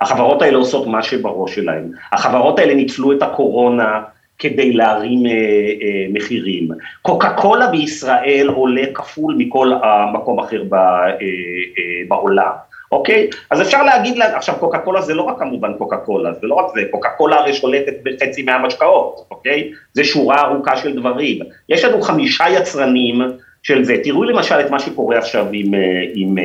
החברות 0.00 0.42
האלה 0.42 0.56
עושות 0.56 0.86
מה 0.86 1.02
שבראש 1.02 1.54
שלהן. 1.54 1.92
החברות 2.12 2.58
האלה 2.58 2.74
ניצלו 2.74 3.12
את 3.12 3.22
הקורונה 3.22 4.00
כדי 4.40 4.72
להרים 4.72 5.26
אה, 5.26 5.32
אה, 5.32 6.06
מחירים. 6.12 6.68
קוקה 7.02 7.30
קולה 7.30 7.66
בישראל 7.66 8.50
עולה 8.54 8.82
כפול 8.94 9.34
מכל 9.38 9.72
המקום 9.82 10.38
אחר 10.38 10.62
ב, 10.68 10.74
אה, 10.74 11.10
אה, 11.10 12.02
בעולם. 12.08 12.52
אוקיי? 12.92 13.28
אז 13.50 13.62
אפשר 13.62 13.82
להגיד, 13.82 14.18
לה, 14.18 14.36
עכשיו 14.36 14.54
קוקה 14.58 14.78
קולה 14.78 15.00
זה 15.00 15.14
לא 15.14 15.22
רק 15.22 15.38
כמובן 15.38 15.72
קוקה 15.78 15.96
קולה, 15.96 16.32
זה 16.32 16.46
לא 16.46 16.54
רק 16.54 16.66
זה, 16.74 16.80
קוקה 16.90 17.08
קולה 17.08 17.36
הרי 17.36 17.54
שולטת 17.54 17.94
בחצי 18.02 18.42
מהמשקאות, 18.42 19.26
אוקיי? 19.30 19.72
זה 19.92 20.04
שורה 20.04 20.40
ארוכה 20.40 20.76
של 20.76 20.96
דברים. 20.96 21.38
יש 21.68 21.84
לנו 21.84 22.02
חמישה 22.02 22.44
יצרנים 22.48 23.22
של 23.62 23.84
זה, 23.84 23.96
תראו 24.04 24.24
למשל 24.24 24.60
את 24.60 24.70
מה 24.70 24.78
שקורה 24.78 25.18
עכשיו 25.18 25.46
עם, 25.52 25.74
אה, 25.74 25.80
עם, 26.14 26.38
אה, 26.38 26.44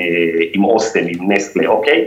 עם 0.54 0.64
אוסטם, 0.64 1.06
עם 1.08 1.32
נסטלה, 1.32 1.68
אוקיי? 1.68 2.06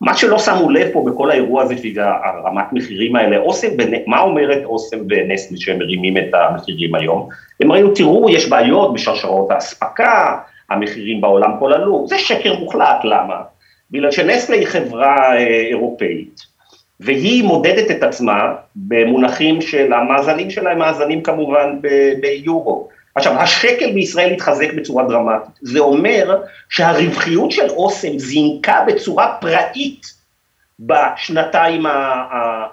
מה 0.00 0.16
שלא 0.16 0.38
שמו 0.38 0.70
לב 0.70 0.88
פה 0.92 1.04
בכל 1.06 1.30
האירוע 1.30 1.62
הזה, 1.62 1.78
שזה 1.78 2.04
הרמת 2.04 2.72
מחירים 2.72 3.16
האלה, 3.16 3.36
אוסם, 3.36 3.68
מה 4.06 4.20
אומרת 4.20 4.64
אוסם 4.64 4.98
ונסטלה 5.10 5.58
שהם 5.60 5.78
מרימים 5.78 6.16
את 6.16 6.34
המחירים 6.34 6.94
היום? 6.94 7.28
הם 7.60 7.72
ראינו, 7.72 7.94
תראו, 7.94 8.30
יש 8.30 8.48
בעיות 8.48 8.94
בשרשרות 8.94 9.50
האספקה, 9.50 10.38
המחירים 10.70 11.20
בעולם 11.20 11.50
כל 11.58 11.72
עלו, 11.72 12.06
זה 12.08 12.18
שקר 12.18 12.58
מוחלט, 12.58 13.04
למה? 13.04 13.36
בגלל 13.90 14.10
שנסטלה 14.10 14.56
היא 14.56 14.66
חברה 14.66 15.36
אה, 15.36 15.60
אירופאית, 15.68 16.40
והיא 17.00 17.44
מודדת 17.44 17.90
את 17.90 18.02
עצמה 18.02 18.54
במונחים 18.76 19.60
של 19.60 19.92
המאזנים 19.92 20.50
שלה, 20.50 20.70
הם 20.70 20.78
מאזנים 20.78 21.22
כמובן 21.22 21.78
ביורו. 22.20 22.88
עכשיו, 23.16 23.32
השקל 23.38 23.92
בישראל 23.92 24.32
התחזק 24.32 24.72
בצורה 24.74 25.04
דרמטית, 25.04 25.54
זה 25.62 25.78
אומר 25.78 26.42
שהרווחיות 26.68 27.50
של 27.50 27.68
אוסם 27.70 28.18
זינקה 28.18 28.84
בצורה 28.86 29.36
פראית 29.40 30.16
בשנתיים 30.80 31.86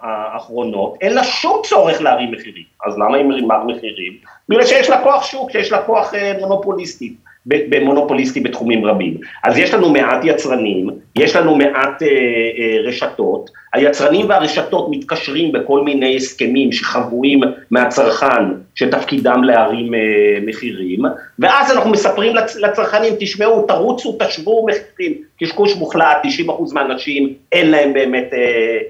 האחרונות, 0.01 0.97
אין 1.01 1.13
לה 1.13 1.23
שום 1.23 1.61
צורך 1.65 2.01
להרים 2.01 2.31
מחירים. 2.31 2.63
אז 2.85 2.97
למה 2.97 3.17
היא 3.17 3.25
מרימה 3.25 3.63
מחירים? 3.63 4.13
בגלל 4.49 4.65
שיש 4.65 4.89
לה 4.89 5.03
כוח 5.03 5.23
שוק, 5.23 5.51
שיש 5.51 5.71
לה 5.71 5.81
כוח 5.81 6.13
אה, 6.13 6.33
מונופוליסטי, 6.39 7.13
במונופוליסטי 7.45 8.39
בתחומים 8.39 8.85
רבים. 8.85 9.17
אז 9.43 9.57
יש 9.57 9.73
לנו 9.73 9.89
מעט 9.89 10.19
יצרנים, 10.23 10.89
יש 11.15 11.35
לנו 11.35 11.55
מעט 11.55 12.03
אה, 12.03 12.07
אה, 12.07 12.77
רשתות, 12.83 13.49
היצרנים 13.73 14.29
והרשתות 14.29 14.87
מתקשרים 14.91 15.51
בכל 15.51 15.81
מיני 15.83 16.15
הסכמים 16.15 16.71
שחבויים 16.71 17.41
מהצרכן, 17.71 18.43
שתפקידם 18.75 19.43
להרים 19.43 19.93
אה, 19.93 19.99
מחירים, 20.45 21.01
ואז 21.39 21.71
אנחנו 21.71 21.89
מספרים 21.91 22.35
לצ- 22.35 22.59
לצרכנים, 22.59 23.13
תשמעו, 23.19 23.65
תרוצו, 23.67 24.17
תשוו 24.19 24.67
מחירים, 24.67 25.21
קשקוש 25.39 25.75
מוחלט, 25.75 26.17
90% 26.47 26.73
מהאנשים 26.73 27.33
אין 27.51 27.71
להם 27.71 27.93
באמת 27.93 28.29
אה, 28.33 28.39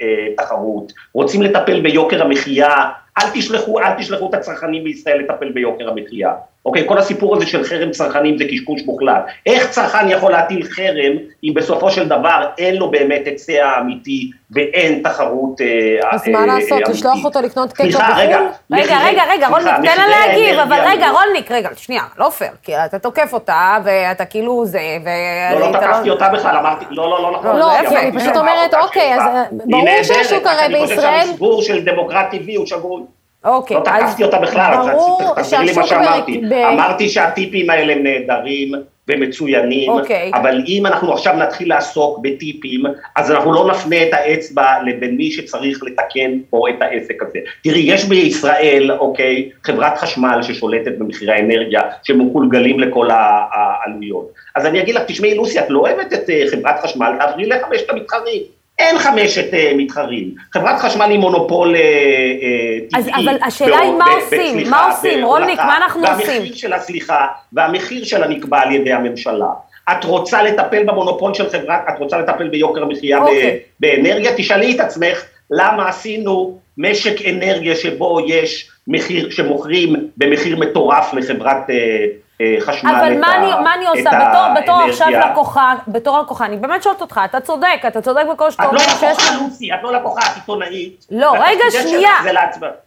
אה, 0.02 0.28
תחרות, 0.38 0.94
רוצים 1.14 1.42
לטפל 1.42 1.82
ביוקר 1.82 2.22
המחיה, 2.22 2.74
אל 3.18 3.28
תשלחו, 3.34 3.80
אל 3.80 3.94
תשלחו 4.00 4.30
את 4.30 4.34
הצרכנים 4.34 4.84
בישראל 4.84 5.20
לטפל 5.20 5.50
ביוקר 5.52 5.90
המחיה. 5.90 6.32
אוקיי, 6.66 6.84
כל 6.88 6.98
הסיפור 6.98 7.36
הזה 7.36 7.46
של 7.46 7.64
חרם 7.64 7.92
צרכנים 7.92 8.38
זה 8.38 8.44
קשקוש 8.46 8.82
מוחלט. 8.86 9.26
איך 9.46 9.70
צרכן 9.70 10.10
יכול 10.10 10.32
להטיל 10.32 10.64
חרם 10.64 11.14
אם 11.44 11.54
בסופו 11.54 11.92
של 11.92 12.08
דבר 12.08 12.48
אין 12.58 12.76
לו 12.76 12.92
באמת 12.92 13.22
היצע 13.26 13.80
אמיתי 13.82 14.32
ואין 14.52 15.02
תחרות 15.04 15.62
אה, 15.62 15.66
אז 16.12 16.28
אה, 16.28 16.32
מה 16.34 16.46
לעשות, 16.46 16.72
אמיתית? 16.72 16.88
לשלוח 16.90 17.26
אותו 17.26 17.42
לקנות 17.42 17.74
רגע, 17.80 18.00
בחו"ל? 18.00 18.78
רגע, 18.78 18.98
רגע, 19.06 19.24
רגע, 19.30 19.48
סליחה, 19.48 19.50
רולניק, 19.50 19.92
תן 19.92 19.98
לה 19.98 20.08
להגיב, 20.08 20.60
אבל 20.60 20.78
רגע. 20.86 21.10
רולניק, 21.10 21.52
רגע, 21.52 21.70
שנייה, 21.76 22.04
לא 22.18 22.30
פייר, 22.30 22.52
כי 22.64 22.76
אתה 22.78 23.00
תוקף 23.00 23.34
אותה, 23.34 23.78
ואתה 23.84 24.26
כאילו 24.26 24.66
זה, 24.66 24.80
ו... 25.06 25.08
לא, 25.54 25.60
לא 25.60 25.70
אתה 25.70 25.80
תקפתי 25.80 26.10
אותה 26.10 26.30
בכלל, 26.30 26.56
אמרתי, 26.56 26.86
לא, 26.90 27.10
לא, 27.10 27.22
לא 27.22 27.40
נכון. 27.40 27.58
לא, 27.58 27.66
כי 27.80 27.88
אני 27.88 28.12
שהיא 28.12 28.20
פשוט 28.20 28.38
אמרה 28.38 28.52
אומרת, 28.54 28.74
אוקיי, 28.74 29.16
אז. 29.16 29.22
אה, 29.22 29.44
ברור 29.52 30.04
שהשוק 30.04 30.48
הרי 30.48 30.66
אני 30.66 30.76
חושב 30.82 30.96
בישראל- 30.96 31.26
שהמסגור 31.26 31.62
של 31.62 31.86
דמוקרט 31.86 32.26
טבעי 32.32 32.56
הוא 32.56 32.66
שגוי. 32.66 33.02
אוקיי, 33.46 33.78
לא. 33.78 33.82
תקפתי 33.82 34.24
אותה 34.24 34.40
בכלל, 34.40 34.74
אז 34.74 34.90
ברור 34.90 35.22
לי 35.22 35.26
מה 35.38 35.44
שהשוק 35.44 35.86
שאמרתי. 35.86 36.42
ב- 36.50 36.54
אמרתי 36.54 37.10
שהטיפים 37.10 37.70
האלה 37.70 37.94
הם 37.94 38.04
נהדרים 38.04 38.74
ומצוינים, 39.08 39.90
אוקיי. 39.90 40.32
אבל 40.34 40.64
אם 40.68 40.86
אנחנו 40.86 41.14
עכשיו 41.14 41.34
נתחיל 41.34 41.70
לעסוק 41.70 42.20
בטיפים, 42.22 42.84
אז 43.16 43.32
אנחנו 43.32 43.54
לא 43.54 43.68
נפנה 43.72 44.04
את 44.04 44.10
האצבע 44.12 44.84
לבין 44.86 45.18
מי 45.18 45.32
שצריך 45.32 45.84
לתקן 45.84 46.40
פה 46.50 46.70
את 46.70 46.82
העסק 46.82 47.24
הזה. 47.24 47.40
תראי, 47.64 47.80
יש 47.80 48.06
בישראל, 48.06 48.92
אוקיי, 48.92 49.50
חברת 49.64 49.98
חשמל 49.98 50.40
ששולטת 50.42 50.92
במחירי 50.98 51.34
האנרגיה, 51.34 51.82
שמקולגלים 52.04 52.80
לכל 52.80 53.08
העלויות. 53.12 54.32
אז 54.56 54.66
אני 54.66 54.82
אגיד 54.82 54.96
לך, 54.96 55.02
תשמעי, 55.08 55.36
לוסי, 55.36 55.60
את 55.60 55.70
לא 55.70 55.80
אוהבת 55.80 56.14
את 56.14 56.30
אה, 56.30 56.44
חברת 56.52 56.80
חשמל, 56.84 57.12
תעברי 57.20 57.46
לחמשת 57.46 57.90
המתחרים. 57.90 58.42
אין 58.80 59.00
חמשת 59.00 59.54
אה, 59.54 59.72
מתחרים. 59.78 60.32
חברת 60.54 60.80
חשמל 60.80 61.06
היא 61.10 61.20
מונופול 61.20 61.76
אה, 61.76 61.82
אה, 61.82 63.00
אז- 63.00 63.06
טבעי. 63.08 63.24
אבל 63.26 63.38
השאלה 63.44 63.80
היא 63.80 63.92
ב- 63.92 63.98
מה 63.98 64.06
עושים? 64.22 64.70
מה 64.70 64.92
עושים? 64.92 65.24
רולניק, 65.26 65.60
מה 65.60 65.78
אנחנו 65.78 66.02
והמחיר 66.04 66.26
עושים? 66.42 66.54
שלה, 66.54 66.80
סליחה, 66.80 67.26
והמחיר 67.54 68.04
שלה 68.04 68.28
נקבע 68.28 68.60
על 68.60 68.72
ידי 68.72 68.94
הממשלה. 68.94 69.48
את 69.92 70.04
רוצה 70.04 70.44
לטפל 70.44 70.84
במונופול 70.84 71.34
של 71.34 71.50
חברה, 71.50 71.80
את 71.90 72.00
רוצה 72.00 72.18
לטפל 72.18 72.48
ביוקר 72.48 72.84
המחיה 72.84 73.18
אוקיי. 73.18 73.60
באנרגיה, 73.80 74.32
תשאלי 74.38 74.76
את 74.76 74.80
עצמך 74.80 75.24
למה 75.52 75.90
עשינו 75.90 76.58
משק 76.78 77.16
אנרגיה 77.30 77.76
שבו 77.76 78.20
יש 78.28 78.70
מחיר, 78.88 79.30
שמוכרים 79.30 79.96
במחיר 80.18 80.58
מטורף 80.60 81.14
לחברת 81.14 81.70
אה, 81.70 81.76
אה, 82.42 82.56
חשמל 82.60 82.92
אבל 82.96 83.14
את 83.14 83.18
מה 83.18 83.28
ה- 83.28 83.36
אני, 83.36 83.64
מה 83.64 83.74
אני 83.76 83.86
את 83.86 83.90
עושה? 83.90 84.10
בתור, 84.30 84.62
בתור 84.64 84.82
עכשיו 84.90 85.08
האנרגיה. 85.08 85.32
לקוחה, 85.32 85.74
בתור 85.88 86.20
לקוחה, 86.22 86.46
אני 86.46 86.58
באמת 86.58 86.84
שואלת 86.84 87.02
אותך, 87.02 87.22
אתה 87.26 87.40
צודק, 87.40 87.82
אתה 87.88 88.02
צודק 88.02 88.24
בכל 88.34 88.52
שאתה 88.52 88.64
את 88.64 88.68
אומר 88.68 88.78
לא 88.78 88.90
שיש... 88.90 89.04
לקוחה, 89.18 89.36
לוסי, 89.44 89.74
את 89.74 89.80
לא 89.84 89.94
לקוחה, 89.94 90.22
את 90.32 90.36
עיתונאית. 90.36 91.06
לא, 91.12 91.34
רגע, 91.40 91.64
שנייה. 91.72 92.12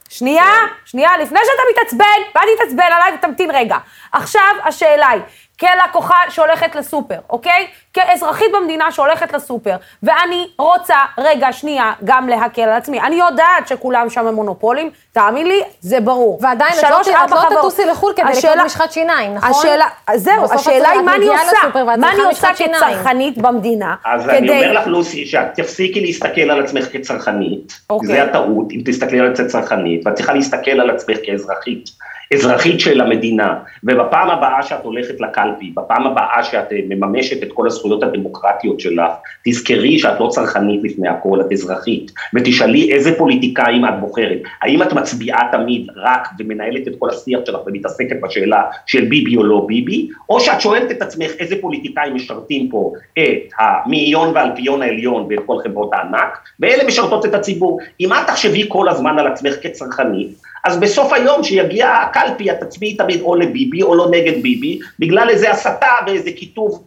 שנייה, 0.09 0.45
שנייה, 0.85 1.11
לפני 1.23 1.39
שאתה 1.43 1.63
מתעצבן, 1.73 2.05
ואל 2.35 2.45
תתעצבן 2.57 2.83
עליי 2.97 3.13
ותמתין 3.19 3.51
רגע. 3.55 3.77
עכשיו 4.13 4.43
השאלה 4.65 5.09
היא, 5.09 5.23
כלקוחה 5.61 6.17
שהולכת 6.31 6.75
לסופר, 6.75 7.19
אוקיי? 7.31 7.67
כאזרחית 7.97 8.47
במדינה 8.61 8.93
שהולכת 8.93 9.33
לסופר, 9.33 9.77
ואני 10.03 10.47
רוצה, 10.59 10.97
רגע, 11.19 11.53
שנייה, 11.53 11.93
גם 12.05 12.29
להקל 12.29 12.63
על 12.63 12.73
עצמי. 12.73 13.01
אני 13.01 13.17
יודעת 13.17 13.69
שכולם 13.69 14.11
שם 14.11 14.27
הם 14.27 14.35
מונופולים, 14.35 14.91
תאמין 15.13 15.47
לי, 15.47 15.61
זה 15.81 16.01
ברור. 16.01 16.39
ועדיין 16.43 16.73
את 16.79 16.83
לא, 16.83 16.89
שלוש, 17.03 17.09
את 17.09 17.31
לא 17.31 17.37
חברות. 17.37 17.59
תטוסי 17.59 17.85
לחו"ל 17.87 18.13
כדי 18.13 18.23
לקנות 18.23 18.39
השאלה- 18.39 18.65
משחת 18.65 18.93
שיניים, 18.93 19.35
נכון? 19.35 19.51
השאלה, 19.51 19.87
זהו, 20.15 20.45
השאלה 20.55 20.89
היא 20.89 21.01
מה 21.01 21.15
אני 21.15 21.27
עושה, 21.29 21.85
מה 21.97 22.11
אני 22.13 22.21
עושה. 22.21 22.49
כצרכנית 22.55 23.39
במדינה, 23.39 23.95
אז 24.05 24.29
אני 24.29 24.49
אומר 24.49 24.73
לך, 24.73 24.87
לוסי, 24.87 25.27
שאת 25.27 25.47
תפסיקי 25.55 26.01
להסתכל 26.01 26.51
על 26.51 26.63
עצמך 26.65 26.85
כצרכנית. 26.93 27.81
אוקיי. 27.91 28.07
זה 28.09 28.23
הטעות, 28.23 28.67
אם 28.73 28.81
תסתכלי 28.85 29.21
על 29.21 29.33
עצמך 29.33 29.47
כצרכנית, 29.47 30.07
ואת 30.07 30.15
צריכה 30.15 30.33
להסתכל 30.33 30.71
על 30.81 30.91
עצמך 30.91 31.17
כאזרחית. 31.25 31.91
אזרחית 32.35 32.81
של 32.81 33.01
המדינה, 33.01 33.55
ובפעם 33.85 34.31
הבאה 34.31 34.63
שאת 34.63 34.85
הולכת 34.85 35.21
לקלפי, 35.21 35.73
בפעם 35.77 36.07
הבאה 36.07 36.43
שאת 36.45 36.73
אה, 36.73 36.79
מממשת 36.89 37.43
את 37.43 37.49
כל 37.55 37.67
הזכויות 37.67 37.86
הדמוקרטיות 37.93 38.81
שלך, 38.81 39.13
תזכרי 39.45 39.99
שאת 39.99 40.21
לא 40.21 40.29
צרכנית 40.29 40.81
לפני 40.85 41.09
הכל, 41.09 41.41
את 41.41 41.53
אזרחית, 41.53 42.13
ותשאלי 42.35 42.93
איזה 42.93 43.19
פוליטיקאים 43.19 43.85
את 43.85 44.01
בוחרת. 44.01 44.39
האם 44.63 44.83
את 44.83 44.93
מצביעה 44.93 45.49
תמיד 45.53 45.87
רק 45.97 46.29
ומנהלת 46.39 46.89
את 46.89 46.93
כל 46.99 47.11
השיח 47.11 47.41
שלך 47.47 47.61
ומתעסקת 47.67 48.17
בשאלה 48.23 48.63
של 48.87 49.05
ביבי 49.05 49.37
או 49.37 49.45
לא 49.45 49.65
ביבי, 49.67 50.09
או 50.29 50.41
שאת 50.41 50.61
שואלת 50.61 50.91
את 50.91 51.03
עצמך 51.03 51.31
איזה 51.39 51.57
פוליטיקאים 51.61 52.15
משרתים 52.15 52.69
פה 52.69 52.93
את 53.19 53.53
המאיון 53.59 54.35
והאלפיון 54.35 54.83
העליון 54.83 55.27
ואת 55.31 55.39
כל 55.47 55.59
חברות 55.65 55.91
הענק, 55.93 56.39
ואלה 56.61 56.85
משרתות 56.85 57.27
את 57.27 57.35
הציבור. 57.35 57.81
אם 58.01 58.13
את 58.13 58.27
תחשבי 58.27 58.65
כל 58.69 58.89
הזמן 58.89 59.19
על 59.19 59.27
עצמך 59.27 59.55
כצרכנית, 59.63 60.29
אז 60.65 60.81
בסוף 60.81 61.13
היום 61.13 61.43
שיגיע 61.43 61.91
הקלפי 61.91 62.51
את 62.51 62.61
תצביעי 62.61 62.97
תמיד 62.97 63.21
או 63.21 63.35
לביבי 63.35 63.83
או 63.83 63.95
לא 63.95 64.09
נגד 64.11 64.43
ביבי, 64.43 64.79
בגלל 64.99 65.29
איזה 65.29 65.51
הסתה 65.51 65.91
ואיזה 66.07 66.31
אה, 66.31 66.79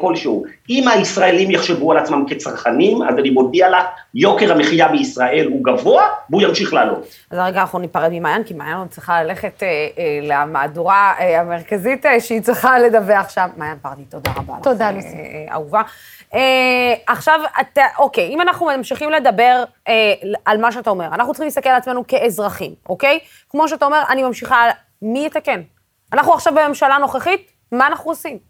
כלשהו. 0.00 0.44
אם 0.70 0.88
הישראלים 0.88 1.50
יחשבו 1.50 1.92
על 1.92 1.98
עצמם 1.98 2.24
כצרכנים, 2.28 3.02
אז 3.02 3.18
אני 3.18 3.30
מודיע 3.30 3.70
לך, 3.70 3.84
יוקר 4.14 4.52
המחיה 4.52 4.88
בישראל 4.88 5.48
הוא 5.50 5.64
גבוה 5.64 6.02
והוא 6.30 6.42
ימשיך 6.42 6.74
לעלות. 6.74 7.06
אז 7.30 7.38
רגע 7.38 7.60
אנחנו 7.60 7.78
ניפרד 7.78 8.08
ממעיין, 8.12 8.44
כי 8.44 8.54
מעיין 8.54 8.76
עוד 8.76 8.88
צריכה 8.88 9.22
ללכת 9.22 9.62
אה, 9.62 9.68
אה, 9.98 10.18
למהדורה 10.22 11.14
אה, 11.20 11.40
המרכזית 11.40 12.06
אה, 12.06 12.20
שהיא 12.20 12.40
צריכה 12.40 12.78
לדווח 12.78 13.28
שם. 13.28 13.48
מעיין 13.56 13.76
פרדי, 13.82 14.02
תודה 14.04 14.30
רבה 14.36 14.54
לך. 14.58 14.64
תודה, 14.64 14.86
אה, 14.86 14.92
לוסי. 14.92 15.08
אה, 15.08 15.52
אהובה. 15.52 15.82
אה, 16.34 16.94
עכשיו, 17.06 17.40
אתה, 17.60 17.82
אוקיי, 17.98 18.28
אם 18.28 18.40
אנחנו 18.40 18.66
ממשיכים 18.76 19.10
לדבר 19.10 19.64
אה, 19.88 20.12
על 20.44 20.58
מה 20.58 20.72
שאתה 20.72 20.90
אומר, 20.90 21.06
אנחנו 21.06 21.32
צריכים 21.32 21.46
להסתכל 21.46 21.68
על 21.68 21.76
עצמנו 21.76 22.06
כאזרחים, 22.06 22.74
אוקיי? 22.88 23.18
כמו 23.50 23.68
שאתה 23.68 23.84
אומר, 23.84 24.02
אני 24.08 24.22
ממשיכה, 24.22 24.64
מי 25.02 25.26
יתקן? 25.26 25.60
אנחנו 26.12 26.34
עכשיו 26.34 26.52
בממשלה 26.54 26.98
נוכחית, 26.98 27.50
מה 27.72 27.86
אנחנו 27.86 28.10
עושים? 28.10 28.47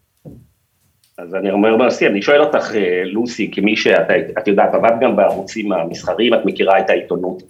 אז 1.18 1.34
אני 1.34 1.50
אומר 1.50 1.76
מעשי, 1.76 2.06
אני 2.06 2.22
שואל 2.22 2.40
אותך, 2.40 2.74
אה, 2.74 3.02
לוסי, 3.04 3.50
כמי 3.52 3.76
שאת 3.76 4.10
את 4.38 4.48
יודעת, 4.48 4.74
עבדת 4.74 5.00
גם 5.00 5.16
בערוצים 5.16 5.72
המסחריים, 5.72 6.34
את 6.34 6.44
מכירה 6.44 6.78
את 6.78 6.90
העיתונות 6.90 7.42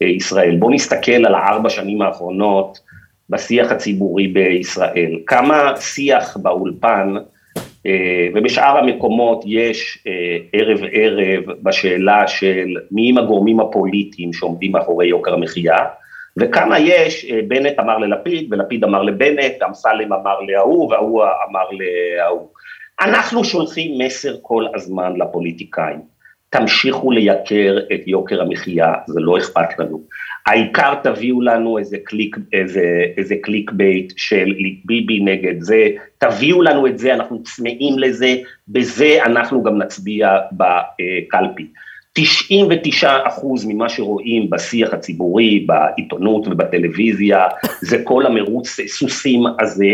בישראל. 0.00 0.56
בואו 0.56 0.70
נסתכל 0.70 1.26
על 1.26 1.34
הארבע 1.34 1.70
שנים 1.70 2.02
האחרונות 2.02 2.78
בשיח 3.30 3.72
הציבורי 3.72 4.28
בישראל. 4.28 5.18
כמה 5.26 5.76
שיח 5.76 6.36
באולפן 6.36 7.14
אה, 7.86 8.28
ובשאר 8.34 8.78
המקומות 8.78 9.44
יש 9.46 10.04
אה, 10.06 10.38
ערב 10.52 10.78
ערב 10.92 11.44
בשאלה 11.62 12.26
של 12.26 12.74
מי 12.90 13.10
הם 13.10 13.18
הגורמים 13.18 13.60
הפוליטיים 13.60 14.32
שעומדים 14.32 14.72
מאחורי 14.72 15.06
יוקר 15.06 15.34
המחיה, 15.34 15.78
וכמה 16.40 16.78
יש, 16.78 17.24
בנט 17.48 17.78
אמר 17.78 17.98
ללפיד, 17.98 18.52
ולפיד 18.52 18.84
אמר 18.84 19.02
לבנט, 19.02 19.62
אמסלם 19.68 20.12
אמר 20.12 20.40
להוא, 20.40 20.90
וההוא 20.90 21.22
אמר 21.50 21.64
להוא. 21.70 22.48
אנחנו 23.00 23.44
שולחים 23.44 23.98
מסר 23.98 24.36
כל 24.42 24.64
הזמן 24.74 25.12
לפוליטיקאים, 25.16 26.00
תמשיכו 26.50 27.10
לייקר 27.10 27.78
את 27.94 28.00
יוקר 28.06 28.42
המחיה, 28.42 28.92
זה 29.06 29.20
לא 29.20 29.38
אכפת 29.38 29.78
לנו. 29.78 30.02
העיקר 30.46 30.94
תביאו 31.02 31.40
לנו 31.40 31.78
איזה 31.78 31.96
קליק, 32.04 32.36
איזה, 32.52 33.04
איזה 33.16 33.34
clickbait 33.42 34.12
של 34.16 34.54
ביבי 34.84 35.20
נגד 35.20 35.60
זה, 35.60 35.88
תביאו 36.18 36.62
לנו 36.62 36.86
את 36.86 36.98
זה, 36.98 37.14
אנחנו 37.14 37.42
צמאים 37.42 37.98
לזה, 37.98 38.36
בזה 38.68 39.18
אנחנו 39.24 39.62
גם 39.62 39.78
נצביע 39.78 40.38
בקלפי. 40.52 41.66
99 42.12 43.18
אחוז 43.24 43.64
ממה 43.64 43.88
שרואים 43.88 44.50
בשיח 44.50 44.94
הציבורי, 44.94 45.66
בעיתונות 45.66 46.46
ובטלוויזיה, 46.46 47.46
זה 47.80 48.02
כל 48.04 48.26
המרוץ 48.26 48.80
סוסים 48.86 49.42
הזה, 49.60 49.92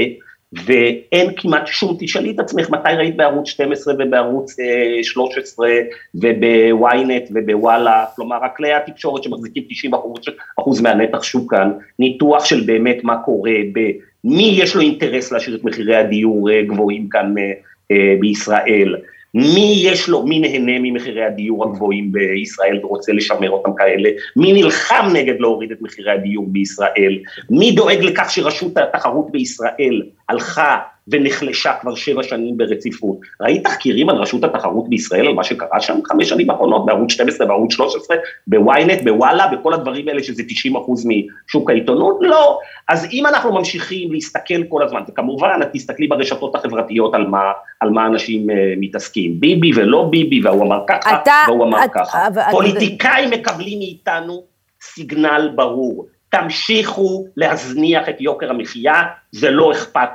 ואין 0.66 1.30
כמעט 1.36 1.66
שום, 1.66 1.96
תשאלי 2.00 2.30
את 2.30 2.40
עצמך 2.40 2.70
מתי 2.70 2.88
ראית 2.98 3.16
בערוץ 3.16 3.48
12 3.48 3.94
ובערוץ 3.98 4.60
אה, 4.60 4.98
13 5.02 5.68
ובוויינט 6.14 7.22
ובוואלה, 7.30 8.04
כלומר 8.16 8.36
רק 8.42 8.56
כלי 8.56 8.72
התקשורת 8.72 9.22
שמחזיקים 9.22 9.62
90 9.68 9.94
אחוז, 9.94 10.18
אחוז 10.60 10.80
מהנתח 10.80 11.22
שוק 11.22 11.50
כאן, 11.50 11.72
ניתוח 11.98 12.44
של 12.44 12.60
באמת 12.60 13.04
מה 13.04 13.16
קורה, 13.16 13.56
במי 13.72 14.58
יש 14.62 14.74
לו 14.74 14.80
אינטרס 14.80 15.32
להשאיר 15.32 15.56
את 15.56 15.64
מחירי 15.64 15.96
הדיור 15.96 16.50
אה, 16.50 16.62
גבוהים 16.62 17.08
כאן 17.08 17.34
אה, 17.38 17.52
אה, 17.90 18.14
בישראל, 18.20 18.96
מי 19.34 19.82
יש 19.84 20.08
לו, 20.08 20.22
מי 20.22 20.40
נהנה 20.40 20.72
ממחירי 20.78 21.24
הדיור 21.24 21.64
הגבוהים 21.64 22.12
בישראל 22.12 22.80
ורוצה 22.84 23.12
לשמר 23.12 23.50
אותם 23.50 23.74
כאלה, 23.74 24.10
מי 24.36 24.52
נלחם 24.52 25.08
נגד 25.12 25.40
להוריד 25.40 25.72
את 25.72 25.82
מחירי 25.82 26.12
הדיור 26.12 26.46
בישראל, 26.48 27.18
מי 27.50 27.72
דואג 27.72 27.98
לכך 28.02 28.30
שרשות 28.30 28.76
התחרות 28.76 29.30
בישראל 29.30 30.02
הלכה 30.28 30.78
ונחלשה 31.08 31.72
כבר 31.80 31.94
שבע 31.94 32.22
שנים 32.22 32.56
ברציפות. 32.56 33.16
ראית 33.40 33.64
תחקירים 33.64 34.08
על 34.10 34.16
רשות 34.16 34.44
התחרות 34.44 34.88
בישראל, 34.88 35.26
על 35.26 35.34
מה 35.34 35.44
שקרה 35.44 35.80
שם 35.80 35.98
חמש 36.06 36.28
שנים 36.28 36.50
האחרונות, 36.50 36.86
בערוץ 36.86 37.12
12, 37.12 37.46
בערוץ 37.46 37.72
13, 37.72 38.16
בוויינט, 38.46 39.02
בוואלה, 39.04 39.46
בכל 39.46 39.74
הדברים 39.74 40.08
האלה 40.08 40.22
שזה 40.22 40.42
90 40.48 40.76
אחוז 40.76 41.06
משוק 41.06 41.70
העיתונות? 41.70 42.18
לא. 42.20 42.58
אז 42.88 43.08
אם 43.12 43.26
אנחנו 43.26 43.52
ממשיכים 43.54 44.12
להסתכל 44.12 44.64
כל 44.68 44.82
הזמן, 44.82 45.00
וכמובן, 45.08 45.58
את 45.62 45.68
תסתכלי 45.72 46.06
ברשתות 46.06 46.54
החברתיות 46.54 47.14
על 47.14 47.26
מה, 47.26 47.42
על 47.80 47.90
מה 47.90 48.06
אנשים 48.06 48.50
uh, 48.50 48.52
מתעסקים, 48.80 49.40
ביבי 49.40 49.70
ולא 49.76 50.08
ביבי, 50.10 50.40
והוא 50.44 50.62
אמר 50.66 50.78
ככה, 50.88 51.16
אתה- 51.22 51.32
והוא 51.48 51.64
אמר 51.64 51.84
את- 51.84 51.90
ככה. 51.94 52.26
אבל- 52.26 52.42
פוליטיקאים 52.50 53.30
מקבלים 53.30 53.78
מאיתנו 53.78 54.42
סיגנל 54.82 55.50
ברור, 55.54 56.06
תמשיכו 56.28 57.24
להזניח 57.36 58.08
את 58.08 58.20
יוקר 58.20 58.50
המחיה, 58.50 59.02
זה 59.32 59.50
לא 59.50 59.72
אכפת 59.72 60.08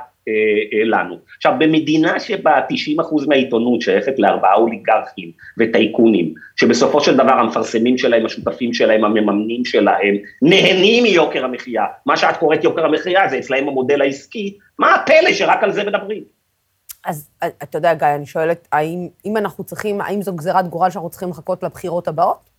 לנו. 0.84 1.16
עכשיו, 1.36 1.52
במדינה 1.58 2.20
שבה 2.20 2.60
90% 3.00 3.28
מהעיתונות 3.28 3.82
שייכת 3.82 4.18
לארבעה 4.18 4.54
אוליגרכים 4.54 5.30
וטייקונים, 5.58 6.34
שבסופו 6.56 7.00
של 7.00 7.16
דבר 7.16 7.32
המפרסמים 7.32 7.98
שלהם, 7.98 8.26
השותפים 8.26 8.72
שלהם, 8.72 9.04
המממנים 9.04 9.64
שלהם, 9.64 10.16
נהנים 10.42 11.02
מיוקר 11.02 11.44
המחיה, 11.44 11.84
מה 12.06 12.16
שאת 12.16 12.36
קוראת 12.36 12.64
יוקר 12.64 12.84
המחיה 12.84 13.28
זה 13.28 13.38
אצלהם 13.38 13.68
המודל 13.68 14.02
העסקי, 14.02 14.58
מה 14.78 14.94
הפלא 14.94 15.32
שרק 15.32 15.62
על 15.62 15.72
זה 15.72 15.84
מדברים? 15.84 16.22
אז 17.04 17.30
אה, 17.42 17.48
אתה 17.62 17.78
יודע, 17.78 17.94
גיא, 17.94 18.06
אני 18.14 18.26
שואלת, 18.26 18.68
האם 18.72 19.08
אם 19.24 19.36
אנחנו 19.36 19.64
צריכים, 19.64 20.00
האם 20.00 20.22
זו 20.22 20.32
גזירת 20.32 20.68
גורל 20.68 20.90
שאנחנו 20.90 21.10
צריכים 21.10 21.30
לחכות 21.30 21.62
לבחירות 21.62 22.08
הבאות? 22.08 22.49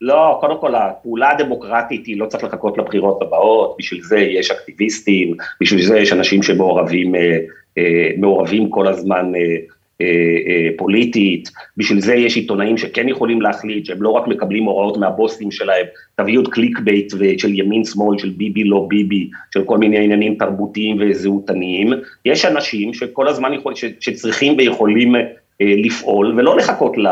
לא, 0.00 0.38
קודם 0.40 0.60
כל 0.60 0.74
הפעולה 0.74 1.30
הדמוקרטית 1.30 2.06
היא 2.06 2.18
לא 2.18 2.26
צריך 2.26 2.44
לחכות 2.44 2.78
לבחירות 2.78 3.22
הבאות, 3.22 3.76
בשביל 3.78 4.02
זה 4.02 4.18
יש 4.18 4.50
אקטיביסטים, 4.50 5.34
בשביל 5.60 5.82
זה 5.82 5.98
יש 5.98 6.12
אנשים 6.12 6.42
שמעורבים 6.42 7.14
אה, 7.14 7.38
אה, 7.78 8.10
מעורבים 8.16 8.70
כל 8.70 8.86
הזמן 8.88 9.32
אה, 9.34 9.56
אה, 10.00 10.06
אה, 10.46 10.68
פוליטית, 10.76 11.50
בשביל 11.76 12.00
זה 12.00 12.14
יש 12.14 12.36
עיתונאים 12.36 12.78
שכן 12.78 13.08
יכולים 13.08 13.40
להחליט 13.40 13.86
שהם 13.86 14.02
לא 14.02 14.10
רק 14.10 14.26
מקבלים 14.28 14.64
הוראות 14.64 14.96
מהבוסים 14.96 15.50
שלהם, 15.50 15.86
תביאו 16.14 16.42
את 16.42 16.48
clickbait 16.48 17.12
של 17.38 17.58
ימין 17.58 17.84
שמאל, 17.84 18.18
של 18.18 18.28
ביבי 18.28 18.64
לא 18.64 18.86
ביבי, 18.88 19.30
של 19.54 19.64
כל 19.64 19.78
מיני 19.78 20.04
עניינים 20.04 20.34
תרבותיים 20.34 20.96
וזהותניים, 21.00 21.92
יש 22.24 22.44
אנשים 22.44 22.94
שכל 22.94 23.28
הזמן 23.28 23.52
יכול, 23.52 23.74
ש, 23.74 23.84
שצריכים 24.00 24.54
ויכולים 24.58 25.16
אה, 25.16 25.20
לפעול 25.60 26.34
ולא 26.36 26.56
לחכות 26.56 26.98
ל... 26.98 27.06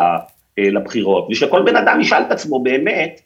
אה, 0.59 0.71
לבחירות, 0.71 1.29
ושכל 1.31 1.63
בן 1.63 1.77
אדם 1.77 2.01
ישאל 2.01 2.23
את 2.23 2.33
עצמו 2.33 2.63
באמת, 2.63 3.21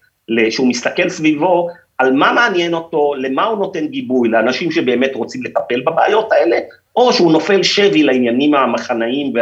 שהוא 0.50 0.68
מסתכל 0.68 1.08
סביבו, 1.08 1.68
על 1.98 2.12
מה 2.12 2.32
מעניין 2.32 2.74
אותו, 2.74 3.14
למה 3.14 3.44
הוא 3.44 3.58
נותן 3.58 3.86
גיבוי, 3.86 4.28
לאנשים 4.28 4.70
שבאמת 4.70 5.14
רוצים 5.14 5.42
לטפל 5.42 5.80
בבעיות 5.80 6.32
האלה, 6.32 6.58
או 6.96 7.12
שהוא 7.12 7.32
נופל 7.32 7.62
שבי 7.62 8.02
לעניינים 8.02 8.54
המחנאיים 8.54 9.32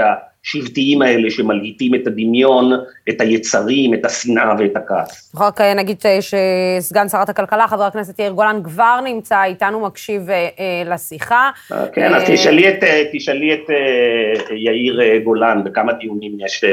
והשבטיים 0.47 1.03
האלה 1.03 1.31
שמלהיטים 1.31 1.95
את 1.95 2.07
הדמיון, 2.07 2.73
את 3.09 3.21
היצרים, 3.21 3.95
את 3.95 4.05
השנאה 4.05 4.55
ואת 4.59 4.77
הכעס. 4.77 5.33
רק 5.37 5.61
אה, 5.61 5.75
נגיד 5.75 6.03
שסגן 6.21 7.09
שרת 7.09 7.29
הכלכלה, 7.29 7.69
חבר 7.69 7.83
הכנסת 7.83 8.19
יאיר 8.19 8.33
גולן, 8.33 8.61
כבר 8.65 9.01
נמצא 9.05 9.45
איתנו, 9.45 9.81
מקשיב 9.81 10.31
אה, 10.31 10.49
אה, 10.59 10.95
לשיחה. 10.95 11.51
כן, 11.93 12.15
אז 12.15 12.23
תשאלי 12.27 12.69
את, 12.69 12.85
תשאלי 13.13 13.55
את 13.55 13.71
יאיר 14.51 15.19
גולן, 15.25 15.65
בכמה 15.65 15.93
דיונים 15.93 16.33
יש 16.41 16.65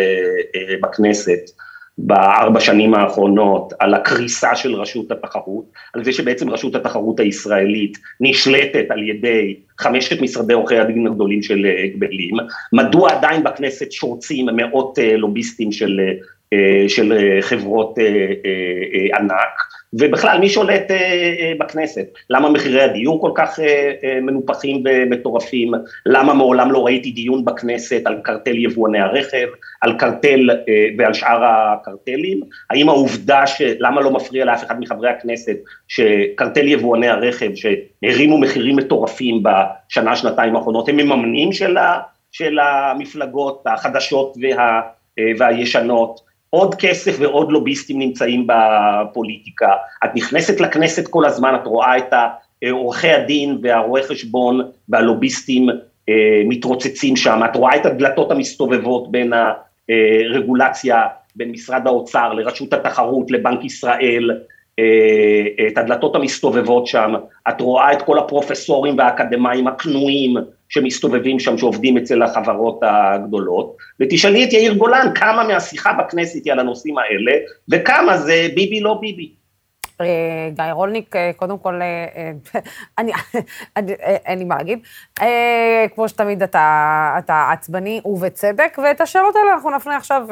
בכנסת. 0.81 1.51
בארבע 1.97 2.59
שנים 2.59 2.93
האחרונות, 2.93 3.73
על 3.79 3.93
הקריסה 3.93 4.55
של 4.55 4.75
רשות 4.75 5.11
התחרות, 5.11 5.65
על 5.93 6.03
זה 6.03 6.13
שבעצם 6.13 6.49
רשות 6.49 6.75
התחרות 6.75 7.19
הישראלית 7.19 7.97
נשלטת 8.21 8.85
על 8.89 9.03
ידי 9.03 9.55
חמשת 9.79 10.21
משרדי 10.21 10.53
עורכי 10.53 10.77
הדין 10.77 11.07
הגדולים 11.07 11.41
של 11.43 11.67
הגבלים, 11.83 12.35
מדוע 12.73 13.11
עדיין 13.11 13.43
בכנסת 13.43 13.91
שורצים 13.91 14.45
מאות 14.55 14.97
לוביסטים 15.17 15.71
של, 15.71 15.99
של 16.87 17.17
חברות 17.41 17.95
ענק, 19.19 19.82
ובכלל, 19.99 20.39
מי 20.39 20.49
שולט 20.49 20.91
אה, 20.91 20.95
אה, 21.39 21.53
בכנסת? 21.59 22.05
למה 22.29 22.49
מחירי 22.49 22.81
הדיור 22.81 23.21
כל 23.21 23.31
כך 23.35 23.59
אה, 23.59 23.91
אה, 24.03 24.19
מנופחים 24.21 24.83
ומטורפים? 24.85 25.71
למה 26.05 26.33
מעולם 26.33 26.71
לא 26.71 26.85
ראיתי 26.85 27.11
דיון 27.11 27.45
בכנסת 27.45 28.01
על 28.05 28.19
קרטל 28.23 28.57
יבואני 28.57 28.99
הרכב, 28.99 29.47
על 29.81 29.97
קרטל 29.99 30.49
אה, 30.49 30.87
ועל 30.97 31.13
שאר 31.13 31.43
הקרטלים? 31.43 32.41
האם 32.69 32.89
העובדה 32.89 33.47
ש... 33.47 33.61
למה 33.79 34.01
לא 34.01 34.11
מפריע 34.11 34.45
לאף 34.45 34.63
אחד 34.63 34.79
מחברי 34.79 35.09
הכנסת 35.09 35.57
שקרטל 35.87 36.67
יבואני 36.67 37.07
הרכב, 37.07 37.51
שהרימו 37.55 38.37
מחירים 38.37 38.75
מטורפים 38.75 39.43
בשנה, 39.43 40.15
שנתיים 40.15 40.55
האחרונות, 40.55 40.89
הם 40.89 40.97
מממנים 40.97 41.51
של, 41.51 41.77
ה, 41.77 41.99
של 42.31 42.59
המפלגות 42.59 43.63
החדשות 43.65 44.37
וה, 44.41 44.81
אה, 45.19 45.31
והישנות? 45.37 46.32
עוד 46.53 46.75
כסף 46.75 47.15
ועוד 47.19 47.51
לוביסטים 47.51 47.99
נמצאים 47.99 48.47
בפוליטיקה, 48.47 49.73
את 50.03 50.09
נכנסת 50.15 50.59
לכנסת 50.61 51.07
כל 51.07 51.25
הזמן, 51.25 51.55
את 51.55 51.67
רואה 51.67 51.97
את 51.97 52.13
עורכי 52.71 53.11
הדין 53.11 53.57
והרואי 53.61 54.03
חשבון 54.03 54.61
והלוביסטים 54.89 55.69
אה, 56.09 56.41
מתרוצצים 56.45 57.15
שם, 57.15 57.41
את 57.45 57.55
רואה 57.55 57.75
את 57.75 57.85
הדלתות 57.85 58.31
המסתובבות 58.31 59.11
בין 59.11 59.33
הרגולציה, 60.29 61.01
בין 61.35 61.51
משרד 61.51 61.87
האוצר 61.87 62.33
לרשות 62.33 62.73
התחרות, 62.73 63.31
לבנק 63.31 63.65
ישראל, 63.65 64.31
אה, 64.79 65.67
את 65.67 65.77
הדלתות 65.77 66.15
המסתובבות 66.15 66.87
שם, 66.87 67.13
את 67.49 67.61
רואה 67.61 67.93
את 67.93 68.01
כל 68.01 68.19
הפרופסורים 68.19 68.97
והאקדמאים 68.97 69.67
הכנועים 69.67 70.37
שמסתובבים 70.73 71.39
שם, 71.39 71.57
שעובדים 71.57 71.97
אצל 71.97 72.23
החברות 72.23 72.79
הגדולות, 72.81 73.77
ותשאלי 73.99 74.43
את 74.43 74.53
יאיר 74.53 74.73
גולן 74.73 75.07
כמה 75.15 75.47
מהשיחה 75.47 75.93
בכנסת 75.93 76.45
היא 76.45 76.53
על 76.53 76.59
הנושאים 76.59 76.95
האלה, 76.97 77.31
וכמה 77.69 78.17
זה 78.17 78.47
ביבי 78.55 78.79
לא 78.79 78.97
ביבי. 79.01 79.42
אה, 80.03 80.49
גיא 80.49 80.71
רולניק, 80.71 81.15
אה, 81.15 81.31
קודם 81.35 81.57
כל, 81.57 81.79
אני, 82.97 83.11
אין 84.25 84.39
לי 84.39 84.45
מה 84.45 84.55
להגיד. 84.57 84.79
כמו 85.95 86.09
שתמיד 86.09 86.43
אתה, 86.43 87.15
אתה 87.17 87.49
עצבני 87.51 88.01
ובצדק, 88.05 88.77
ואת 88.83 89.01
השאלות 89.01 89.35
האלה 89.35 89.53
אנחנו 89.53 89.71
נפנה 89.71 89.97
עכשיו 89.97 90.27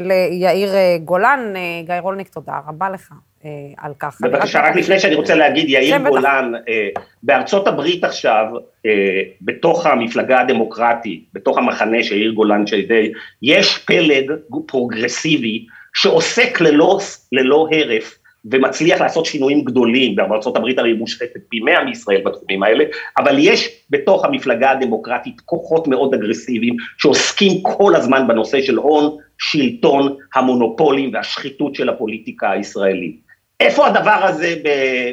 ליאיר 0.00 0.74
גולן. 1.04 1.54
גיא 1.86 1.94
רולניק, 2.00 2.28
תודה 2.28 2.60
רבה 2.66 2.90
לך. 2.90 3.12
אה, 3.44 3.50
על 3.76 3.92
כך. 3.98 4.18
בבקשה, 4.20 4.60
רק 4.60 4.76
לפני 4.76 5.00
שאני 5.00 5.14
רוצה 5.14 5.34
להגיד, 5.34 5.68
יאיר 5.68 5.98
גולן, 5.98 6.52
אה, 6.68 6.88
בארצות 7.22 7.68
הברית 7.68 8.04
עכשיו, 8.04 8.46
אה, 8.86 9.20
בתוך 9.40 9.86
המפלגה 9.86 10.40
הדמוקרטית, 10.40 11.24
בתוך 11.32 11.58
המחנה 11.58 12.02
של 12.02 12.16
יאיר 12.16 12.32
גולן 12.32 12.66
שדי, 12.66 13.12
יש 13.42 13.78
פלג 13.78 14.32
פרוגרסיבי 14.66 15.66
שעוסק 15.94 16.60
ללא, 16.60 16.98
ללא 17.32 17.68
הרף 17.72 18.18
ומצליח 18.52 19.00
לעשות 19.00 19.26
שינויים 19.26 19.64
גדולים, 19.64 20.16
בארצות 20.16 20.56
הברית 20.56 20.78
הרי 20.78 20.92
מושחתת 20.92 21.40
פי 21.48 21.60
מאה 21.60 21.84
מישראל 21.84 22.20
בתחומים 22.24 22.62
האלה, 22.62 22.84
אבל 23.18 23.36
יש 23.38 23.68
בתוך 23.90 24.24
המפלגה 24.24 24.70
הדמוקרטית 24.70 25.40
כוחות 25.40 25.88
מאוד 25.88 26.14
אגרסיביים 26.14 26.76
שעוסקים 26.98 27.62
כל 27.62 27.96
הזמן 27.96 28.28
בנושא 28.28 28.62
של 28.62 28.76
הון, 28.76 29.16
שלטון, 29.38 30.16
המונופולים 30.34 31.10
והשחיתות 31.14 31.74
של 31.74 31.88
הפוליטיקה 31.88 32.50
הישראלית. 32.50 33.24
איפה 33.60 33.86
הדבר 33.86 34.24
הזה 34.24 34.54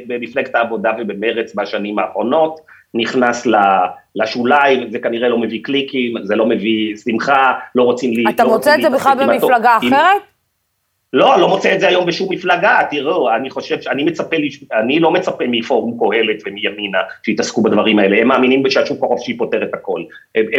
במפלגת 0.07 0.55
העבודה 0.55 0.91
ובמרץ 0.99 1.55
בשנים 1.55 1.99
האחרונות? 1.99 2.59
נכנס 2.93 3.47
לשוליים, 4.15 4.91
זה 4.91 4.99
כנראה 4.99 5.29
לא 5.29 5.37
מביא 5.37 5.59
קליקים, 5.63 6.13
זה 6.23 6.35
לא 6.35 6.45
מביא 6.45 6.95
שמחה, 6.95 7.53
לא 7.75 7.83
רוצים 7.83 8.13
לי... 8.13 8.23
אתה 8.29 8.43
מוצא 8.43 8.75
את 8.75 8.81
זה 8.81 8.89
בכלל 8.89 9.13
במפלגה 9.19 9.77
אחרת? 9.77 10.21
לא, 11.13 11.39
לא 11.39 11.47
מוצא 11.47 11.75
את 11.75 11.79
זה 11.79 11.87
היום 11.87 12.05
בשום 12.05 12.33
מפלגה, 12.33 12.79
תראו, 12.89 13.35
אני 13.35 13.49
חושב, 13.49 13.81
שאני 13.81 14.03
מצפה, 14.03 14.35
אני 14.79 14.99
לא 14.99 15.11
מצפה 15.11 15.43
מפורום 15.47 15.97
קהלת 15.99 16.43
ומימינה 16.45 16.97
שיתעסקו 17.23 17.63
בדברים 17.63 17.99
האלה, 17.99 18.21
הם 18.21 18.27
מאמינים 18.27 18.69
שהשוק 18.69 19.03
החופשי 19.03 19.37
פותר 19.37 19.63
את 19.63 19.73
הכל. 19.73 20.01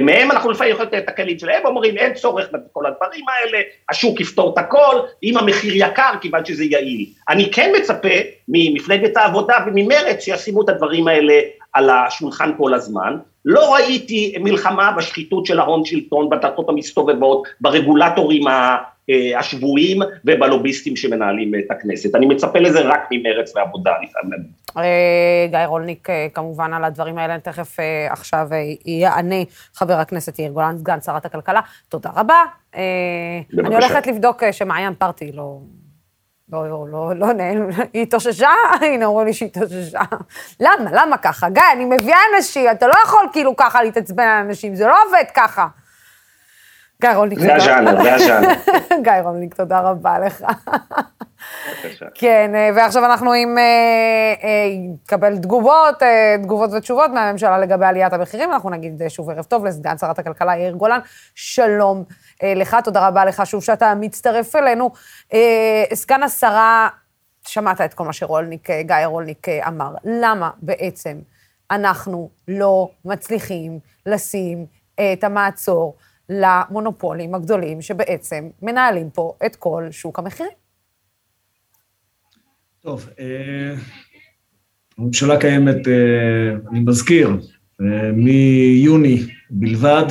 מהם 0.03 0.31
אנחנו 0.31 0.51
לפעמים 0.51 0.73
יכולים 0.73 0.91
את 0.99 1.09
הכלים 1.09 1.39
שלהם, 1.39 1.61
הם 1.61 1.67
אומרים 1.67 1.97
אין 1.97 2.15
צורך 2.15 2.49
בכל 2.53 2.87
הדברים 2.87 3.25
האלה, 3.29 3.59
השוק 3.91 4.21
יפתור 4.21 4.53
את 4.53 4.59
הכל, 4.59 4.97
אם 5.23 5.39
המחיר 5.39 5.73
יקר, 5.77 6.13
כיוון 6.21 6.45
שזה 6.45 6.65
יעיל. 6.65 7.07
אני 7.29 7.51
כן 7.53 7.73
מצפה 7.81 8.09
ממפלגת 8.49 9.17
העבודה 9.17 9.55
וממרץ 9.67 10.25
שישימו 10.25 10.63
את 10.63 10.69
הדברים 10.69 11.09
האלה 11.09 11.35
על 11.73 11.91
השולחן 11.91 12.51
כל 12.57 12.75
הזמן. 12.75 13.17
לא 13.45 13.75
ראיתי 13.75 14.35
מלחמה 14.41 14.93
בשחיתות 14.93 15.47
של 15.47 15.61
ההון 15.61 15.85
שלטון, 15.85 16.31
בדלתות 16.31 16.69
המסתובבות, 16.69 17.49
ברגולטורים 17.61 18.49
אה, 18.49 19.39
השבויים 19.39 19.99
ובלוביסטים 20.25 20.97
שמנהלים 20.97 21.55
את 21.55 21.71
הכנסת. 21.71 22.15
אני 22.15 22.27
מצפה 22.27 22.59
לזה 22.59 22.81
רק 22.81 23.09
ממרץ 23.11 23.57
ועבודה, 23.57 23.91
אני 23.99 24.07
חייב. 24.07 24.43
אה, 24.77 25.47
גיא 25.51 25.67
רולניק, 25.67 26.11
אה, 26.11 26.27
כמובן 26.35 26.73
על 26.73 26.85
הדברים 26.85 27.19
האלה, 27.19 27.41
תכף 27.41 27.77
עכשיו 28.11 28.49
יענה 28.87 29.43
חבר 29.75 29.95
הכנסת 29.95 30.39
יאיר 30.39 30.53
גולן, 30.53 30.79
סגן 30.79 31.01
שרת 31.01 31.25
הכלכלה. 31.25 31.61
תודה 31.89 32.11
רבה. 32.17 32.43
בבקשה. 33.53 33.67
אני 33.67 33.75
הולכת 33.75 34.07
לבדוק 34.07 34.43
שמעיין 34.53 34.95
פרטי 34.99 35.33
לא... 35.33 35.59
לא, 36.53 36.69
לא, 36.69 36.87
לא, 36.91 37.13
לא 37.17 37.33
נעלם, 37.33 37.69
היא 37.93 38.03
התאוששה? 38.03 38.51
הנה, 38.81 39.07
אומרים 39.07 39.27
לי 39.27 39.33
שהיא 39.33 39.49
התאוששה. 39.49 40.01
למה? 40.61 40.91
למה 40.93 41.17
ככה? 41.17 41.49
גיא, 41.49 41.63
אני 41.73 41.85
מביאה 41.85 42.19
אנשים, 42.37 42.71
אתה 42.71 42.87
לא 42.87 42.95
יכול 43.05 43.27
כאילו 43.33 43.57
ככה 43.57 43.83
להתעצבן 43.83 44.23
על 44.23 44.45
אנשים, 44.45 44.75
זה 44.75 44.87
לא 44.87 44.95
עובד 45.07 45.25
ככה. 45.35 45.67
גיא 47.01 47.11
רולניק, 47.11 47.39
תודה. 47.39 47.61
זה 47.61 47.65
הז'אנר, 47.77 48.03
זה 48.03 48.15
הז'אנר. 48.15 48.49
גיא 49.05 49.13
רולניק, 49.23 49.55
תודה 49.55 49.81
רבה 49.81 50.19
לך. 50.19 50.45
כן, 52.15 52.51
אה, 52.55 52.71
ועכשיו 52.77 53.05
אנחנו 53.05 53.33
עם, 53.33 53.59
נקבל 55.05 55.27
אה, 55.27 55.33
אה, 55.33 55.43
תגובות, 55.43 56.03
תגובות 56.43 56.71
ותשובות 56.73 57.11
מהממשלה 57.11 57.59
לגבי 57.59 57.87
עליית 57.87 58.13
המחירים. 58.13 58.53
אנחנו 58.53 58.71
נגיד 58.71 59.03
שוב 59.09 59.31
ערב 59.31 59.45
טוב 59.45 59.67
לסגן 59.67 59.99
שרת 59.99 60.19
הכלכלה 60.19 60.57
יאיר 60.57 60.73
גולן. 60.73 60.99
שלום 61.35 62.05
לך, 62.57 62.77
תודה 62.85 63.09
רבה 63.09 63.25
לך 63.25 63.43
שוב 63.45 63.63
שאתה 63.63 63.95
מצטרף 64.01 64.57
אלינו. 64.57 64.91
סגן 65.95 66.23
השרה, 66.23 66.89
שמעת 67.47 67.81
את 67.81 67.95
כל 67.95 68.05
מה 68.05 68.13
שרולניק, 68.13 68.71
גיא 68.71 69.07
רולניק 69.07 69.49
אמר. 69.49 69.95
למה 70.05 70.51
בעצם 70.63 71.19
אנחנו 71.71 72.31
לא 72.49 72.91
מצליחים 73.05 73.79
לשים 74.07 74.67
את 74.95 75.25
המעצור 75.25 75.97
למונופולים 76.29 77.35
הגדולים 77.35 77.83
שבעצם 77.83 78.49
מנהלים 78.63 79.11
פה 79.11 79.35
את 79.47 79.57
כל 79.57 79.89
שוק 79.91 80.19
המחירים. 80.19 80.53
טוב, 82.81 83.09
אה, 83.21 83.75
הממשלה 84.99 85.41
קיימת, 85.41 85.89
אה, 85.89 86.71
אני 86.71 86.81
מזכיר, 86.81 87.29
אה, 87.81 88.13
מיוני 88.13 89.19
בלבד. 89.51 90.07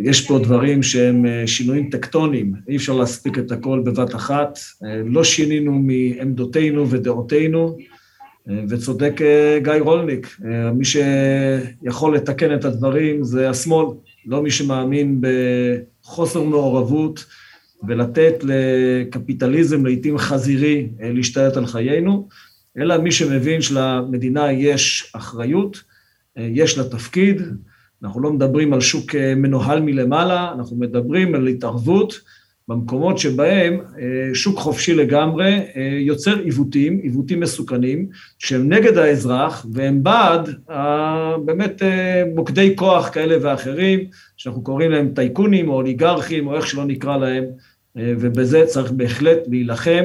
יש 0.00 0.26
פה 0.26 0.38
דברים 0.38 0.82
שהם 0.82 1.26
שינויים 1.46 1.90
טקטוניים, 1.90 2.52
אי 2.68 2.76
אפשר 2.76 2.94
להספיק 2.94 3.38
את 3.38 3.52
הכל 3.52 3.82
בבת 3.84 4.14
אחת. 4.14 4.58
לא 5.04 5.24
שינינו 5.24 5.72
מעמדותינו 5.72 6.90
ודעותינו, 6.90 7.76
וצודק 8.68 9.20
גיא 9.62 9.72
רולניק, 9.80 10.36
מי 10.74 10.84
שיכול 10.84 12.16
לתקן 12.16 12.54
את 12.54 12.64
הדברים 12.64 13.24
זה 13.24 13.50
השמאל. 13.50 13.86
לא 14.28 14.42
מי 14.42 14.50
שמאמין 14.50 15.20
בחוסר 15.20 16.42
מעורבות 16.42 17.24
ולתת 17.88 18.34
לקפיטליזם 18.42 19.86
לעיתים 19.86 20.18
חזירי 20.18 20.88
אה, 21.02 21.12
להשתלט 21.12 21.56
על 21.56 21.66
חיינו, 21.66 22.28
אלא 22.78 22.98
מי 22.98 23.12
שמבין 23.12 23.60
שלמדינה 23.60 24.52
יש 24.52 25.12
אחריות, 25.16 25.82
אה, 26.38 26.48
יש 26.52 26.78
לה 26.78 26.84
תפקיד, 26.84 27.42
אנחנו 28.02 28.20
לא 28.20 28.32
מדברים 28.32 28.72
על 28.72 28.80
שוק 28.80 29.14
אה, 29.14 29.34
מנוהל 29.34 29.80
מלמעלה, 29.80 30.52
אנחנו 30.58 30.76
מדברים 30.76 31.34
על 31.34 31.46
התערבות 31.46 32.20
במקומות 32.68 33.18
שבהם 33.18 33.80
אה, 33.98 34.34
שוק 34.34 34.58
חופשי 34.58 34.94
לגמרי 34.94 35.60
אה, 35.76 35.98
יוצר 36.00 36.38
עיוותים, 36.38 36.98
עיוותים 36.98 37.40
מסוכנים, 37.40 38.08
שהם 38.38 38.72
נגד 38.72 38.98
האזרח 38.98 39.66
והם 39.72 40.02
בעד 40.02 40.50
באמת 41.44 41.82
מוקדי 42.34 42.76
כוח 42.76 43.08
כאלה 43.08 43.36
ואחרים, 43.42 44.00
שאנחנו 44.36 44.62
קוראים 44.62 44.90
להם 44.90 45.12
טייקונים 45.14 45.68
או 45.68 45.74
אוליגרכים 45.74 46.46
או 46.46 46.56
איך 46.56 46.66
שלא 46.66 46.84
נקרא 46.84 47.16
להם, 47.16 47.44
ובזה 47.96 48.66
צריך 48.66 48.90
בהחלט 48.92 49.38
להילחם. 49.48 50.04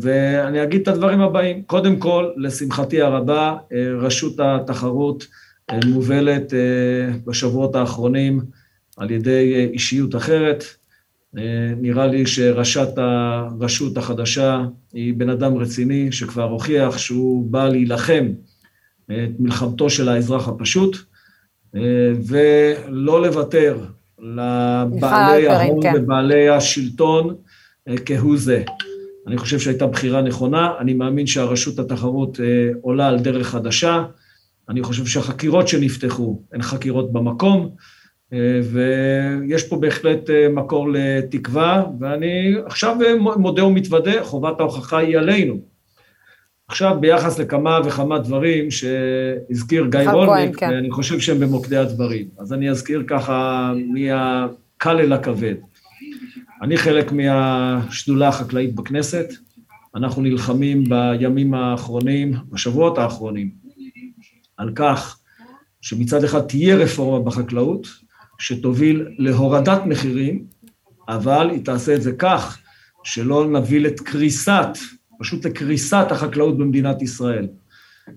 ואני 0.00 0.62
אגיד 0.62 0.80
את 0.80 0.88
הדברים 0.88 1.20
הבאים, 1.20 1.62
קודם 1.62 1.96
כל, 1.96 2.30
לשמחתי 2.36 3.02
הרבה, 3.02 3.56
רשות 4.00 4.40
התחרות 4.40 5.26
מובלת 5.86 6.52
בשבועות 7.24 7.76
האחרונים 7.76 8.40
על 8.96 9.10
ידי 9.10 9.68
אישיות 9.72 10.16
אחרת, 10.16 10.64
אה, 11.38 11.42
נראה 11.76 12.06
לי 12.06 12.26
שראשת 12.26 12.88
הרשות 12.96 13.96
החדשה 13.96 14.64
היא 14.92 15.14
בן 15.14 15.30
אדם 15.30 15.56
רציני, 15.56 16.12
שכבר 16.12 16.42
הוכיח 16.50 16.98
שהוא 16.98 17.50
בא 17.50 17.68
להילחם 17.68 18.28
את 19.04 19.30
מלחמתו 19.38 19.90
של 19.90 20.08
האזרח 20.08 20.48
הפשוט, 20.48 20.96
ולא 22.26 23.22
לוותר 23.22 23.78
לבעלי 24.18 25.48
ההון 25.48 25.82
כן. 25.82 25.92
ובעלי 25.96 26.48
השלטון 26.48 27.34
כהוא 28.06 28.36
זה. 28.36 28.62
אני 29.26 29.36
חושב 29.36 29.58
שהייתה 29.58 29.86
בחירה 29.86 30.22
נכונה, 30.22 30.72
אני 30.78 30.94
מאמין 30.94 31.26
שהרשות 31.26 31.78
התחרות 31.78 32.40
עולה 32.80 33.08
על 33.08 33.18
דרך 33.18 33.46
חדשה, 33.46 34.04
אני 34.68 34.82
חושב 34.82 35.06
שהחקירות 35.06 35.68
שנפתחו 35.68 36.42
הן 36.52 36.62
חקירות 36.62 37.12
במקום, 37.12 37.70
אה, 38.32 38.60
ויש 38.72 39.68
פה 39.68 39.76
בהחלט 39.76 40.30
אה, 40.30 40.48
מקור 40.48 40.88
לתקווה, 40.92 41.84
ואני 42.00 42.54
עכשיו 42.66 42.96
מודה 43.36 43.64
ומתוודה, 43.64 44.24
חובת 44.24 44.60
ההוכחה 44.60 44.98
היא 44.98 45.18
עלינו. 45.18 45.60
עכשיו, 46.68 46.96
ביחס 47.00 47.38
לכמה 47.38 47.80
וכמה 47.84 48.18
דברים 48.18 48.70
שהזכיר 48.70 49.86
גיא 49.86 50.10
רולניק, 50.10 50.56
כן. 50.56 50.74
אני 50.74 50.90
חושב 50.90 51.20
שהם 51.20 51.40
במוקדי 51.40 51.76
הדברים. 51.76 52.26
אז 52.38 52.52
אני 52.52 52.70
אזכיר 52.70 53.04
ככה 53.06 53.72
מהקל 53.94 55.00
אל 55.00 55.12
הכבד. 55.12 55.54
אני 56.62 56.76
חלק 56.76 57.12
מהשדולה 57.12 58.28
החקלאית 58.28 58.74
בכנסת, 58.74 59.26
אנחנו 59.94 60.22
נלחמים 60.22 60.84
בימים 60.84 61.54
האחרונים, 61.54 62.32
בשבועות 62.52 62.98
האחרונים, 62.98 63.50
על 64.58 64.70
כך 64.74 65.18
שמצד 65.80 66.24
אחד 66.24 66.40
תהיה 66.40 66.76
רפורמה 66.76 67.24
בחקלאות, 67.24 67.88
שתוביל 68.38 69.08
להורדת 69.18 69.86
מחירים, 69.86 70.44
אבל 71.08 71.50
היא 71.50 71.64
תעשה 71.64 71.94
את 71.94 72.02
זה 72.02 72.12
כך 72.12 72.58
שלא 73.04 73.46
נביא 73.46 73.80
לקריסת, 73.80 74.68
פשוט 75.18 75.46
לקריסת 75.46 76.06
החקלאות 76.10 76.58
במדינת 76.58 77.02
ישראל. 77.02 77.46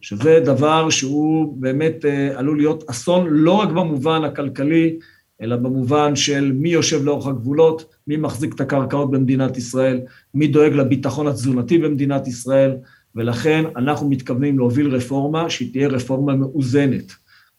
שזה 0.01 0.39
דבר 0.45 0.89
שהוא 0.89 1.57
באמת 1.61 2.05
אה, 2.05 2.39
עלול 2.39 2.57
להיות 2.57 2.89
אסון 2.89 3.27
לא 3.29 3.51
רק 3.51 3.69
במובן 3.69 4.23
הכלכלי, 4.23 4.99
אלא 5.41 5.55
במובן 5.55 6.15
של 6.15 6.51
מי 6.51 6.69
יושב 6.69 7.03
לאורך 7.03 7.27
הגבולות, 7.27 7.85
מי 8.07 8.17
מחזיק 8.17 8.55
את 8.55 8.61
הקרקעות 8.61 9.11
במדינת 9.11 9.57
ישראל, 9.57 9.99
מי 10.33 10.47
דואג 10.47 10.73
לביטחון 10.73 11.27
התזונתי 11.27 11.77
במדינת 11.77 12.27
ישראל, 12.27 12.75
ולכן 13.15 13.65
אנחנו 13.75 14.09
מתכוונים 14.09 14.57
להוביל 14.57 14.95
רפורמה 14.95 15.49
שהיא 15.49 15.71
תהיה 15.71 15.87
רפורמה 15.87 16.35
מאוזנת. 16.35 17.13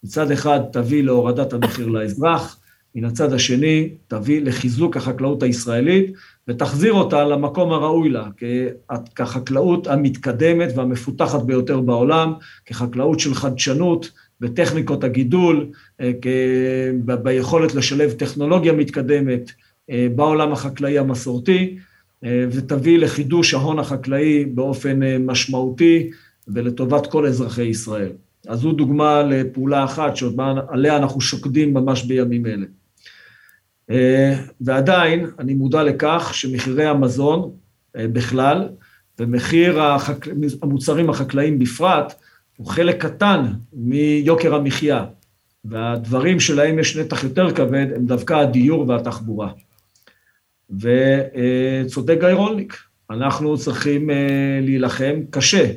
מצד 0.04 0.30
אחד 0.30 0.60
תביא 0.72 1.02
להורדת 1.02 1.52
המחיר 1.52 1.86
לאזרח, 1.86 2.58
מן 2.94 3.04
הצד 3.04 3.32
השני 3.32 3.88
תביא 4.08 4.42
לחיזוק 4.42 4.96
החקלאות 4.96 5.42
הישראלית 5.42 6.12
ותחזיר 6.48 6.92
אותה 6.92 7.24
למקום 7.24 7.72
הראוי 7.72 8.08
לה, 8.08 8.28
כחקלאות 9.16 9.86
המתקדמת 9.86 10.68
והמפותחת 10.76 11.42
ביותר 11.42 11.80
בעולם, 11.80 12.32
כחקלאות 12.66 13.20
של 13.20 13.34
חדשנות 13.34 14.10
וטכניקות 14.40 15.04
הגידול, 15.04 15.66
אה, 16.00 16.10
ביכולת 17.22 17.74
לשלב 17.74 18.12
טכנולוגיה 18.12 18.72
מתקדמת 18.72 19.50
אה, 19.90 20.06
בעולם 20.14 20.52
החקלאי 20.52 20.98
המסורתי, 20.98 21.78
ותביא 22.24 22.98
לחידוש 22.98 23.54
ההון 23.54 23.78
החקלאי 23.78 24.44
באופן 24.44 25.00
משמעותי 25.26 26.10
ולטובת 26.48 27.06
כל 27.06 27.26
אזרחי 27.26 27.62
ישראל. 27.62 28.12
אז 28.48 28.60
זו 28.60 28.72
דוגמה 28.72 29.22
לפעולה 29.22 29.84
אחת 29.84 30.16
שעליה 30.16 30.96
אנחנו 30.96 31.20
שוקדים 31.20 31.74
ממש 31.74 32.04
בימים 32.04 32.46
אלה. 32.46 32.66
אה, 33.90 34.34
ועדיין 34.60 35.26
אני 35.38 35.54
מודע 35.54 35.82
לכך 35.82 36.30
שמחירי 36.34 36.84
המזון 36.84 37.50
אה, 37.96 38.08
בכלל 38.08 38.68
ומחיר 39.18 39.82
החק... 39.82 40.26
המוצרים 40.62 41.10
החקלאיים 41.10 41.58
בפרט 41.58 42.14
הוא 42.56 42.66
חלק 42.66 43.02
קטן 43.06 43.42
מיוקר 43.72 44.54
המחיה, 44.54 45.04
והדברים 45.64 46.40
שלהם 46.40 46.78
יש 46.78 46.96
נתח 46.96 47.24
יותר 47.24 47.54
כבד 47.54 47.86
הם 47.96 48.06
דווקא 48.06 48.34
הדיור 48.34 48.88
והתחבורה. 48.88 49.48
וצודק 50.80 52.16
גיא 52.20 52.28
רולניק, 52.28 52.76
אנחנו 53.10 53.58
צריכים 53.58 54.10
להילחם 54.62 55.20
קשה 55.30 55.72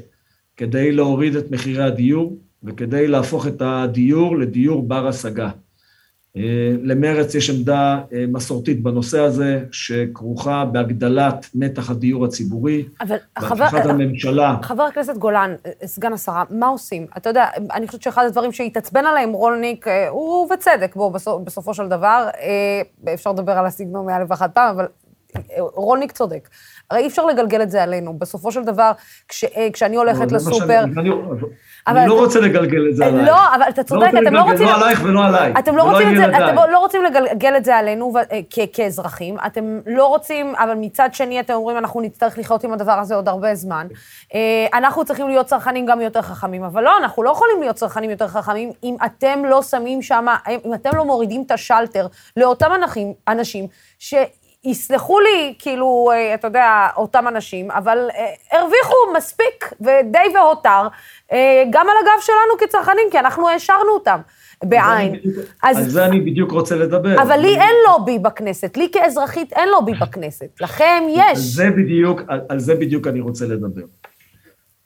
כדי 0.57 0.91
להוריד 0.91 1.35
את 1.35 1.51
מחירי 1.51 1.83
הדיור, 1.83 2.37
וכדי 2.63 3.07
להפוך 3.07 3.47
את 3.47 3.61
הדיור 3.61 4.37
לדיור 4.37 4.87
בר 4.87 5.07
השגה. 5.07 5.49
אה, 6.37 6.41
למרץ 6.83 7.35
יש 7.35 7.49
עמדה 7.49 8.01
אה, 8.13 8.25
מסורתית 8.27 8.83
בנושא 8.83 9.19
הזה, 9.19 9.63
שכרוכה 9.71 10.65
בהגדלת 10.65 11.49
נתח 11.55 11.89
הדיור 11.89 12.25
הציבורי, 12.25 12.85
אבל 13.01 13.15
חבר, 13.39 13.65
הממשלה. 13.83 14.57
חבר 14.61 14.83
הכנסת 14.83 15.17
גולן, 15.17 15.55
אה, 15.65 15.87
סגן 15.87 16.13
השרה, 16.13 16.43
מה 16.49 16.67
עושים? 16.67 17.07
אתה 17.17 17.29
יודע, 17.29 17.45
אני 17.73 17.87
חושבת 17.87 18.01
שאחד 18.01 18.25
הדברים 18.25 18.51
שהתעצבן 18.51 19.05
עליהם 19.05 19.31
רולניק, 19.31 19.85
הוא 20.09 20.49
בצדק, 20.49 20.95
בוא, 20.95 21.11
בסופ, 21.11 21.41
בסופו 21.43 21.73
של 21.73 21.87
דבר, 21.87 22.27
אפשר 23.13 23.31
לדבר 23.31 23.51
על 23.51 23.65
הסגנון 23.65 24.05
מאלף 24.05 24.31
ואחת 24.31 24.51
פעם, 24.53 24.75
אבל 24.75 24.85
רולניק 25.57 26.11
צודק. 26.11 26.49
הרי 26.91 27.01
אי 27.01 27.07
אפשר 27.07 27.25
לגלגל 27.25 27.61
את 27.61 27.71
זה 27.71 27.83
עלינו. 27.83 28.13
בסופו 28.19 28.51
של 28.51 28.63
דבר, 28.63 28.91
כש, 29.27 29.45
כשאני 29.73 29.95
הולכת 29.95 30.31
לא, 30.31 30.37
לסופר... 30.37 30.83
אני, 30.83 31.09
אני 31.87 32.07
לא 32.07 32.19
רוצה 32.19 32.39
לגלגל 32.39 32.89
את 32.89 32.95
זה 32.95 33.05
עלייך. 33.05 33.27
לא, 33.27 33.55
אבל 33.55 33.65
אתה 33.69 33.83
צודק, 33.83 34.07
לא 34.13 34.19
אתם 34.19 34.33
לא 34.33 34.41
רוצים... 34.41 34.67
לא 34.67 34.75
עלייך 34.75 35.01
ולא 35.03 35.25
עליי. 35.25 35.53
אתם 35.59 35.77
לא 35.77 35.83
רוצים, 35.83 36.15
לא 36.71 36.79
רוצים 36.79 37.03
לגלגל 37.03 37.57
את 37.57 37.65
זה 37.65 37.75
עלינו 37.75 38.13
אה, 38.31 38.39
כאזרחים, 38.73 39.37
אתם 39.45 39.79
לא 39.85 40.05
רוצים, 40.05 40.55
אבל 40.55 40.73
מצד 40.73 41.09
שני 41.13 41.39
אתם 41.39 41.53
אומרים, 41.53 41.77
אנחנו 41.77 42.01
נצטרך 42.01 42.37
לחיות 42.37 42.63
עם 42.63 42.73
הדבר 42.73 42.91
הזה 42.91 43.15
עוד 43.15 43.27
הרבה 43.27 43.55
זמן. 43.55 43.87
אה, 44.35 44.67
אנחנו 44.73 45.05
צריכים 45.05 45.27
להיות 45.27 45.45
צרכנים 45.45 45.85
גם 45.85 46.01
יותר 46.01 46.21
חכמים, 46.21 46.63
אבל 46.63 46.83
לא, 46.83 46.97
אנחנו 46.97 47.23
לא 47.23 47.29
יכולים 47.29 47.59
להיות 47.59 47.75
צרכנים 47.75 48.09
יותר 48.09 48.27
חכמים 48.27 48.71
אם 48.83 48.95
אתם 49.05 49.45
לא 49.45 49.61
שמים 49.61 50.01
שם, 50.01 50.25
אם 50.65 50.73
אתם 50.73 50.95
לא 50.95 51.05
מורידים 51.05 51.43
את 51.45 51.51
השלטר 51.51 52.07
לאותם 52.37 52.71
אנשים 53.27 53.67
ש... 53.99 54.13
יסלחו 54.65 55.19
לי, 55.19 55.53
כאילו, 55.59 56.11
אה, 56.13 56.33
אתה 56.33 56.47
יודע, 56.47 56.87
אותם 56.97 57.27
אנשים, 57.27 57.71
אבל 57.71 57.97
אה, 58.15 58.59
הרוויחו 58.59 58.95
מספיק 59.17 59.73
ודי 59.81 60.35
והותר, 60.35 60.87
אה, 61.31 61.63
גם 61.69 61.85
על 61.89 61.95
הגב 62.01 62.21
שלנו 62.21 62.59
כצרכנים, 62.59 63.07
כי 63.11 63.19
אנחנו 63.19 63.49
העשרנו 63.49 63.89
אותם. 63.93 64.19
בעין. 64.63 65.15
אז... 65.63 65.77
על 65.77 65.83
זה 65.83 66.05
אני 66.05 66.19
בדיוק 66.19 66.51
רוצה 66.51 66.75
לדבר. 66.75 67.21
אבל 67.21 67.39
לי 67.39 67.55
אין 67.55 67.75
לובי 67.87 68.19
בכנסת, 68.19 68.77
לי 68.77 68.87
כאזרחית 68.91 69.53
אין 69.53 69.69
לובי 69.69 69.93
בכנסת, 69.93 70.61
לכם 70.61 71.03
יש. 71.09 71.19
על 71.29 71.35
זה 71.35 71.69
בדיוק, 71.77 72.21
על, 72.27 72.41
על 72.49 72.59
זה 72.59 72.75
בדיוק 72.75 73.07
אני 73.07 73.19
רוצה 73.19 73.45
לדבר. 73.45 73.81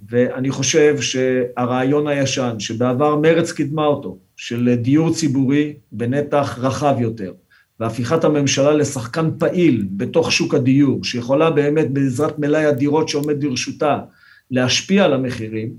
ואני 0.10 0.52
חושב 0.52 1.02
שהרעיון 1.02 2.08
הישן, 2.08 2.60
שבעבר 2.60 3.16
מרץ 3.16 3.52
קידמה 3.52 3.86
אותו, 3.86 4.18
של 4.36 4.76
דיור 4.76 5.14
ציבורי 5.14 5.74
בנתח 5.92 6.60
רחב 6.62 6.96
יותר, 7.00 7.34
והפיכת 7.80 8.24
הממשלה 8.24 8.72
לשחקן 8.72 9.30
פעיל 9.40 9.88
בתוך 9.92 10.32
שוק 10.32 10.56
הדיור, 10.56 11.04
שיכולה 11.04 11.52
באמת 11.52 11.92
בעזרת 11.92 12.40
מלאי 12.40 12.66
הדירות 12.66 13.10
שעומד 13.10 13.44
לרשותה 13.44 14.00
להשפיע 14.52 15.06
על 15.06 15.14
המחירים, 15.14 15.74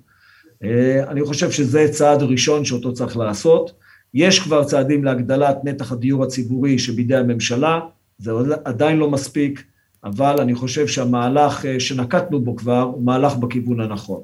אה, 0.64 1.10
אני 1.10 1.24
חושב 1.24 1.50
שזה 1.50 1.88
צעד 1.90 2.22
ראשון 2.22 2.64
שאותו 2.64 2.92
צריך 2.92 3.16
לעשות. 3.16 3.72
יש 4.14 4.40
כבר 4.40 4.64
צעדים 4.64 5.04
להגדלת 5.04 5.56
נתח 5.64 5.92
הדיור 5.92 6.24
הציבורי 6.24 6.78
שבידי 6.78 7.16
הממשלה, 7.16 7.80
זה 8.18 8.30
עדיין 8.64 8.96
לא 8.96 9.10
מספיק, 9.10 9.64
אבל 10.04 10.40
אני 10.40 10.54
חושב 10.54 10.86
שהמהלך 10.86 11.66
אה, 11.66 11.80
שנקטנו 11.80 12.40
בו 12.40 12.56
כבר 12.56 12.82
הוא 12.82 13.02
מהלך 13.02 13.36
בכיוון 13.36 13.80
הנכון. 13.80 14.22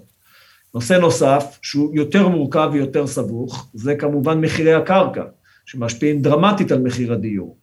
נושא 0.75 0.95
נוסף, 0.95 1.59
שהוא 1.63 1.95
יותר 1.95 2.29
מורכב 2.29 2.71
ויותר 2.73 3.07
סבוך, 3.07 3.71
זה 3.75 3.95
כמובן 3.95 4.41
מחירי 4.41 4.75
הקרקע, 4.75 5.23
שמשפיעים 5.67 6.23
דרמטית 6.23 6.73
על 6.73 6.81
מחיר 6.81 7.13
הדיור. 7.13 7.57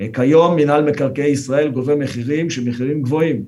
אה, 0.00 0.06
כיום 0.12 0.56
מינהל 0.56 0.84
מקרקעי 0.84 1.30
ישראל 1.30 1.68
גובה 1.68 1.96
מחירים 1.96 2.50
שמחירים 2.50 3.02
גבוהים. 3.02 3.44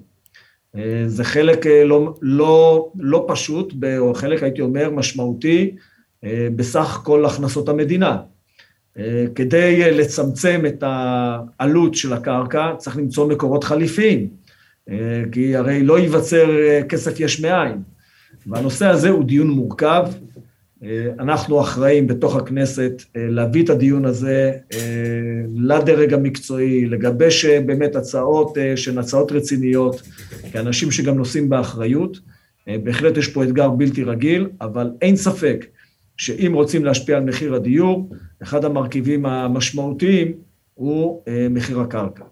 אה, 0.77 1.03
זה 1.07 1.25
חלק 1.25 1.67
אה, 1.67 1.85
לא, 1.85 2.15
לא, 2.23 2.89
לא 2.99 3.27
פשוט, 3.29 3.75
או 3.99 4.15
חלק 4.15 4.43
הייתי 4.43 4.61
אומר 4.61 4.91
משמעותי, 4.91 5.77
בסך 6.57 7.01
כל 7.05 7.25
הכנסות 7.25 7.69
המדינה. 7.69 8.17
כדי 9.35 9.91
לצמצם 9.91 10.63
את 10.67 10.85
העלות 10.87 11.95
של 11.95 12.13
הקרקע 12.13 12.73
צריך 12.79 12.97
למצוא 12.97 13.29
מקורות 13.29 13.65
חליפיים, 13.65 14.29
כי 15.33 15.57
הרי 15.57 15.83
לא 15.83 15.99
ייווצר 15.99 16.49
כסף 16.89 17.21
יש 17.21 17.41
מאין. 17.41 17.83
והנושא 18.47 18.87
הזה 18.87 19.09
הוא 19.09 19.25
דיון 19.25 19.51
מורכב, 19.51 20.05
אנחנו 21.19 21.61
אחראים 21.61 22.07
בתוך 22.07 22.37
הכנסת 22.37 23.03
אה, 23.17 23.27
להביא 23.29 23.65
את 23.65 23.71
הדיון 23.71 24.05
הזה 24.05 24.53
אה, 24.73 24.79
לדרג 25.55 26.15
המקצועי, 26.15 26.87
לגבש 26.87 27.45
באמת 27.45 27.97
הצעות 27.97 28.57
שהן 28.77 28.99
הצעות 28.99 29.33
רציניות, 29.33 30.03
כאנשים 30.53 30.91
שגם 30.91 31.17
נושאים 31.17 31.49
באחריות. 31.49 32.19
בהחלט 32.83 33.17
יש 33.17 33.29
פה 33.29 33.45
אתגר 33.45 33.71
בלתי 33.71 34.05
רגיל, 34.05 34.49
אבל 34.61 34.91
אין 35.03 35.17
ספק 35.17 35.67
שאם 36.17 36.53
רוצים 36.55 36.85
להשפיע 36.85 37.17
על 37.17 37.25
מחיר 37.25 37.55
הדיור, 37.55 38.11
אחד 38.43 38.65
המרכיבים 38.65 39.27
המשמעותיים 39.27 40.33
הוא 40.75 41.23
מחיר 41.51 41.81
הקרקע. 41.81 42.25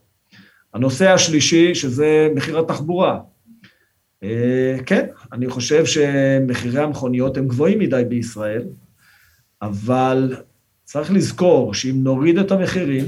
הנושא 0.74 1.10
השלישי, 1.10 1.74
שזה 1.74 2.28
מחיר 2.34 2.58
התחבורה. 2.58 3.18
כן, 4.86 5.06
אני 5.32 5.48
חושב 5.48 5.84
שמחירי 5.86 6.82
המכוניות 6.82 7.36
הם 7.36 7.48
גבוהים 7.48 7.78
מדי 7.78 8.02
בישראל, 8.08 8.62
אבל 9.62 10.36
צריך 10.84 11.12
לזכור 11.12 11.74
שאם 11.74 11.94
נוריד 11.96 12.38
את 12.38 12.50
המחירים, 12.50 13.04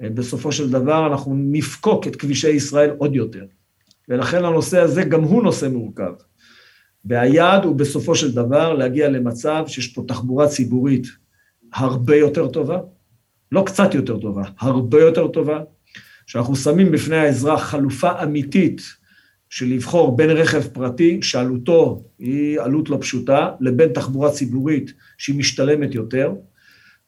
בסופו 0.00 0.52
של 0.52 0.70
דבר 0.70 1.06
אנחנו 1.06 1.34
נפקוק 1.36 2.06
את 2.06 2.16
כבישי 2.16 2.50
ישראל 2.50 2.90
עוד 2.98 3.14
יותר. 3.14 3.44
ולכן 4.08 4.44
הנושא 4.44 4.80
הזה 4.80 5.04
גם 5.04 5.22
הוא 5.22 5.42
נושא 5.42 5.66
מורכב. 5.66 6.12
והיעד 7.04 7.64
הוא 7.64 7.76
בסופו 7.76 8.14
של 8.14 8.34
דבר 8.34 8.74
להגיע 8.74 9.08
למצב 9.08 9.64
שיש 9.66 9.86
פה 9.86 10.04
תחבורה 10.08 10.48
ציבורית 10.48 11.06
הרבה 11.74 12.16
יותר 12.16 12.48
טובה, 12.48 12.78
לא 13.52 13.62
קצת 13.66 13.94
יותר 13.94 14.18
טובה, 14.18 14.42
הרבה 14.58 15.00
יותר 15.00 15.28
טובה, 15.28 15.60
שאנחנו 16.26 16.56
שמים 16.56 16.92
בפני 16.92 17.16
האזרח 17.16 17.62
חלופה 17.62 18.22
אמיתית 18.22 18.80
של 19.50 19.66
לבחור 19.66 20.16
בין 20.16 20.30
רכב 20.30 20.62
פרטי, 20.62 21.18
שעלותו 21.22 22.04
היא 22.18 22.60
עלות 22.60 22.90
לא 22.90 22.98
פשוטה, 23.00 23.50
לבין 23.60 23.88
תחבורה 23.88 24.30
ציבורית 24.30 24.92
שהיא 25.18 25.38
משתלמת 25.38 25.94
יותר, 25.94 26.32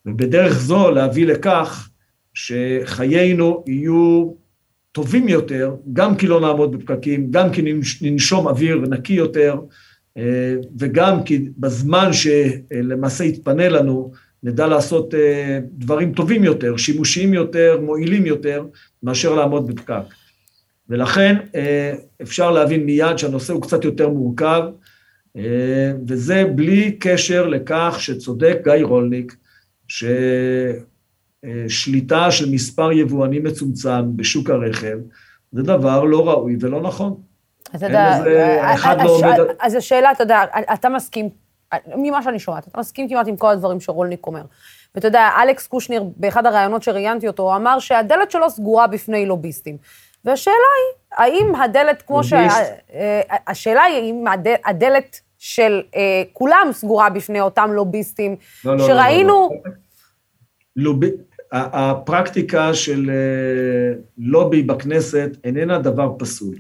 ובדרך 0.07 0.61
זו 0.61 0.91
להביא 0.91 1.27
לכך 1.27 1.91
שחיינו 2.35 3.65
יהיו 3.67 4.31
טובים 4.93 5.29
יותר, 5.29 5.75
גם 5.93 6.17
כי 6.17 6.27
לא 6.27 6.41
נעמוד 6.41 6.77
בפקקים, 6.77 7.31
גם 7.31 7.53
כי 7.53 7.63
ננשום 8.03 8.47
אוויר 8.47 8.77
נקי 8.79 9.13
יותר, 9.13 9.61
אה, 10.17 10.55
וגם 10.79 11.23
כי 11.25 11.49
בזמן 11.59 12.11
שלמעשה 12.13 13.25
יתפנה 13.25 13.69
לנו, 13.69 14.13
נדע 14.43 14.67
לעשות 14.67 15.15
אה, 15.15 15.59
דברים 15.73 16.13
טובים 16.13 16.45
יותר, 16.45 16.77
שימושיים 16.77 17.35
יותר, 17.35 17.81
מועילים 17.83 18.27
יותר, 18.27 18.65
מאשר 19.03 19.35
לעמוד 19.35 19.67
בפקק. 19.67 20.28
ולכן 20.89 21.37
אה, 21.55 21.95
אפשר 22.23 22.51
להבין 22.51 22.87
מיד 22.87 23.19
שהנושא 23.19 23.53
הוא 23.53 23.63
קצת 23.63 23.85
יותר 23.85 24.09
מורכב, 24.09 24.63
וזה 26.09 26.45
בלי 26.55 26.97
קשר 27.01 27.47
לכך 27.47 27.97
שצודק 27.99 28.59
גיא 28.65 28.85
רולניק, 28.85 29.37
ששליטה 31.49 32.31
של 32.31 32.51
מספר 32.51 32.93
יבואנים 32.93 33.45
מצומצם 33.45 34.17
בשוק 34.17 34.51
הרכב, 34.51 34.99
זה 35.53 35.63
דבר 35.63 36.05
לא 36.05 36.29
ראוי 36.29 36.57
ולא 36.61 36.81
נכון. 36.81 37.21
אתה 37.77 37.87
יודע, 37.87 38.27
אה, 38.27 38.75
אה, 38.75 39.55
אז 39.61 39.75
השאלה, 39.75 40.13
אתה 40.13 40.23
יודע, 40.23 40.43
אתה 40.75 40.89
מסכים, 40.89 41.29
ממה 41.97 42.23
שאני 42.23 42.39
שומעת, 42.39 42.69
אתה 42.69 42.81
מסכים 42.81 43.09
כמעט 43.09 43.29
עם 43.29 43.37
כל 43.37 43.51
הדברים 43.51 43.81
שרולניק 43.81 44.27
אומר. 44.27 44.43
ואתה 44.95 45.09
יודע, 45.09 45.31
אלכס 45.43 45.67
קושניר, 45.67 46.05
באחד 46.17 46.47
הראיונות 46.47 46.83
שראיינתי 46.83 47.29
אותו, 47.29 47.57
אמר 47.57 47.79
שהדלת 47.79 48.31
שלו 48.31 48.51
סגורה 48.51 48.87
בפני 48.87 49.27
לוביסטים. 49.27 49.77
והשאלה 50.25 50.55
היא, 50.55 51.19
האם 51.19 51.55
הדלת, 51.55 52.03
כמו 52.03 52.25
ש... 52.25 52.33
אה, 52.33 53.21
השאלה 53.47 53.83
היא, 53.83 53.97
האם 53.97 54.25
הדלת 54.65 55.21
של 55.39 55.83
כולם 56.33 56.69
סגורה 56.73 57.11
בפני 57.11 57.41
אותם 57.41 57.71
לוביסטים, 57.73 58.37
לא, 58.65 58.73
לא, 58.73 58.79
לא 58.79 58.87
שראינו... 58.87 59.51
הפרקטיקה 61.53 62.75
של 62.75 63.11
לובי 64.19 64.63
בכנסת 64.63 65.31
איננה 65.45 65.79
דבר 65.79 66.13
פסול. 66.19 66.55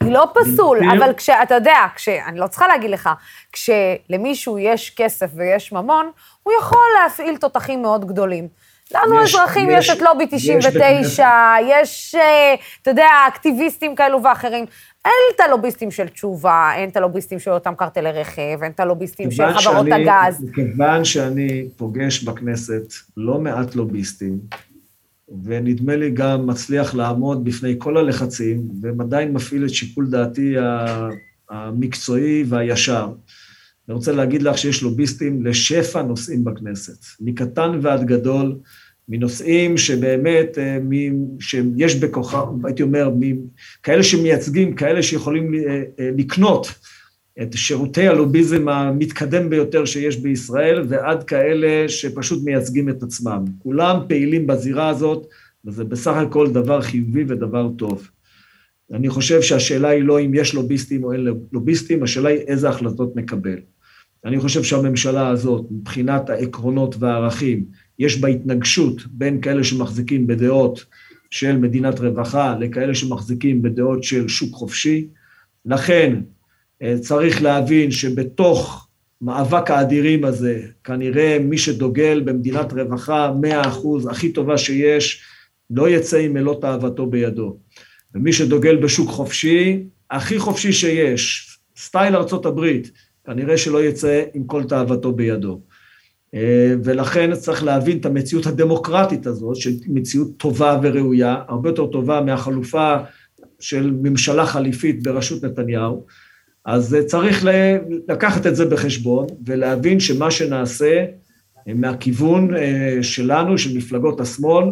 היא 0.00 0.12
לא 0.12 0.28
פסול, 0.34 0.78
אבל 0.98 1.12
כשאתה 1.16 1.54
יודע, 1.54 1.86
כש, 1.94 2.08
אני 2.08 2.38
לא 2.38 2.46
צריכה 2.46 2.68
להגיד 2.68 2.90
לך, 2.90 3.10
כשלמישהו 3.52 4.58
יש 4.58 4.94
כסף 4.96 5.30
ויש 5.34 5.72
ממון, 5.72 6.10
הוא 6.42 6.52
יכול 6.60 6.86
להפעיל 7.02 7.36
תותחים 7.36 7.82
מאוד 7.82 8.04
גדולים. 8.04 8.48
לנו 8.94 9.22
יש, 9.22 9.34
האזרחים 9.34 9.70
יש, 9.70 9.88
יש 9.88 9.96
את 9.96 10.02
לובי 10.02 10.26
99, 10.30 11.28
יש, 11.62 11.80
יש, 11.88 12.14
אה, 12.14 12.54
אתה 12.82 12.90
יודע, 12.90 13.06
אקטיביסטים 13.28 13.94
כאלו 13.94 14.22
ואחרים. 14.22 14.64
אין 15.04 15.34
את 15.34 15.40
הלוביסטים 15.40 15.90
של 15.90 16.08
תשובה, 16.08 16.70
אין 16.76 16.88
את 16.88 16.96
הלוביסטים 16.96 17.38
של 17.38 17.50
אותם 17.50 17.74
קרטלי 17.74 18.12
רכב, 18.12 18.58
אין 18.62 18.72
את 18.72 18.80
הלוביסטים 18.80 19.30
של 19.30 19.52
חברות 19.52 19.86
שאני, 19.86 20.10
הגז. 20.10 20.44
מכיוון 20.44 21.04
שאני 21.04 21.68
פוגש 21.76 22.22
בכנסת 22.22 22.92
לא 23.16 23.38
מעט 23.38 23.74
לוביסטים, 23.74 24.38
ונדמה 25.44 25.96
לי 25.96 26.10
גם 26.10 26.46
מצליח 26.46 26.94
לעמוד 26.94 27.44
בפני 27.44 27.74
כל 27.78 27.96
הלחצים, 27.96 28.68
ועדיין 28.80 29.32
מפעיל 29.32 29.64
את 29.64 29.74
שיקול 29.74 30.06
דעתי 30.10 30.54
המקצועי 31.50 32.44
והישר. 32.48 33.08
אני 33.88 33.94
רוצה 33.94 34.12
להגיד 34.12 34.42
לך 34.42 34.58
שיש 34.58 34.82
לוביסטים 34.82 35.46
לשפע 35.46 36.02
נושאים 36.02 36.44
בכנסת, 36.44 37.04
מקטן 37.20 37.78
ועד 37.82 38.04
גדול, 38.04 38.56
מנושאים 39.08 39.76
שבאמת, 39.76 40.58
אה, 40.58 40.78
שיש 41.40 41.94
בכוחם, 41.94 42.66
הייתי 42.66 42.82
אומר, 42.82 43.10
כאלה 43.82 44.02
שמייצגים, 44.02 44.74
כאלה 44.74 45.02
שיכולים 45.02 45.54
אה, 45.54 45.82
אה, 46.00 46.10
לקנות 46.16 46.72
את 47.42 47.52
שירותי 47.52 48.08
הלוביזם 48.08 48.68
המתקדם 48.68 49.50
ביותר 49.50 49.84
שיש 49.84 50.16
בישראל, 50.16 50.84
ועד 50.88 51.24
כאלה 51.24 51.88
שפשוט 51.88 52.44
מייצגים 52.44 52.88
את 52.88 53.02
עצמם. 53.02 53.44
כולם 53.58 54.00
פעילים 54.08 54.46
בזירה 54.46 54.88
הזאת, 54.88 55.26
וזה 55.64 55.84
בסך 55.84 56.12
הכל 56.16 56.50
דבר 56.50 56.80
חיובי 56.80 57.24
ודבר 57.28 57.68
טוב. 57.76 58.08
אני 58.92 59.08
חושב 59.08 59.42
שהשאלה 59.42 59.88
היא 59.88 60.02
לא 60.02 60.20
אם 60.20 60.34
יש 60.34 60.54
לוביסטים 60.54 61.04
או 61.04 61.12
אין 61.12 61.26
לוביסטים, 61.52 62.02
השאלה 62.02 62.28
היא 62.28 62.38
איזה 62.38 62.68
החלטות 62.68 63.16
נקבל. 63.16 63.58
אני 64.24 64.40
חושב 64.40 64.62
שהממשלה 64.62 65.28
הזאת, 65.28 65.66
מבחינת 65.70 66.30
העקרונות 66.30 66.96
והערכים, 66.98 67.64
יש 67.98 68.20
בה 68.20 68.28
התנגשות 68.28 69.02
בין 69.10 69.40
כאלה 69.40 69.64
שמחזיקים 69.64 70.26
בדעות 70.26 70.84
של 71.30 71.56
מדינת 71.56 72.00
רווחה 72.00 72.56
לכאלה 72.60 72.94
שמחזיקים 72.94 73.62
בדעות 73.62 74.04
של 74.04 74.28
שוק 74.28 74.54
חופשי. 74.54 75.08
לכן, 75.66 76.20
אה, 76.82 76.94
צריך 77.00 77.42
להבין 77.42 77.90
שבתוך 77.90 78.88
מאבק 79.20 79.70
האדירים 79.70 80.24
הזה, 80.24 80.62
כנראה 80.84 81.38
מי 81.40 81.58
שדוגל 81.58 82.22
במדינת 82.24 82.72
רווחה 82.72 83.32
מאה 83.40 83.68
אחוז, 83.68 84.06
הכי 84.06 84.32
טובה 84.32 84.58
שיש, 84.58 85.22
לא 85.70 85.88
יצא 85.88 86.16
עם 86.16 86.32
מלוא 86.32 86.60
תאוותו 86.60 87.06
בידו. 87.06 87.56
ומי 88.14 88.32
שדוגל 88.32 88.76
בשוק 88.76 89.10
חופשי, 89.10 89.84
הכי 90.10 90.38
חופשי 90.38 90.72
שיש, 90.72 91.50
סטייל 91.76 92.16
ארצות 92.16 92.46
הברית, 92.46 92.90
כנראה 93.26 93.58
שלא 93.58 93.84
יצא 93.84 94.24
עם 94.34 94.44
כל 94.44 94.64
תאוותו 94.64 95.12
בידו. 95.12 95.60
אה, 96.34 96.74
ולכן 96.84 97.34
צריך 97.34 97.64
להבין 97.64 97.98
את 97.98 98.06
המציאות 98.06 98.46
הדמוקרטית 98.46 99.26
הזאת, 99.26 99.56
שהיא 99.56 99.78
מציאות 99.86 100.28
טובה 100.36 100.78
וראויה, 100.82 101.42
הרבה 101.48 101.68
יותר 101.68 101.86
טובה 101.86 102.20
מהחלופה 102.20 102.96
של 103.60 103.90
ממשלה 104.02 104.46
חליפית 104.46 105.02
בראשות 105.02 105.44
נתניהו, 105.44 106.04
אז 106.64 106.96
צריך 107.06 107.44
לקחת 108.08 108.46
את 108.46 108.56
זה 108.56 108.66
בחשבון 108.66 109.26
ולהבין 109.46 110.00
שמה 110.00 110.30
שנעשה 110.30 111.04
מהכיוון 111.66 112.56
אה, 112.56 112.98
שלנו, 113.02 113.58
של 113.58 113.76
מפלגות 113.76 114.20
השמאל, 114.20 114.64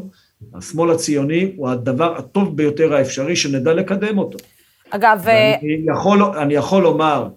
השמאל 0.54 0.90
הציוני 0.90 1.52
הוא 1.56 1.68
הדבר 1.68 2.16
הטוב 2.18 2.56
ביותר 2.56 2.94
האפשרי 2.94 3.36
שנדע 3.36 3.74
לקדם 3.74 4.18
אותו. 4.18 4.38
אגב... 4.90 5.24
אה, 5.28 5.54
אני 5.54 5.86
יכול, 5.92 6.22
אני 6.22 6.54
יכול 6.54 6.82
לומר 6.82 7.28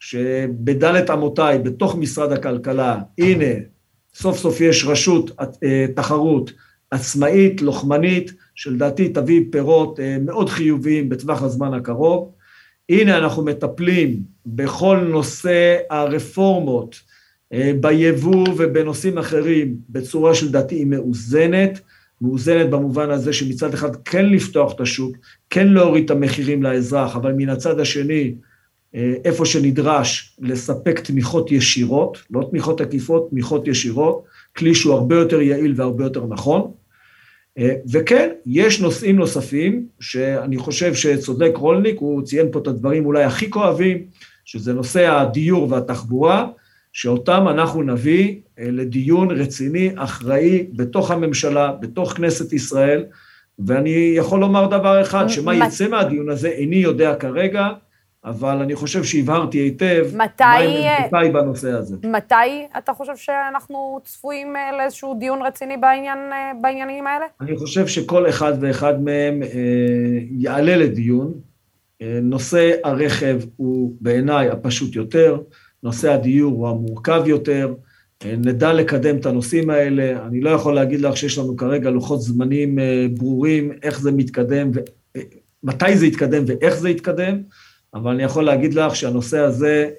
שבדלת 0.00 1.10
אמותיי, 1.10 1.58
בתוך 1.58 1.96
משרד 1.96 2.32
הכלכלה, 2.32 2.98
הנה, 3.18 3.54
סוף 4.14 4.38
סוף 4.38 4.60
יש 4.60 4.84
רשות 4.84 5.30
אה, 5.40 5.86
תחרות 5.96 6.52
עצמאית, 6.90 7.62
לוחמנית, 7.62 8.32
שלדעתי 8.54 9.08
תביא 9.08 9.42
פירות 9.50 10.00
מאוד 10.20 10.48
חיוביים 10.48 11.08
בטווח 11.08 11.42
הזמן 11.42 11.74
הקרוב. 11.74 12.32
הנה 12.88 13.18
אנחנו 13.18 13.44
מטפלים 13.44 14.22
בכל 14.46 14.96
נושא 14.96 15.76
הרפורמות, 15.90 17.00
אה, 17.52 17.72
ביבוא 17.80 18.48
ובנושאים 18.56 19.18
אחרים, 19.18 19.76
בצורה 19.88 20.34
שלדעתי 20.34 20.74
היא 20.74 20.86
מאוזנת, 20.86 21.80
מאוזנת 22.20 22.70
במובן 22.70 23.10
הזה 23.10 23.32
שמצד 23.32 23.74
אחד 23.74 23.96
כן 23.96 24.26
לפתוח 24.26 24.72
את 24.74 24.80
השוק, 24.80 25.16
כן 25.50 25.68
להוריד 25.68 26.04
את 26.04 26.10
המחירים 26.10 26.62
לאזרח, 26.62 27.16
אבל 27.16 27.32
מן 27.32 27.48
הצד 27.48 27.80
השני, 27.80 28.22
אה, 28.22 28.47
איפה 29.24 29.46
שנדרש, 29.46 30.36
לספק 30.40 31.00
תמיכות 31.00 31.52
ישירות, 31.52 32.18
לא 32.30 32.48
תמיכות 32.50 32.80
עקיפות, 32.80 33.30
תמיכות 33.30 33.68
ישירות, 33.68 34.24
כלי 34.56 34.74
שהוא 34.74 34.94
הרבה 34.94 35.16
יותר 35.16 35.40
יעיל 35.40 35.74
והרבה 35.76 36.04
יותר 36.04 36.26
נכון. 36.26 36.72
אה, 37.58 37.74
וכן, 37.92 38.28
יש 38.46 38.80
נושאים 38.80 39.16
נוספים 39.16 39.86
שאני 40.00 40.58
חושב 40.58 40.94
שצודק 40.94 41.52
רולניק, 41.54 41.98
הוא 41.98 42.22
ציין 42.22 42.48
פה 42.52 42.58
את 42.58 42.66
הדברים 42.66 43.06
אולי 43.06 43.24
הכי 43.24 43.50
כואבים, 43.50 44.04
שזה 44.44 44.72
נושא 44.72 45.10
הדיור 45.10 45.72
והתחבורה, 45.72 46.46
שאותם 46.92 47.48
אנחנו 47.48 47.82
נביא 47.82 48.36
אה, 48.58 48.70
לדיון 48.70 49.30
רציני, 49.30 49.90
אחראי, 49.96 50.66
בתוך 50.72 51.10
הממשלה, 51.10 51.72
בתוך 51.80 52.12
כנסת 52.12 52.52
ישראל, 52.52 53.04
ואני 53.66 54.12
יכול 54.16 54.40
לומר 54.40 54.66
דבר 54.66 55.02
אחד, 55.02 55.28
שמה 55.28 55.54
יצא 55.54 55.88
מהדיון 55.88 56.30
הזה, 56.30 56.48
איני 56.48 56.76
יודע 56.76 57.14
כרגע, 57.14 57.68
אבל 58.24 58.56
אני 58.62 58.74
חושב 58.74 59.04
שהבהרתי 59.04 59.58
היטב 59.58 60.06
מתי, 60.14 60.42
מה 60.42 60.96
עמדותיי 60.98 61.30
בנושא 61.32 61.70
הזה. 61.70 61.96
מתי 62.04 62.66
אתה 62.78 62.92
חושב 62.92 63.16
שאנחנו 63.16 64.00
צפויים 64.04 64.56
אה, 64.56 64.76
לאיזשהו 64.76 65.14
דיון 65.18 65.42
רציני 65.42 65.76
בעניין, 65.76 66.18
אה, 66.18 66.52
בעניינים 66.60 67.06
האלה? 67.06 67.24
אני 67.40 67.56
חושב 67.56 67.86
שכל 67.86 68.28
אחד 68.28 68.52
ואחד 68.60 69.02
מהם 69.02 69.42
אה, 69.42 69.48
יעלה 70.30 70.76
לדיון, 70.76 71.34
נושא 72.22 72.70
הרכב 72.84 73.40
הוא 73.56 73.96
בעיניי 74.00 74.48
הפשוט 74.48 74.96
יותר, 74.96 75.40
נושא 75.82 76.12
הדיור 76.12 76.52
הוא 76.52 76.68
המורכב 76.68 77.22
יותר, 77.26 77.74
נדע 78.24 78.72
לקדם 78.72 79.16
את 79.16 79.26
הנושאים 79.26 79.70
האלה. 79.70 80.26
אני 80.26 80.40
לא 80.40 80.50
יכול 80.50 80.74
להגיד 80.74 81.00
לך 81.00 81.16
שיש 81.16 81.38
לנו 81.38 81.56
כרגע 81.56 81.90
לוחות 81.90 82.20
זמנים 82.20 82.78
ברורים, 83.16 83.72
איך 83.82 84.00
זה 84.00 84.12
מתקדם, 84.12 84.70
מתי 85.62 85.96
זה 85.96 86.06
יתקדם 86.06 86.44
ואיך 86.46 86.74
זה 86.74 86.90
יתקדם, 86.90 87.42
אבל 87.94 88.10
אני 88.10 88.22
יכול 88.22 88.44
להגיד 88.44 88.74
לך 88.74 88.96
שהנושא 88.96 89.38
הזה 89.38 89.90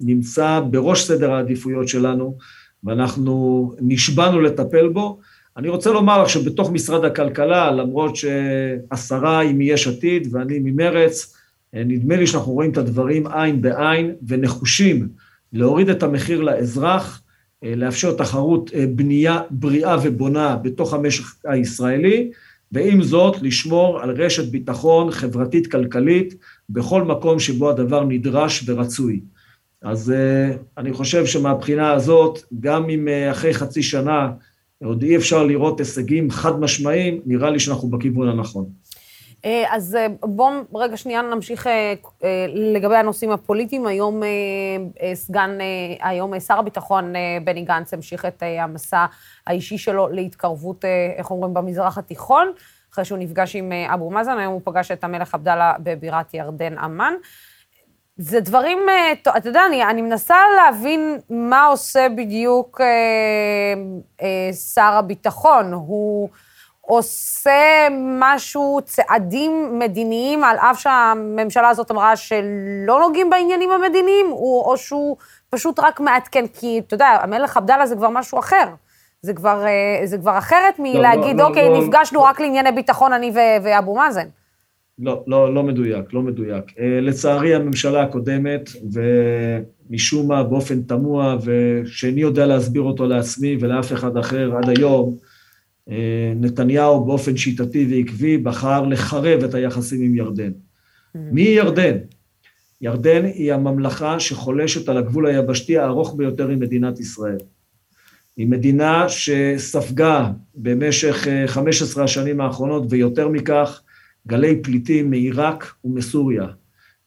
נמצא 0.00 0.60
בראש 0.70 1.04
סדר 1.04 1.32
העדיפויות 1.32 1.88
שלנו, 1.88 2.36
ואנחנו 2.84 3.74
נשבענו 3.80 4.40
לטפל 4.40 4.88
בו. 4.88 5.18
אני 5.56 5.68
רוצה 5.68 5.92
לומר 5.92 6.22
לך 6.22 6.30
שבתוך 6.30 6.70
משרד 6.70 7.04
הכלכלה, 7.04 7.70
למרות 7.70 8.16
שהשרה 8.16 9.38
היא 9.38 9.54
מיש 9.54 9.88
עתיד 9.88 10.28
ואני 10.30 10.58
ממרץ, 10.58 11.36
נדמה 11.72 12.16
לי 12.16 12.26
שאנחנו 12.26 12.52
רואים 12.52 12.70
את 12.70 12.78
הדברים 12.78 13.26
עין 13.26 13.62
בעין 13.62 14.14
ונחושים 14.28 15.08
להוריד 15.52 15.88
את 15.88 16.02
המחיר 16.02 16.40
לאזרח, 16.40 17.22
לאפשר 17.62 18.14
תחרות 18.14 18.70
בנייה 18.94 19.40
בריאה 19.50 19.96
ובונה 20.02 20.56
בתוך 20.56 20.94
המשק 20.94 21.24
הישראלי, 21.44 22.30
ועם 22.72 23.02
זאת 23.02 23.42
לשמור 23.42 24.00
על 24.00 24.10
רשת 24.10 24.44
ביטחון 24.44 25.10
חברתית-כלכלית 25.10 26.34
בכל 26.72 27.02
מקום 27.02 27.38
שבו 27.38 27.70
הדבר 27.70 28.04
נדרש 28.04 28.68
ורצוי. 28.68 29.20
אז 29.82 30.14
אני 30.78 30.92
חושב 30.92 31.26
שמבחינה 31.26 31.92
הזאת, 31.92 32.38
גם 32.60 32.90
אם 32.90 33.08
אחרי 33.30 33.54
חצי 33.54 33.82
שנה 33.82 34.30
עוד 34.84 35.02
אי 35.02 35.16
אפשר 35.16 35.44
לראות 35.44 35.78
הישגים 35.78 36.30
חד 36.30 36.60
משמעיים, 36.60 37.20
נראה 37.26 37.50
לי 37.50 37.60
שאנחנו 37.60 37.88
בכיוון 37.88 38.28
הנכון. 38.28 38.66
אז 39.70 39.98
בואו 40.20 40.50
רגע 40.74 40.96
שנייה 40.96 41.22
נמשיך 41.22 41.66
לגבי 42.54 42.96
הנושאים 42.96 43.30
הפוליטיים. 43.30 43.86
היום 43.86 44.22
סגן, 45.14 45.58
היום 46.00 46.40
שר 46.40 46.58
הביטחון 46.58 47.12
בני 47.44 47.62
גנץ 47.62 47.94
המשיך 47.94 48.24
את 48.24 48.42
המסע 48.60 49.06
האישי 49.46 49.78
שלו 49.78 50.08
להתקרבות, 50.08 50.84
איך 51.16 51.30
אומרים, 51.30 51.54
במזרח 51.54 51.98
התיכון, 51.98 52.52
אחרי 52.92 53.04
שהוא 53.04 53.18
נפגש 53.18 53.56
עם 53.56 53.72
אבו 53.72 54.10
מאזן, 54.10 54.38
היום 54.38 54.52
הוא 54.52 54.60
פגש 54.64 54.90
את 54.90 55.04
המלך 55.04 55.34
עבדאללה 55.34 55.72
בבירת 55.78 56.34
ירדן, 56.34 56.78
עמאן. 56.78 57.14
זה 58.16 58.40
דברים, 58.40 58.78
אתה 59.12 59.48
יודע, 59.48 59.66
אני, 59.66 59.84
אני 59.84 60.02
מנסה 60.02 60.36
להבין 60.56 61.18
מה 61.30 61.66
עושה 61.66 62.06
בדיוק 62.16 62.80
אה, 62.80 62.86
אה, 64.22 64.52
שר 64.52 64.92
הביטחון. 64.92 65.72
הוא 65.72 66.28
עושה 66.80 67.88
משהו, 68.20 68.80
צעדים 68.84 69.78
מדיניים, 69.78 70.44
על 70.44 70.56
אף 70.56 70.80
שהממשלה 70.80 71.68
הזאת 71.68 71.90
אמרה 71.90 72.16
שלא 72.16 73.00
נוגעים 73.00 73.30
בעניינים 73.30 73.70
המדיניים, 73.70 74.26
הוא, 74.30 74.64
או 74.64 74.76
שהוא 74.76 75.16
פשוט 75.50 75.78
רק 75.78 76.00
מעדכן, 76.00 76.46
כי 76.46 76.82
אתה 76.86 76.94
יודע, 76.94 77.18
המלך 77.22 77.56
עבדאללה 77.56 77.86
זה 77.86 77.96
כבר 77.96 78.08
משהו 78.08 78.38
אחר. 78.38 78.68
זה 79.26 79.34
כבר, 79.34 79.64
אה, 79.66 80.06
זה 80.06 80.18
כבר 80.18 80.38
אחרת 80.38 80.78
מלהגיד, 80.78 81.36
לא, 81.36 81.44
לא, 81.44 81.48
אוקיי, 81.48 81.68
לא, 81.68 81.82
נפגשנו 81.82 82.18
לא. 82.18 82.24
רק 82.24 82.40
לענייני 82.40 82.72
ביטחון, 82.72 83.12
אני 83.12 83.32
ואבו 83.64 83.94
מאזן. 83.94 84.26
לא, 84.98 85.24
לא, 85.26 85.54
לא 85.54 85.62
מדויק, 85.62 86.12
לא 86.12 86.22
מדויק. 86.22 86.64
לצערי, 87.02 87.54
הממשלה 87.54 88.02
הקודמת, 88.02 88.70
ומשום 88.92 90.28
מה 90.28 90.42
באופן 90.42 90.82
תמוה, 90.82 91.36
ושאיני 91.44 92.20
יודע 92.20 92.46
להסביר 92.46 92.82
אותו 92.82 93.06
לעצמי 93.06 93.56
ולאף 93.60 93.92
אחד 93.92 94.16
אחר 94.16 94.56
עד 94.56 94.78
היום, 94.78 95.16
נתניהו 96.36 97.04
באופן 97.04 97.36
שיטתי 97.36 97.86
ועקבי 97.90 98.38
בחר 98.38 98.86
לחרב 98.86 99.44
את 99.44 99.54
היחסים 99.54 100.02
עם 100.02 100.14
ירדן. 100.14 100.50
מי 101.14 101.42
היא 101.42 101.56
ירדן? 101.56 101.96
ירדן 102.80 103.24
היא 103.24 103.52
הממלכה 103.52 104.20
שחולשת 104.20 104.88
על 104.88 104.96
הגבול 104.96 105.26
היבשתי 105.26 105.78
הארוך 105.78 106.14
ביותר 106.16 106.48
עם 106.48 106.60
מדינת 106.60 107.00
ישראל. 107.00 107.38
היא 108.36 108.46
מדינה 108.46 109.08
שספגה 109.08 110.30
במשך 110.54 111.26
15 111.46 112.04
השנים 112.04 112.40
האחרונות, 112.40 112.82
ויותר 112.90 113.28
מכך, 113.28 113.80
גלי 114.26 114.62
פליטים 114.62 115.10
מעיראק 115.10 115.74
ומסוריה. 115.84 116.46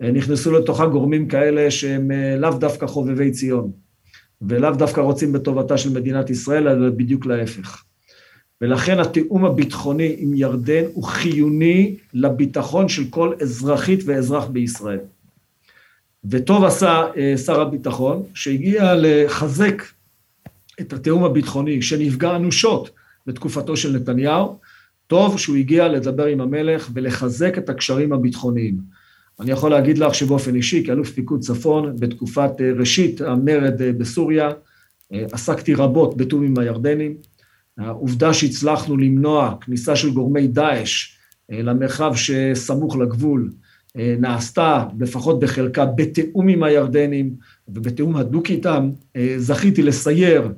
נכנסו 0.01 0.51
לתוכה 0.51 0.85
גורמים 0.85 1.27
כאלה 1.27 1.71
שהם 1.71 2.11
לאו 2.37 2.51
דווקא 2.51 2.87
חובבי 2.87 3.31
ציון, 3.31 3.71
ולאו 4.41 4.71
דווקא 4.71 5.01
רוצים 5.01 5.33
בטובתה 5.33 5.77
של 5.77 5.89
מדינת 5.89 6.29
ישראל, 6.29 6.67
אלא 6.67 6.89
בדיוק 6.89 7.25
להפך. 7.25 7.83
ולכן 8.61 8.99
התיאום 8.99 9.45
הביטחוני 9.45 10.15
עם 10.17 10.33
ירדן 10.33 10.83
הוא 10.93 11.03
חיוני 11.03 11.95
לביטחון 12.13 12.89
של 12.89 13.03
כל 13.09 13.33
אזרחית 13.41 13.99
ואזרח 14.05 14.45
בישראל. 14.45 14.99
וטוב 16.29 16.63
עשה 16.63 17.03
שר 17.45 17.61
הביטחון, 17.61 18.23
שהגיע 18.33 18.93
לחזק 18.97 19.83
את 20.81 20.93
התיאום 20.93 21.23
הביטחוני, 21.23 21.81
שנפגע 21.81 22.35
אנושות 22.35 22.89
בתקופתו 23.27 23.77
של 23.77 23.95
נתניהו, 23.95 24.59
טוב 25.07 25.39
שהוא 25.39 25.55
הגיע 25.55 25.87
לדבר 25.87 26.25
עם 26.25 26.41
המלך 26.41 26.89
ולחזק 26.93 27.57
את 27.57 27.69
הקשרים 27.69 28.13
הביטחוניים. 28.13 28.77
אני 29.39 29.51
יכול 29.51 29.71
להגיד 29.71 29.97
לך 29.97 30.15
שבאופן 30.15 30.55
אישי, 30.55 30.83
כאלוף 30.85 31.11
פיקוד 31.11 31.39
צפון, 31.39 31.95
בתקופת 31.99 32.51
ראשית 32.77 33.21
המרד 33.21 33.81
בסוריה, 33.97 34.49
עסקתי 35.11 35.73
רבות 35.73 36.17
בתיאום 36.17 36.43
עם 36.43 36.59
הירדנים. 36.59 37.15
העובדה 37.77 38.33
שהצלחנו 38.33 38.97
למנוע 38.97 39.55
כניסה 39.61 39.95
של 39.95 40.11
גורמי 40.11 40.47
דאעש 40.47 41.17
למרחב 41.49 42.13
שסמוך 42.15 42.97
לגבול, 42.97 43.51
נעשתה, 43.95 44.85
לפחות 44.99 45.39
בחלקה, 45.39 45.85
בתיאום 45.85 46.47
עם 46.47 46.63
הירדנים 46.63 47.35
ובתיאום 47.67 48.15
הדוק 48.15 48.49
איתם. 48.49 48.89
זכיתי 49.37 49.83
לסייר 49.83 50.51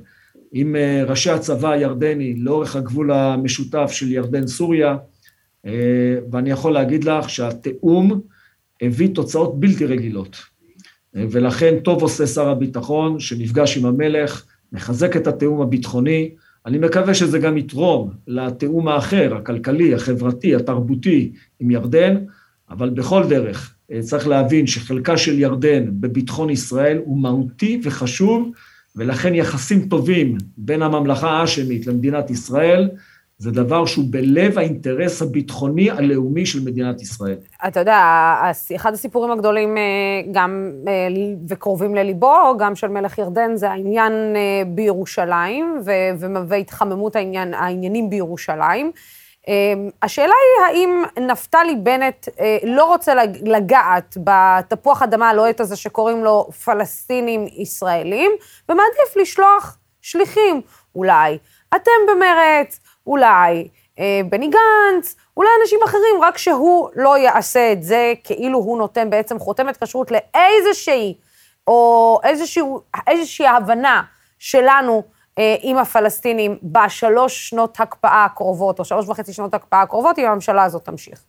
עם 0.52 0.76
ראשי 1.06 1.30
הצבא 1.30 1.70
הירדני 1.70 2.34
לאורך 2.34 2.76
הגבול 2.76 3.12
המשותף 3.12 3.90
של 3.92 4.12
ירדן-סוריה, 4.12 4.96
ואני 6.30 6.50
יכול 6.50 6.72
להגיד 6.72 7.04
לך 7.04 7.30
שהתיאום 7.30 8.20
הביא 8.82 9.08
תוצאות 9.14 9.60
בלתי 9.60 9.86
רגילות. 9.86 10.36
ולכן 11.14 11.74
טוב 11.84 12.02
עושה 12.02 12.26
שר 12.26 12.48
הביטחון 12.48 13.20
שנפגש 13.20 13.78
עם 13.78 13.86
המלך, 13.86 14.44
מחזק 14.72 15.16
את 15.16 15.26
התיאום 15.26 15.60
הביטחוני, 15.60 16.30
אני 16.66 16.78
מקווה 16.78 17.14
שזה 17.14 17.38
גם 17.38 17.56
יתרום 17.56 18.10
לתיאום 18.26 18.88
האחר, 18.88 19.34
הכלכלי, 19.36 19.94
החברתי, 19.94 20.54
התרבותי 20.54 21.32
עם 21.60 21.70
ירדן, 21.70 22.16
אבל 22.70 22.90
בכל 22.90 23.28
דרך 23.28 23.74
צריך 24.00 24.28
להבין 24.28 24.66
שחלקה 24.66 25.16
של 25.16 25.38
ירדן 25.38 25.84
בביטחון 25.90 26.50
ישראל 26.50 26.98
הוא 27.04 27.18
מהותי 27.18 27.80
וחשוב, 27.84 28.50
ולכן 28.96 29.34
יחסים 29.34 29.88
טובים 29.88 30.36
בין 30.56 30.82
הממלכה 30.82 31.30
האשמית 31.30 31.86
למדינת 31.86 32.30
ישראל, 32.30 32.90
זה 33.38 33.50
דבר 33.50 33.86
שהוא 33.86 34.04
בלב 34.10 34.58
האינטרס 34.58 35.22
הביטחוני 35.22 35.90
הלאומי 35.90 36.46
של 36.46 36.64
מדינת 36.64 37.02
ישראל. 37.02 37.36
אתה 37.68 37.80
יודע, 37.80 38.34
אחד 38.76 38.92
הסיפורים 38.92 39.30
הגדולים 39.30 39.76
גם 40.32 40.72
וקרובים 41.48 41.94
לליבו, 41.94 42.56
גם 42.58 42.74
של 42.74 42.88
מלך 42.88 43.18
ירדן, 43.18 43.56
זה 43.56 43.70
העניין 43.70 44.12
בירושלים, 44.66 45.80
והתחממות 46.48 47.16
העניין, 47.16 47.54
העניינים 47.54 48.10
בירושלים. 48.10 48.92
השאלה 50.02 50.34
היא, 50.34 50.66
האם 50.66 51.04
נפתלי 51.26 51.74
בנט 51.76 52.28
לא 52.64 52.84
רוצה 52.84 53.14
לגעת 53.42 54.16
בתפוח 54.24 55.02
אדמה 55.02 55.28
הלוהט 55.28 55.60
הזה 55.60 55.76
שקוראים 55.76 56.24
לו 56.24 56.48
פלסטינים 56.64 57.46
ישראלים, 57.56 58.32
ומעדיף 58.68 59.16
לשלוח 59.16 59.78
שליחים, 60.02 60.60
אולי 60.94 61.38
אתם 61.76 61.90
במרץ, 62.08 62.80
אולי 63.06 63.68
אה, 63.98 64.20
בני 64.28 64.50
גנץ, 64.50 65.16
אולי 65.36 65.48
אנשים 65.62 65.78
אחרים, 65.84 66.22
רק 66.22 66.38
שהוא 66.38 66.88
לא 66.96 67.18
יעשה 67.18 67.72
את 67.72 67.82
זה, 67.82 68.12
כאילו 68.24 68.58
הוא 68.58 68.78
נותן 68.78 69.10
בעצם 69.10 69.38
חותמת 69.38 69.84
כשרות 69.84 70.10
לאיזושהי, 70.10 71.14
או 71.66 72.20
איזשהו, 72.24 72.80
איזושהי 73.06 73.46
הבנה 73.46 74.02
שלנו 74.38 75.02
אה, 75.06 75.17
עם 75.62 75.76
הפלסטינים 75.76 76.56
בשלוש 76.62 77.48
שנות 77.48 77.80
הקפאה 77.80 78.24
הקרובות, 78.24 78.78
או 78.78 78.84
שלוש 78.84 79.08
וחצי 79.08 79.32
שנות 79.32 79.54
הקפאה 79.54 79.82
הקרובות, 79.82 80.18
אם 80.18 80.24
הממשלה 80.24 80.64
הזאת 80.64 80.84
תמשיך. 80.84 81.24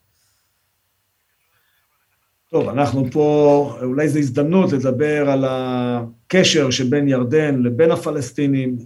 טוב, 2.51 2.69
אנחנו 2.69 3.11
פה, 3.11 3.77
אולי 3.83 4.09
זו 4.09 4.19
הזדמנות 4.19 4.71
לדבר 4.71 5.29
על 5.29 5.45
הקשר 5.47 6.69
שבין 6.69 7.07
ירדן 7.07 7.61
לבין 7.61 7.91
הפלסטינים. 7.91 8.77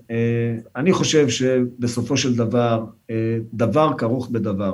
אני 0.76 0.93
חושב 0.93 1.30
שבסופו 1.30 2.17
של 2.17 2.36
דבר, 2.36 2.86
דבר 3.53 3.97
כרוך 3.97 4.30
בדבר. 4.30 4.74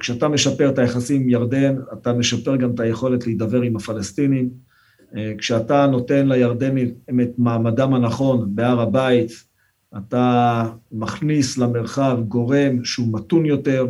כשאתה 0.00 0.28
משפר 0.28 0.70
את 0.70 0.78
היחסים 0.78 1.22
עם 1.22 1.28
ירדן, 1.28 1.76
אתה 1.92 2.12
משפר 2.12 2.56
גם 2.56 2.74
את 2.74 2.80
היכולת 2.80 3.26
להידבר 3.26 3.62
עם 3.62 3.76
הפלסטינים. 3.76 4.69
כשאתה 5.38 5.86
נותן 5.86 6.28
לירדנים 6.28 6.88
את 7.22 7.38
מעמדם 7.38 7.94
הנכון 7.94 8.54
בהר 8.54 8.80
הבית, 8.80 9.30
אתה 9.96 10.64
מכניס 10.92 11.58
למרחב 11.58 12.18
גורם 12.28 12.84
שהוא 12.84 13.08
מתון 13.12 13.46
יותר, 13.46 13.86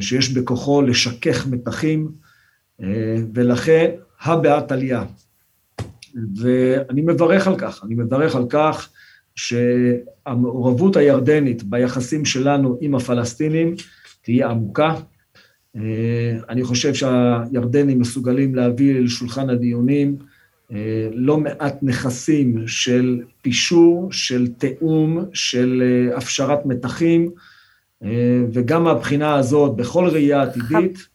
שיש 0.00 0.32
בכוחו 0.32 0.82
לשכך 0.82 1.46
מתחים, 1.46 2.08
ולכן, 3.34 3.90
הא 4.20 4.36
בהא 4.36 4.60
תליא. 4.60 4.98
ואני 6.36 7.02
מברך 7.02 7.46
על 7.46 7.58
כך, 7.58 7.84
אני 7.84 7.94
מברך 7.94 8.36
על 8.36 8.46
כך 8.48 8.88
שהמעורבות 9.34 10.96
הירדנית 10.96 11.62
ביחסים 11.62 12.24
שלנו 12.24 12.78
עם 12.80 12.94
הפלסטינים 12.94 13.74
תהיה 14.22 14.48
עמוקה. 14.48 14.94
אני 16.48 16.64
חושב 16.64 16.94
שהירדנים 16.94 17.98
מסוגלים 17.98 18.54
להביא 18.54 19.00
לשולחן 19.00 19.50
הדיונים 19.50 20.16
לא 21.12 21.38
מעט 21.38 21.78
נכסים 21.82 22.68
של 22.68 23.20
פישור, 23.42 24.08
של 24.12 24.46
תיאום, 24.58 25.24
של 25.32 25.82
הפשרת 26.16 26.66
מתחים, 26.66 27.30
וגם 28.52 28.84
מהבחינה 28.84 29.34
הזאת, 29.34 29.76
בכל 29.76 30.08
ראייה 30.08 30.42
עתידית, 30.42 31.08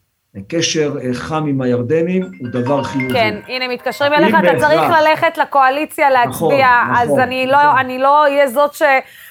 קשר 0.48 0.96
אה, 1.02 1.14
חם 1.14 1.46
עם 1.48 1.62
הירדנים 1.62 2.24
הוא 2.40 2.48
דבר 2.52 2.84
חיובי. 2.84 3.14
כן, 3.14 3.40
הנה, 3.48 3.68
מתקשרים 3.68 4.14
אליך, 4.14 4.36
אתה 4.40 4.60
צריך 4.60 4.82
ללכת 4.82 5.38
לקואליציה 5.38 6.10
להצביע, 6.10 6.68
נכון, 6.86 6.96
אז 6.98 7.08
נכון, 7.08 7.20
אני, 7.20 7.48
לא. 7.48 7.80
אני 7.80 8.00
לא 8.00 8.24
אהיה 8.24 8.48
זאת 8.48 8.74
ש... 8.74 8.82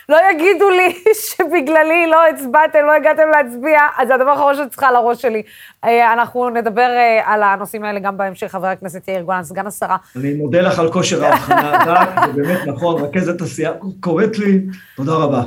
לא 0.09 0.19
יגידו 0.31 0.71
לי 0.71 1.03
שבגללי 1.29 2.07
לא 2.11 2.27
הצבעתם, 2.27 2.79
לא 2.87 2.93
הגעתם 2.93 3.23
להצביע, 3.33 3.79
אז 3.99 4.09
זה 4.09 4.15
הדבר 4.15 4.31
האחרון 4.31 4.55
שצריכה 4.55 4.89
על 4.89 4.97
הראש 4.97 5.23
שלי. 5.23 5.43
אה, 5.85 6.13
אנחנו 6.13 6.51
נדבר 6.51 6.91
אה, 6.91 7.21
על 7.25 7.43
הנושאים 7.43 7.85
האלה 7.85 8.01
גם 8.01 8.17
בהמשך, 8.17 8.47
חבר 8.47 8.67
הכנסת 8.67 9.09
יאיר 9.09 9.23
גולן, 9.23 9.43
סגן 9.43 9.67
השרה. 9.67 9.97
אני 10.17 10.35
מודה 10.35 10.61
לך 10.61 10.79
על 10.79 10.93
כושר 10.93 11.25
ההבחנה, 11.25 11.79
זה 12.27 12.43
באמת 12.43 12.67
נכון, 12.67 13.03
רכזת 13.03 13.41
עשייה, 13.41 13.73
קוראת 14.01 14.39
לי, 14.39 14.61
תודה 14.97 15.13
רבה. 15.13 15.43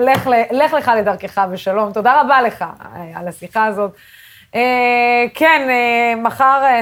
לך 0.00 0.30
לך 0.74 0.90
לדרכך 0.98 1.46
בשלום, 1.52 1.92
תודה 1.92 2.20
רבה 2.20 2.42
לך 2.42 2.64
על 3.14 3.28
השיחה 3.28 3.64
הזאת. 3.64 3.90
אה, 4.54 5.24
כן, 5.34 5.66
אה, 5.68 6.22
מחר, 6.22 6.60
אה, 6.64 6.80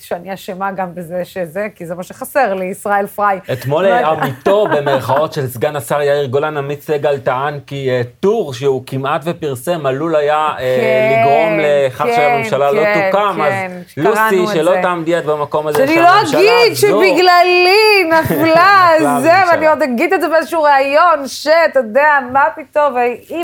שאני 0.00 0.34
אשמה 0.34 0.72
גם 0.72 0.94
בזה 0.94 1.24
שזה, 1.24 1.66
כי 1.74 1.86
זה 1.86 1.94
מה 1.94 2.02
שחסר 2.02 2.54
לי, 2.54 2.64
ישראל 2.64 3.06
פריי. 3.06 3.40
אתמול 3.52 3.86
עמיתו, 3.86 4.66
במרכאות 4.76 5.32
של 5.32 5.46
סגן 5.46 5.76
השר 5.76 6.02
יאיר 6.02 6.26
גולן, 6.26 6.56
עמית 6.56 6.82
סגל 6.82 7.18
טען 7.18 7.60
כי 7.66 7.90
טור 8.20 8.54
שהוא 8.54 8.82
כמעט 8.86 9.20
ופרסם 9.24 9.86
עלול 9.86 10.16
היה 10.16 10.48
כן, 10.58 11.20
לגרום 11.20 11.58
לכך 11.58 12.02
כן, 12.02 12.16
שהממשלה 12.16 12.72
לא 12.72 12.82
כן, 12.82 13.10
תוקם, 13.10 13.40
אז 13.42 13.72
לוסי, 13.96 14.46
שלא 14.54 14.72
תעמדי 14.82 15.18
את 15.18 15.24
במקום 15.24 15.66
הזה 15.66 15.86
שאני 15.86 15.96
לא 15.96 16.22
אגיד 16.22 16.74
שבגללי 16.74 18.04
נפלה 18.12 18.88
זה, 19.20 19.32
ואני 19.50 19.66
עוד 19.66 19.82
אגיד 19.82 20.12
את 20.12 20.20
זה 20.20 20.28
באיזשהו 20.28 20.62
ראיון, 20.62 21.26
שאתה 21.26 21.78
יודע, 21.78 22.18
מה 22.32 22.44
פתאום, 22.56 22.94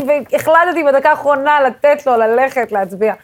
והחלטתי 0.06 0.84
בדקה 0.84 1.10
האחרונה 1.10 1.60
לתת 1.60 2.06
לו 2.06 2.16
ללכת 2.16 2.72
להצביע. 2.72 3.14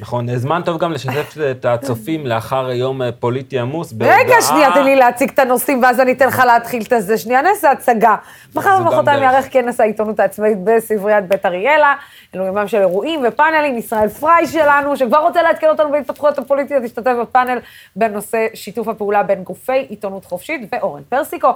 נכון, 0.00 0.36
זמן 0.36 0.62
טוב 0.64 0.78
גם 0.78 0.92
לשתף 0.92 1.34
את 1.50 1.64
הצופים 1.64 2.26
לאחר 2.26 2.70
יום 2.70 3.00
פוליטי 3.20 3.58
עמוס. 3.58 3.94
רגע, 4.00 4.34
שנייה, 4.40 4.72
תן 4.74 4.84
לי 4.84 4.96
להציג 4.96 5.30
את 5.30 5.38
הנושאים, 5.38 5.82
ואז 5.82 6.00
אני 6.00 6.12
אתן 6.12 6.26
לך 6.26 6.42
להתחיל 6.46 6.82
את 6.82 6.92
זה. 6.98 7.18
שנייה, 7.18 7.42
נעשה 7.42 7.70
הצגה. 7.70 8.16
מחר 8.54 8.78
ומחרתיים 8.80 9.22
יערך 9.22 9.46
כנס 9.50 9.80
העיתונות 9.80 10.20
העצמאית 10.20 10.58
בספריית 10.64 11.28
בית 11.28 11.46
אריאלה. 11.46 11.94
אלו 12.34 12.44
יומם 12.44 12.68
של 12.68 12.78
אירועים 12.78 13.20
ופאנלים. 13.28 13.78
ישראל 13.78 14.08
פריי 14.08 14.46
שלנו, 14.46 14.96
שכבר 14.96 15.18
רוצה 15.18 15.42
לעדכן 15.42 15.68
אותנו 15.68 15.90
בהתפתחויות 15.90 16.38
הפוליטיות, 16.38 16.84
השתתף 16.84 17.12
בפאנל 17.22 17.58
בנושא 17.96 18.46
שיתוף 18.54 18.88
הפעולה 18.88 19.22
בין 19.22 19.42
גופי 19.42 19.72
עיתונות 19.72 20.24
חופשית, 20.24 20.68
ואורן 20.72 21.02
פרסיקו, 21.08 21.48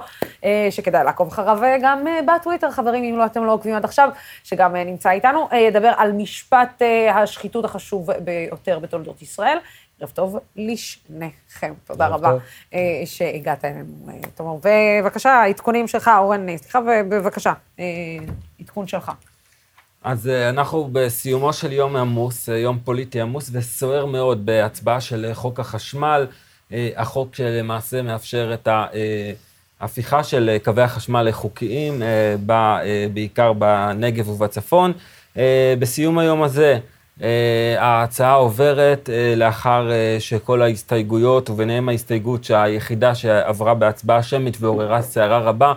אה, 0.45 0.69
שכדאי 0.71 1.05
לעקוב 1.05 1.29
אחריו 1.29 1.65
אה, 1.65 1.77
גם 1.83 2.07
אה, 2.07 2.21
בטוויטר, 2.23 2.71
חברים, 2.71 3.05
אם 3.05 3.19
לא 3.19 3.25
אתם 3.27 3.45
לא 3.45 3.53
עוקבים 3.53 3.75
עד 3.75 3.85
עכשיו, 3.85 4.09
שגם 4.45 4.77
נמצא 4.77 5.11
איתנו, 5.11 5.49
ידבר 5.53 5.93
על 5.97 6.13
משפט 6.13 6.83
השחיתות 7.15 7.65
החשוב 7.65 8.11
ביותר 8.31 8.79
בתולדות 8.79 9.23
ישראל. 9.23 9.59
ערב 10.01 10.11
טוב 10.11 10.39
לשניכם. 10.57 11.75
תודה 11.87 12.09
רבה 12.09 12.31
טוב. 12.31 12.41
שהגעת 13.05 13.65
אלינו, 13.65 13.87
תומר. 14.35 14.55
ובבקשה, 14.55 15.43
עדכונים 15.43 15.89
שלך, 15.89 16.11
אורן, 16.19 16.57
סליחה, 16.57 16.79
ובבקשה, 16.79 17.53
עדכון 18.61 18.87
שלך. 18.87 19.13
אז 20.03 20.29
אה, 20.29 20.49
אנחנו 20.49 20.89
בסיומו 20.93 21.53
של 21.53 21.73
יום 21.73 21.97
עמוס, 21.97 22.49
אה, 22.49 22.59
יום 22.59 22.79
פוליטי 22.85 23.21
עמוס 23.21 23.51
וסוער 23.53 24.07
מאוד 24.07 24.47
בהצבעה 24.47 25.01
של 25.01 25.31
חוק 25.33 25.61
החשמל, 25.61 26.27
אה, 26.73 26.91
החוק 26.97 27.35
שלמעשה 27.35 28.03
מאפשר 28.03 28.55
את 28.55 28.69
ההפיכה 29.81 30.25
של 30.25 30.57
קווי 30.65 30.83
החשמל 30.83 31.23
לחוקיים, 31.23 32.03
בעיקר 33.15 33.53
בנגב 33.53 34.29
ובצפון. 34.29 34.93
בסיום 35.79 36.19
היום 36.19 36.43
הזה, 36.43 36.79
ההצעה 37.79 38.35
עוברת 38.35 39.11
לאחר 39.37 39.91
שכל 40.19 40.63
ההסתייגויות, 40.63 41.51
וביניהם 41.51 41.89
ההסתייגות 41.89 42.45
שהיחידה 42.45 43.15
שעברה 43.15 43.75
בהצבעה 43.75 44.23
שמית 44.23 44.57
ועוררה 44.61 45.03
סערה 45.03 45.39
רבה, 45.39 45.73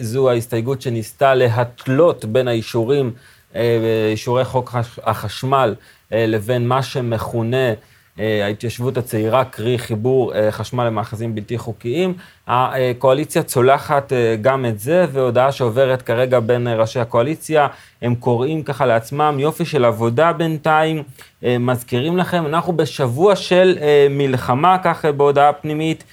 זו 0.00 0.30
ההסתייגות 0.30 0.82
שניסתה 0.82 1.34
להתלות 1.34 2.24
בין 2.24 2.48
האישורים 2.48 3.12
אה, 3.54 4.08
אישורי 4.10 4.44
חוק 4.44 4.74
החשמל 5.02 5.74
אה, 6.12 6.26
לבין 6.26 6.68
מה 6.68 6.82
שמכונה 6.82 7.56
אה, 7.56 7.74
ההתיישבות 8.18 8.96
הצעירה, 8.96 9.44
קרי 9.44 9.78
חיבור 9.78 10.32
חשמל 10.50 10.84
למאחזים 10.84 11.34
בלתי 11.34 11.58
חוקיים. 11.58 12.14
הקואליציה 12.46 13.42
צולחת 13.42 14.12
גם 14.40 14.66
את 14.66 14.80
זה, 14.80 15.06
והודעה 15.12 15.52
שעוברת 15.52 16.02
כרגע 16.02 16.40
בין 16.40 16.68
ראשי 16.68 17.00
הקואליציה, 17.00 17.66
הם 18.02 18.14
קוראים 18.14 18.62
ככה 18.62 18.86
לעצמם 18.86 19.36
יופי 19.38 19.64
של 19.64 19.84
עבודה 19.84 20.32
בינתיים, 20.32 21.02
מזכירים 21.42 22.16
לכם, 22.16 22.46
אנחנו 22.46 22.72
בשבוע 22.72 23.36
של 23.36 23.78
מלחמה, 24.10 24.76
כך 24.84 25.04
בהודעה 25.04 25.52
פנימית. 25.52 26.04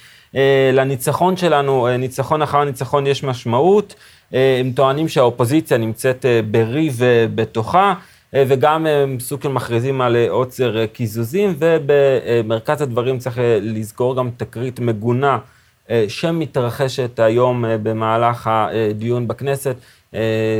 לניצחון 0.72 1.36
שלנו, 1.36 1.88
ניצחון 1.98 2.42
אחר 2.42 2.64
ניצחון 2.64 3.06
יש 3.06 3.24
משמעות. 3.24 3.94
אה, 4.34 4.56
הם 4.60 4.72
טוענים 4.72 5.08
שהאופוזיציה 5.08 5.78
נמצאת 5.78 6.26
אה, 6.26 6.40
בריב 6.50 7.02
אה, 7.02 7.26
בתוכה, 7.34 7.94
וגם 8.36 8.86
סוג 9.20 9.42
של 9.42 9.48
מכריזים 9.48 10.00
על 10.00 10.16
עוצר 10.28 10.86
קיזוזים, 10.86 11.54
ובמרכז 11.58 12.82
הדברים 12.82 13.18
צריך 13.18 13.38
לזכור 13.60 14.16
גם 14.16 14.30
תקרית 14.36 14.80
מגונה 14.80 15.38
שמתרחשת 16.08 17.18
היום 17.18 17.64
במהלך 17.82 18.50
הדיון 18.52 19.28
בכנסת. 19.28 19.76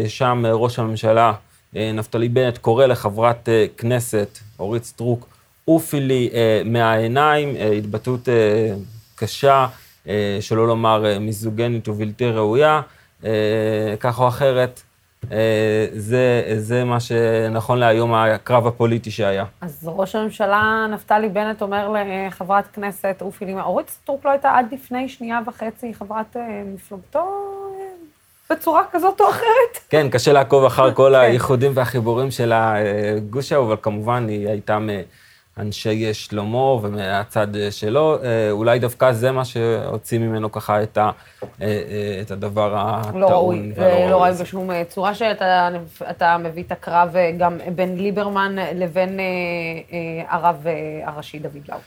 שם 0.09 0.45
ראש 0.53 0.79
הממשלה 0.79 1.33
נפתלי 1.72 2.29
בנט 2.29 2.59
קורא 2.59 2.87
לחברת 2.87 3.49
כנסת, 3.77 4.39
אורית 4.59 4.85
סטרוק, 4.85 5.29
עופי 5.64 6.01
לי 6.01 6.31
מהעיניים, 6.64 7.57
התבטאות 7.79 8.29
קשה, 9.14 9.66
שלא 10.41 10.66
לומר 10.66 11.18
מיזוגינית 11.20 11.88
ובלתי 11.89 12.31
ראויה. 12.31 12.81
אה, 13.24 13.95
כך 14.01 14.20
או 14.20 14.29
אחרת, 14.29 14.81
אה, 14.81 14.86
זה, 15.92 16.42
זה 16.56 16.84
מה 16.84 17.00
שנכון 17.00 17.78
להיום 17.78 18.14
הקרב 18.14 18.66
הפוליטי 18.66 19.10
שהיה. 19.10 19.44
אז 19.60 19.88
ראש 19.92 20.14
הממשלה 20.14 20.86
נפתלי 20.90 21.28
בנט 21.28 21.62
אומר 21.62 21.94
לחברת 22.28 22.64
כנסת 22.72 23.16
עופי 23.20 23.44
לי 23.44 23.52
מה, 23.52 23.62
אורית 23.62 23.90
סטרוק 23.90 24.24
לא 24.24 24.30
הייתה 24.30 24.50
עד 24.58 24.66
לפני 24.72 25.08
שנייה 25.08 25.40
וחצי 25.46 25.94
חברת 25.94 26.36
אה, 26.36 26.62
מפלגתו 26.74 27.46
בצורה 28.50 28.82
כזאת 28.92 29.20
או 29.20 29.30
אחרת? 29.30 29.78
כן, 29.90 30.10
קשה 30.10 30.32
לעקוב 30.32 30.64
אחר 30.64 30.94
כל 30.94 31.12
כן. 31.14 31.20
הייחודים 31.20 31.72
והחיבורים 31.74 32.30
של 32.30 32.52
הגוש 32.54 33.52
ההוא, 33.52 33.66
אבל 33.66 33.76
כמובן 33.82 34.28
היא 34.28 34.48
הייתה 34.48 34.78
מ... 34.78 34.88
אנשי 35.59 36.14
שלמה 36.14 36.59
ומהצד 36.59 37.46
שלו, 37.70 38.18
אה, 38.22 38.50
אולי 38.50 38.78
דווקא 38.78 39.12
זה 39.12 39.32
מה 39.32 39.44
שהוציא 39.44 40.18
ממנו 40.18 40.52
ככה 40.52 40.82
את, 40.82 40.98
ה, 40.98 41.11
אה, 41.42 41.66
אה, 41.66 42.18
את 42.20 42.30
הדבר 42.30 42.74
הטעון 42.78 43.20
לא 43.20 43.26
ראוי, 43.26 43.72
לא 44.11 44.24
ראוי 44.24 44.32
בשום 44.40 44.70
צורה 44.88 45.14
שאתה 45.14 46.38
מביא 46.38 46.62
את 46.62 46.72
הקרב 46.72 47.16
גם 47.38 47.59
בין 47.74 47.96
ליברמן 47.96 48.57
לבין 48.74 49.20
הרב 50.28 50.66
הראשי 51.04 51.38
דוד 51.38 51.62
לאו. 51.68 51.78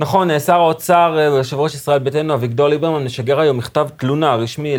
נכון, 0.00 0.38
שר 0.38 0.60
האוצר 0.60 1.14
ויושב 1.16 1.56
ראש 1.56 1.74
ישראל 1.74 1.98
ביתנו, 1.98 2.34
אביגדור 2.34 2.68
ליברמן, 2.68 3.04
משגר 3.04 3.40
היום 3.40 3.56
מכתב 3.56 3.88
תלונה 3.96 4.34
רשמי 4.34 4.76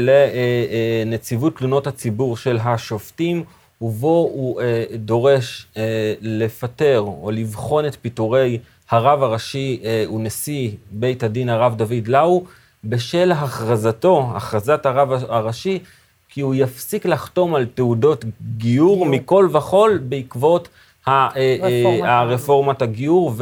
לנציבות 1.06 1.58
תלונות 1.58 1.88
הציבור 1.88 2.38
של 2.38 2.58
השופטים. 2.64 3.44
ובו 3.82 4.30
הוא 4.34 4.62
אה, 4.62 4.84
דורש 4.96 5.68
אה, 5.78 6.14
לפטר 6.22 7.00
או 7.00 7.32
לבחון 7.34 7.86
את 7.86 7.98
פיטורי 8.02 8.60
הרב 8.90 9.24
הראשי 9.24 9.82
אה, 9.84 10.06
ונשיא 10.14 10.72
בית 10.92 11.24
הדין 11.24 11.50
הרב 11.50 11.76
דוד 11.78 12.08
לאו, 12.08 12.44
בשל 12.84 13.32
הכרזתו, 13.32 14.32
הכרזת 14.36 14.86
הרב 14.86 15.12
הראשי, 15.30 15.80
כי 16.30 16.42
הוא 16.42 16.56
יפסיק 16.56 17.06
לחתום 17.06 17.56
על 17.56 17.66
תעודות 17.66 18.26
גיור 18.58 19.06
מכל 19.06 19.50
וכול 19.52 20.00
בעקבות 20.04 20.70
ה, 21.08 21.12
אה, 21.12 21.56
אה, 21.64 22.20
הרפורמת 22.20 22.82
הגיור 22.82 23.34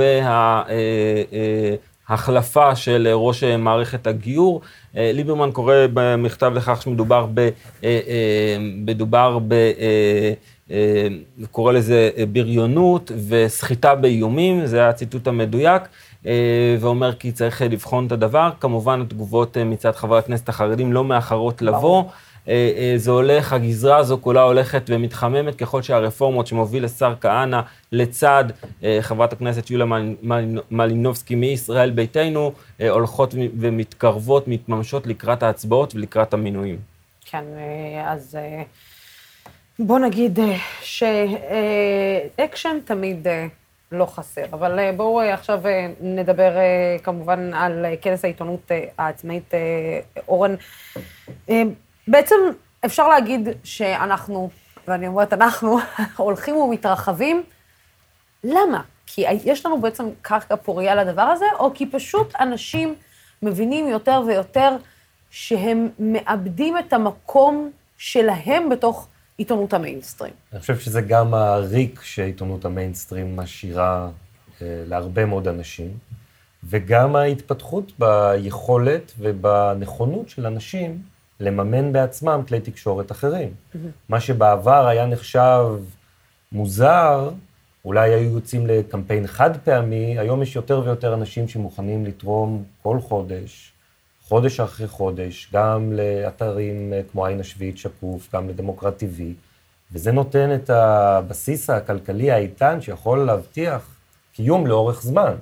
החלפה 2.10 2.76
של 2.76 3.08
ראש 3.14 3.43
מערכת 3.43 4.08
הגיור. 4.08 4.62
ליברמן 4.93 5.51
קורא 5.51 5.76
במכתב 5.93 6.51
לכך 6.55 6.82
שמדובר 6.82 7.26
ב... 7.34 7.49
מדובר 8.60 9.39
ב... 9.47 9.72
קורא 11.51 11.74
לזה 11.74 12.10
בריונות 12.32 13.12
וסחיטה 13.28 13.95
באיומים, 13.95 14.66
זה 14.66 14.89
הציטוט 14.89 15.28
המדויק. 15.28 15.82
ואומר 16.80 17.14
כי 17.14 17.32
צריך 17.32 17.62
לבחון 17.62 18.08
את 18.08 18.12
הדבר. 18.12 18.49
כמובן, 18.60 19.01
התגובות 19.01 19.58
מצד 19.66 19.95
חברי 19.95 20.20
הכנסת 20.20 20.49
החרדים 20.49 20.93
לא 20.93 21.03
מאחרות 21.03 21.62
לבוא. 21.62 22.03
אה, 22.48 22.72
אה, 22.78 22.93
זה 22.98 23.12
הולך, 23.12 23.54
הגזרה 23.54 23.98
הזו 23.98 24.18
כולה 24.22 24.41
הולכת 24.41 24.84
ומתחממת 24.88 25.56
ככל 25.56 25.82
שהרפורמות 25.82 26.48
שמוביל 26.48 26.86
השר 26.86 27.14
כהנא 27.22 27.62
לצד 27.91 28.45
אה, 28.84 28.98
חברת 29.02 29.34
הכנסת 29.34 29.70
יוליה 29.70 29.88
מלינובסקי 30.72 31.36
מישראל 31.36 31.89
ביתנו, 31.89 32.52
הולכות 32.89 33.34
ומתקרבות, 33.60 34.48
מתממשות 34.48 35.08
לקראת 35.08 35.43
ההצבעות 35.43 35.95
ולקראת 35.95 36.34
המינויים. 36.34 36.78
כן, 37.26 37.43
אז 38.06 38.38
בוא 39.80 40.00
נגיד 40.00 40.39
שאקשן 40.82 42.78
תמיד 42.86 43.28
לא 43.91 44.06
חסר, 44.06 44.45
אבל 44.54 44.91
בואו 44.98 45.22
עכשיו 45.22 45.62
נדבר 46.02 46.52
כמובן 47.04 47.54
על 47.54 47.86
כנס 48.02 48.26
העיתונות 48.26 48.72
העצמאית. 48.98 49.54
אורן, 50.28 50.56
בעצם 52.08 52.36
אפשר 52.86 53.08
להגיד 53.08 53.49
שאנחנו, 53.64 54.49
ואני 54.88 55.08
אומרת 55.08 55.34
אנחנו, 55.34 55.80
הולכים 56.18 56.55
ומתרחבים. 56.55 57.43
למה? 58.43 58.82
כי 59.05 59.26
יש 59.45 59.66
לנו 59.66 59.82
בעצם 59.82 60.05
קרקע 60.22 60.55
פוריה 60.55 60.95
לדבר 60.95 61.22
הזה, 61.22 61.45
או 61.60 61.74
כי 61.74 61.86
פשוט 61.86 62.36
אנשים 62.39 62.95
מבינים 63.43 63.88
יותר 63.88 64.22
ויותר 64.28 64.78
שהם 65.30 65.89
מאבדים 65.99 66.78
את 66.78 66.93
המקום 66.93 67.72
שלהם 67.97 68.70
בתוך 68.70 69.08
עיתונות 69.38 69.74
המיינסטרים. 69.74 70.34
אני 70.53 70.60
חושב 70.60 70.80
שזה 70.80 71.01
גם 71.01 71.34
הריק 71.34 72.01
שעיתונות 72.03 72.66
המיינסטרים 72.66 73.36
משאירה 73.36 74.10
אה, 74.62 74.84
להרבה 74.88 75.26
מאוד 75.26 75.47
אנשים, 75.47 75.97
וגם 76.64 77.16
ההתפתחות 77.16 77.91
ביכולת 77.99 79.14
ובנכונות 79.20 80.30
של 80.30 80.45
אנשים 80.45 81.01
לממן 81.40 81.94
בעצמם 81.94 82.42
כלי 82.48 82.60
תקשורת 82.60 83.12
אחרים. 83.12 83.50
Mm-hmm. 83.50 83.78
מה 84.10 84.20
שבעבר 84.20 84.88
היה 84.88 85.06
נחשב 85.06 85.66
מוזר, 86.52 87.30
אולי 87.86 88.14
היו 88.14 88.34
יוצאים 88.34 88.68
לקמפיין 88.68 89.28
חד 89.28 89.58
פעמי, 89.64 90.20
היום 90.20 90.42
יש 90.42 90.56
יותר 90.56 90.82
ויותר 90.86 91.14
אנשים 91.14 91.48
שמוכנים 91.48 92.06
לתרום 92.06 92.64
כל 92.84 93.00
חודש, 93.00 93.74
חודש 94.22 94.60
אחרי 94.60 94.88
חודש, 94.88 95.50
גם 95.54 95.94
לאתרים 95.94 96.94
כמו 97.12 97.26
עין 97.26 97.40
השביעית 97.40 97.78
שקוף, 97.78 98.30
גם 98.34 98.50
לדמוקרט 98.50 99.04
TV, 99.04 99.22
וזה 99.92 100.12
נותן 100.12 100.56
את 100.56 100.70
הבסיס 100.70 101.70
הכלכלי 101.70 102.32
האיתן 102.32 102.82
שיכול 102.82 103.26
להבטיח 103.26 103.96
קיום 104.34 104.68
לאורך 104.68 105.02
זמן. 105.02 105.36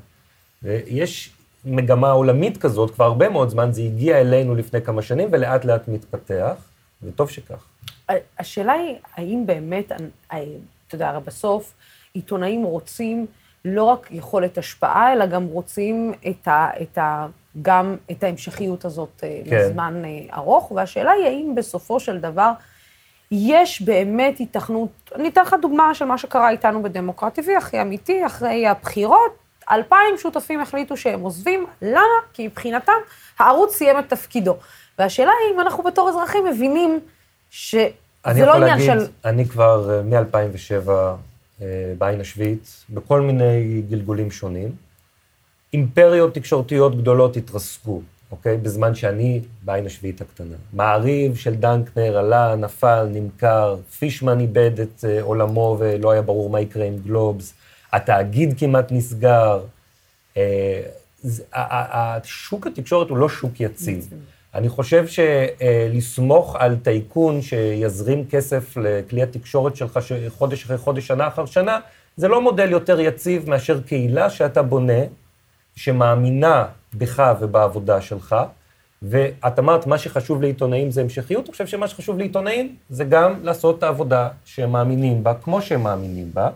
יש 0.64 1.35
מגמה 1.66 2.12
עולמית 2.12 2.58
כזאת 2.58 2.92
כבר 2.92 3.06
הרבה 3.06 3.30
מאוד 3.30 3.50
זמן, 3.50 3.72
זה 3.72 3.82
הגיע 3.82 4.22
אלינו 4.22 4.56
לפני 4.56 4.82
כמה 4.82 5.02
שנים 5.02 5.28
ולאט 5.32 5.66
לאט 5.66 5.88
מתפתח, 5.88 6.56
וטוב 7.04 7.30
שכך. 7.30 7.66
השאלה 8.40 8.74
היא, 8.74 8.96
האם 9.16 9.44
באמת, 9.46 9.92
אתה 10.28 10.96
יודע, 10.96 11.20
בסוף 11.20 11.74
עיתונאים 12.14 12.64
רוצים 12.64 13.26
לא 13.66 13.84
רק 13.84 14.08
יכולת 14.12 14.58
השפעה, 14.58 15.14
אלא 15.14 15.26
גם 15.26 15.46
רוצים 15.46 16.14
את 16.28 16.48
ה, 16.48 16.70
את 16.82 16.98
ה, 16.98 17.28
גם 17.62 17.96
את 18.12 18.24
ההמשכיות 18.24 18.86
הזאת 18.86 19.24
אה, 19.24 19.42
כן. 19.50 19.56
לזמן 19.56 20.02
אה, 20.06 20.38
ארוך, 20.38 20.72
והשאלה 20.72 21.12
היא, 21.12 21.26
האם 21.26 21.56
בסופו 21.56 22.00
של 22.00 22.20
דבר 22.20 22.52
יש 23.32 23.82
באמת 23.82 24.40
התכנות, 24.40 24.90
אני 25.16 25.30
אתן 25.30 25.42
לך 25.42 25.56
דוגמה 25.62 25.94
של 25.94 26.06
מה 26.06 26.18
שקרה 26.18 26.50
איתנו 26.50 26.84
בדמוקרט 26.84 27.40
TV, 27.40 27.52
הכי 27.58 27.82
אמיתי, 27.82 28.26
אחרי 28.26 28.68
הבחירות, 28.68 29.45
אלפיים 29.72 30.18
שותפים 30.18 30.62
החליטו 30.62 30.98
שהם 30.98 31.22
עוזבים, 31.22 31.66
למה? 31.82 32.20
כי 32.34 32.48
מבחינתם 32.48 32.94
הערוץ 33.40 33.76
סיים 33.76 34.00
את 34.00 34.10
תפקידו. 34.10 34.58
והשאלה 35.00 35.32
היא 35.42 35.56
אם 35.56 35.60
אנחנו 35.60 35.84
בתור 35.84 36.10
אזרחים 36.10 36.46
מבינים 36.46 37.00
שזה 37.50 37.90
לא 38.26 38.54
עניין 38.54 38.62
להגיד, 38.62 38.86
של... 38.86 39.08
אני 39.26 39.46
כבר 39.46 39.98
אה, 39.98 40.02
מ-2007 40.02 40.90
אה, 41.62 41.94
בעין 41.98 42.22
השביעית, 42.22 42.86
בכל 42.90 43.22
מיני 43.22 43.82
גלגולים 43.90 44.32
שונים. 44.32 44.72
אימפריות 45.74 46.34
תקשורתיות 46.34 46.98
גדולות 46.98 47.38
התרסקו, 47.38 48.02
אוקיי? 48.32 48.58
בזמן 48.58 48.96
שאני 48.96 49.42
בעין 49.62 49.86
השביעית 49.86 50.22
הקטנה. 50.22 50.56
מעריב 50.74 51.36
של 51.36 51.56
דנקנר 51.56 52.18
עלה, 52.18 52.56
נפל, 52.56 53.08
נמכר, 53.12 53.76
פישמן 54.00 54.40
איבד 54.40 54.80
את 54.80 55.06
אה, 55.08 55.22
עולמו 55.22 55.78
ולא 55.80 56.12
היה 56.12 56.22
ברור 56.22 56.50
מה 56.50 56.62
יקרה 56.62 56.86
עם 56.86 56.98
גלובס. 56.98 57.54
התאגיד 57.96 58.60
כמעט 58.60 58.92
נסגר. 58.92 59.60
אה, 60.38 62.18
שוק 62.24 62.68
התקשורת 62.68 63.10
הוא 63.10 63.18
לא 63.18 63.30
שוק 63.30 63.60
יציב. 63.60 64.10
אני 64.54 64.70
חושב 64.70 65.06
שלסמוך 65.08 66.56
על 66.60 66.76
טייקון 66.76 67.42
שיזרים 67.42 68.26
כסף 68.30 68.78
לכלי 68.78 69.24
התקשורת 69.24 69.76
שלך 69.76 70.00
חודש 70.30 70.64
אחרי 70.64 70.78
חודש, 70.78 71.08
שנה 71.08 71.28
אחר 71.28 71.46
שנה, 71.46 71.80
זה 72.18 72.28
לא 72.28 72.42
מודל 72.42 72.72
יותר 72.72 73.00
יציב 73.00 73.50
מאשר 73.50 73.82
קהילה 73.82 74.30
שאתה 74.30 74.62
בונה, 74.62 75.02
שמאמינה 75.76 76.66
בך 76.94 77.34
ובעבודה 77.40 78.02
שלך. 78.02 78.36
ואת 79.02 79.60
אמרת, 79.60 79.88
מה 79.88 79.98
שחשוב 79.98 80.42
לעיתונאים 80.42 80.92
זה 80.92 81.02
המשכיות, 81.02 81.46
אני 81.46 81.52
חושב 81.52 81.68
שמה 81.68 81.88
שחשוב 81.88 82.18
לעיתונאים 82.18 82.76
זה 82.90 83.04
גם 83.04 83.34
לעשות 83.44 83.78
את 83.78 83.84
העבודה 83.84 84.30
שהם 84.46 84.72
מאמינים 84.72 85.24
בה, 85.24 85.34
כמו 85.34 85.62
שהם 85.62 85.84
מאמינים 85.84 86.32
בה. 86.34 86.50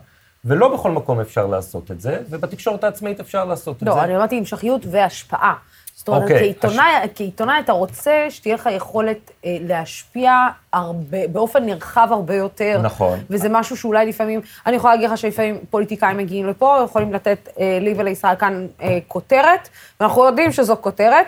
ולא 0.45 0.73
בכל 0.73 0.91
מקום 0.91 1.19
אפשר 1.19 1.45
לעשות 1.45 1.91
את 1.91 2.01
זה, 2.01 2.17
ובתקשורת 2.29 2.83
העצמאית 2.83 3.19
אפשר 3.19 3.45
לעשות 3.45 3.81
לא, 3.81 3.91
את 3.91 3.93
זה. 3.93 3.99
לא, 3.99 4.05
אני 4.05 4.17
אמרתי 4.17 4.37
המשכיות 4.37 4.81
והשפעה. 4.91 5.53
זאת 5.99 6.07
אומרת, 6.07 6.21
okay, 6.21 6.23
אוקיי, 6.23 6.39
כעיתונאי, 6.39 6.95
הש... 7.03 7.09
כעיתונאי 7.15 7.59
אתה 7.59 7.71
רוצה 7.71 8.25
שתהיה 8.29 8.55
לך 8.55 8.69
יכולת 8.71 9.31
אה, 9.45 9.57
להשפיע 9.61 10.33
הרבה, 10.73 11.27
באופן 11.27 11.65
נרחב 11.65 12.07
הרבה 12.11 12.35
יותר. 12.35 12.79
נכון. 12.83 13.19
וזה 13.29 13.49
משהו 13.49 13.77
שאולי 13.77 14.05
לפעמים, 14.05 14.41
אני 14.65 14.75
יכולה 14.75 14.93
להגיד 14.93 15.09
לך 15.09 15.17
שלפעמים 15.17 15.57
פוליטיקאים 15.69 16.17
מגיעים 16.17 16.47
לפה, 16.47 16.77
יכולים 16.85 17.13
לתת 17.13 17.49
אה, 17.59 17.77
לי 17.81 17.93
ולישראל 17.97 18.35
כאן 18.35 18.67
אה, 18.81 18.97
כותרת, 19.07 19.69
ואנחנו 19.99 20.25
יודעים 20.25 20.51
שזו 20.51 20.75
כותרת. 20.81 21.25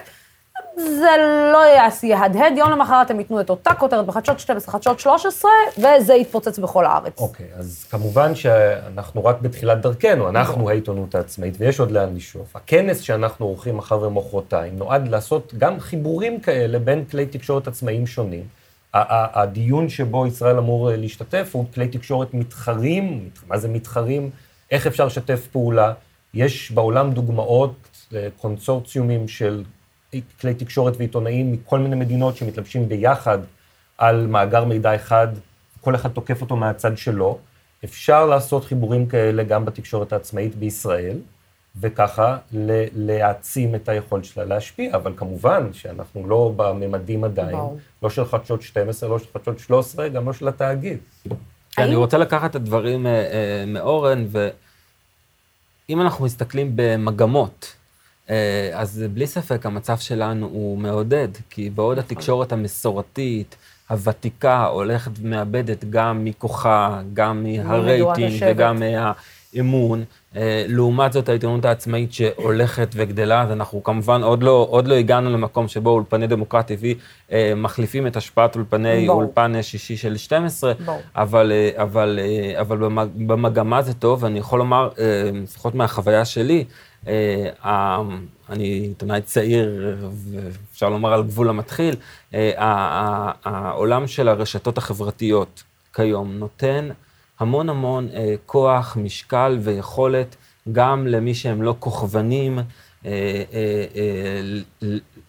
זה 0.75 1.09
לא 1.53 1.63
יהדהד, 2.03 2.57
יום 2.57 2.71
למחרת 2.71 3.11
הם 3.11 3.19
ייתנו 3.19 3.41
את 3.41 3.49
אותה 3.49 3.73
כותרת 3.73 4.05
בחדשות 4.05 4.39
12, 4.39 4.73
חדשות 4.73 4.99
13, 4.99 5.51
וזה 5.77 6.13
יתפוצץ 6.13 6.59
בכל 6.59 6.85
הארץ. 6.85 7.19
אוקיי, 7.19 7.45
okay, 7.45 7.59
אז 7.59 7.85
כמובן 7.89 8.35
שאנחנו 8.35 9.25
רק 9.25 9.41
בתחילת 9.41 9.81
דרכנו, 9.81 10.29
אנחנו 10.29 10.69
העיתונות 10.69 11.15
העצמאית, 11.15 11.53
ויש 11.57 11.79
עוד 11.79 11.91
לאן 11.91 12.15
לשאוף. 12.15 12.55
הכנס 12.55 12.99
שאנחנו 12.99 13.45
עורכים 13.45 13.77
מחר 13.77 14.01
ומחרתיים 14.01 14.77
נועד 14.77 15.07
לעשות 15.07 15.53
גם 15.57 15.79
חיבורים 15.79 16.39
כאלה 16.39 16.79
בין 16.79 17.05
כלי 17.05 17.25
תקשורת 17.25 17.67
עצמאיים 17.67 18.07
שונים. 18.07 18.43
הדיון 18.93 19.89
שבו 19.89 20.27
ישראל 20.27 20.57
אמור 20.57 20.89
להשתתף 20.91 21.49
הוא 21.51 21.65
כלי 21.73 21.87
תקשורת 21.87 22.33
מתחרים, 22.33 23.29
מה 23.47 23.57
זה 23.57 23.67
מתחרים, 23.67 24.29
איך 24.71 24.87
אפשר 24.87 25.05
לשתף 25.05 25.47
פעולה. 25.51 25.93
יש 26.33 26.71
בעולם 26.71 27.11
דוגמאות 27.11 27.73
לקונסורציומים 28.11 29.27
של 29.27 29.63
כלי 30.41 30.53
תקשורת 30.53 30.93
ועיתונאים 30.97 31.51
מכל 31.51 31.79
מיני 31.79 31.95
מדינות 31.95 32.37
שמתלבשים 32.37 32.89
ביחד 32.89 33.37
על 33.97 34.27
מאגר 34.27 34.65
מידע 34.65 34.95
אחד, 34.95 35.27
כל 35.81 35.95
אחד 35.95 36.09
תוקף 36.09 36.41
אותו 36.41 36.55
מהצד 36.55 36.97
שלו. 36.97 37.37
אפשר 37.83 38.25
לעשות 38.25 38.65
חיבורים 38.65 39.05
כאלה 39.05 39.43
גם 39.43 39.65
בתקשורת 39.65 40.13
העצמאית 40.13 40.55
בישראל, 40.55 41.17
וככה 41.79 42.37
להעצים 42.95 43.75
את 43.75 43.89
היכולת 43.89 44.25
שלה 44.25 44.45
להשפיע, 44.45 44.95
אבל 44.95 45.13
כמובן 45.15 45.73
שאנחנו 45.73 46.27
לא 46.27 46.53
בממדים 46.55 47.23
עדיין, 47.23 47.57
בוא. 47.57 47.77
לא 48.03 48.09
של 48.09 48.25
חדשות 48.25 48.61
12, 48.61 49.09
לא 49.09 49.19
של 49.19 49.25
חדשות 49.33 49.59
13, 49.59 50.09
גם 50.09 50.25
לא 50.25 50.33
של 50.33 50.47
התאגיד. 50.47 50.97
אני 51.77 51.95
רוצה 51.95 52.17
לקחת 52.17 52.49
את 52.49 52.55
הדברים 52.55 53.07
אה, 53.07 53.11
אה, 53.11 53.63
מאורן, 53.67 54.25
ואם 54.29 56.01
אנחנו 56.01 56.25
מסתכלים 56.25 56.71
במגמות, 56.75 57.75
אז 58.73 59.05
בלי 59.13 59.27
ספק 59.27 59.65
המצב 59.65 59.97
שלנו 59.97 60.45
הוא 60.45 60.77
מעודד, 60.77 61.27
כי 61.49 61.69
בעוד 61.69 61.99
נכון. 61.99 62.11
התקשורת 62.11 62.51
המסורתית, 62.51 63.55
הוותיקה, 63.91 64.65
הולכת 64.65 65.11
ומאבדת 65.21 65.85
גם 65.89 66.25
מכוחה, 66.25 67.01
גם 67.13 67.43
מהרייטינג 67.43 68.43
וגם 68.47 68.79
מהאמון, 68.79 70.03
אה, 70.35 70.65
לעומת 70.67 71.13
זאת 71.13 71.29
העיתונות 71.29 71.65
העצמאית 71.65 72.13
שהולכת 72.13 72.87
וגדלה, 72.93 73.41
אז 73.41 73.51
אנחנו 73.51 73.83
כמובן 73.83 74.23
עוד 74.23 74.43
לא, 74.43 74.67
עוד 74.69 74.87
לא 74.87 74.95
הגענו 74.95 75.29
למקום 75.29 75.67
שבו 75.67 75.89
אולפני 75.89 76.27
דמוקרט 76.27 76.71
TV 76.71 76.85
אה, 77.31 77.53
מחליפים 77.55 78.07
את 78.07 78.15
השפעת 78.15 78.55
אולפני 78.55 79.07
בוא. 79.07 79.15
אולפן 79.15 79.61
שישי 79.61 79.97
של 79.97 80.17
12, 80.17 80.73
אבל, 81.15 81.51
אבל, 81.75 82.19
אבל 82.59 82.77
במגמה 83.15 83.81
זה 83.81 83.93
טוב, 83.93 84.23
ואני 84.23 84.39
יכול 84.39 84.59
לומר, 84.59 84.89
לפחות 85.43 85.75
מהחוויה 85.75 86.25
שלי, 86.25 86.65
אני 87.07 88.63
עיתונאי 88.63 89.21
צעיר, 89.21 89.97
אפשר 90.71 90.89
לומר 90.89 91.13
על 91.13 91.23
גבול 91.23 91.49
המתחיל, 91.49 91.95
העולם 93.43 94.07
של 94.07 94.27
הרשתות 94.27 94.77
החברתיות 94.77 95.63
כיום 95.93 96.31
נותן 96.31 96.89
המון 97.39 97.69
המון 97.69 98.07
כוח, 98.45 98.97
משקל 98.97 99.57
ויכולת 99.61 100.35
גם 100.71 101.07
למי 101.07 101.35
שהם 101.35 101.61
לא 101.61 101.75
כוכבנים, 101.79 102.59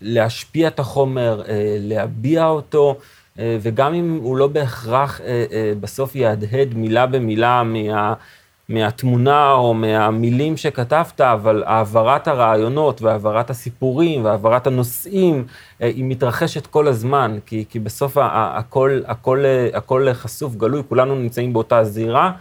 להשפיע 0.01 0.68
את 0.68 0.79
החומר, 0.79 1.43
להביע 1.79 2.47
אותו. 2.47 2.97
אה, 3.39 3.57
וגם 3.61 3.95
אם 3.95 4.18
הוא 4.23 4.37
לא 4.37 4.47
בהכרח 4.47 5.20
אה, 5.20 5.45
אה, 5.53 5.73
בסוף 5.81 6.14
יהדהד 6.14 6.75
מילה 6.75 7.07
במילה 7.07 7.62
מה, 7.62 8.14
מהתמונה 8.73 9.53
או 9.53 9.75
מהמילים 9.75 10.57
שכתבת, 10.57 11.20
אבל 11.20 11.62
העברת 11.66 12.29
הרעיונות 12.29 13.03
והעברת 13.03 13.51
הסיפורים 13.51 14.25
והעברת 14.25 14.66
הנושאים, 14.66 15.45
היא 15.81 16.05
מתרחשת 16.05 16.66
כל 16.66 16.89
הזמן, 16.89 17.39
כי, 17.47 17.64
כי 17.68 17.79
בסוף 17.79 18.16
הכל, 18.20 19.01
הכל, 19.07 19.45
הכל 19.75 20.07
חשוף, 20.12 20.55
גלוי, 20.55 20.83
כולנו 20.89 21.14
נמצאים 21.14 21.53
באותה 21.53 21.85
זירה, 21.85 22.33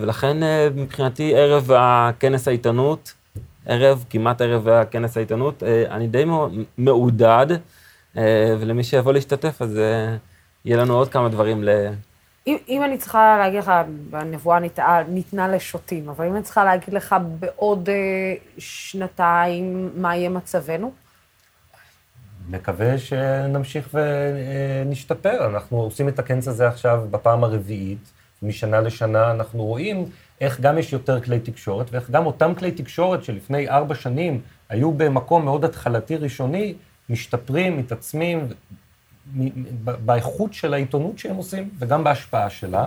ולכן 0.00 0.36
מבחינתי 0.74 1.34
ערב 1.36 1.70
הכנס 1.74 2.48
העיתונות, 2.48 3.12
ערב, 3.66 4.04
כמעט 4.10 4.40
ערב 4.40 4.68
הכנס 4.68 5.16
העיתונות, 5.16 5.62
אני 5.90 6.06
די 6.06 6.24
מעודד. 6.78 7.46
אה, 8.16 8.56
ולמי 8.60 8.84
שיבוא 8.84 9.12
להשתתף, 9.12 9.62
אז 9.62 9.78
אה, 9.78 10.16
יהיה 10.64 10.76
לנו 10.76 10.94
עוד 10.94 11.08
כמה 11.08 11.28
דברים 11.28 11.64
ל... 11.64 11.68
אם, 12.46 12.56
אם 12.68 12.84
אני 12.84 12.98
צריכה 12.98 13.36
להגיד 13.38 13.58
לך, 13.58 13.72
הנבואה 14.12 14.60
ניתנה, 14.60 15.02
ניתנה 15.08 15.48
לשוטים, 15.48 16.08
אבל 16.08 16.26
אם 16.26 16.34
אני 16.34 16.42
צריכה 16.42 16.64
להגיד 16.64 16.94
לך 16.94 17.16
בעוד 17.38 17.88
אה, 17.88 18.34
שנתיים 18.58 19.90
מה 19.96 20.16
יהיה 20.16 20.28
מצבנו? 20.28 20.92
מקווה 22.48 22.98
שנמשיך 22.98 23.94
ונשתפר. 23.94 25.46
אנחנו 25.46 25.80
עושים 25.80 26.08
את 26.08 26.18
הכנס 26.18 26.48
הזה 26.48 26.68
עכשיו 26.68 27.06
בפעם 27.10 27.44
הרביעית, 27.44 28.12
משנה 28.42 28.80
לשנה 28.80 29.30
אנחנו 29.30 29.64
רואים 29.64 30.10
איך 30.40 30.60
גם 30.60 30.78
יש 30.78 30.92
יותר 30.92 31.20
כלי 31.20 31.40
תקשורת, 31.40 31.86
ואיך 31.92 32.10
גם 32.10 32.26
אותם 32.26 32.54
כלי 32.54 32.72
תקשורת 32.72 33.24
שלפני 33.24 33.68
ארבע 33.68 33.94
שנים 33.94 34.40
היו 34.68 34.92
במקום 34.92 35.44
מאוד 35.44 35.64
התחלתי 35.64 36.16
ראשוני, 36.16 36.74
משתפרים, 37.10 37.78
מתעצמים, 37.78 38.48
באיכות 40.04 40.54
של 40.54 40.74
העיתונות 40.74 41.18
שהם 41.18 41.36
עושים 41.36 41.70
וגם 41.78 42.04
בהשפעה 42.04 42.50
שלה. 42.50 42.86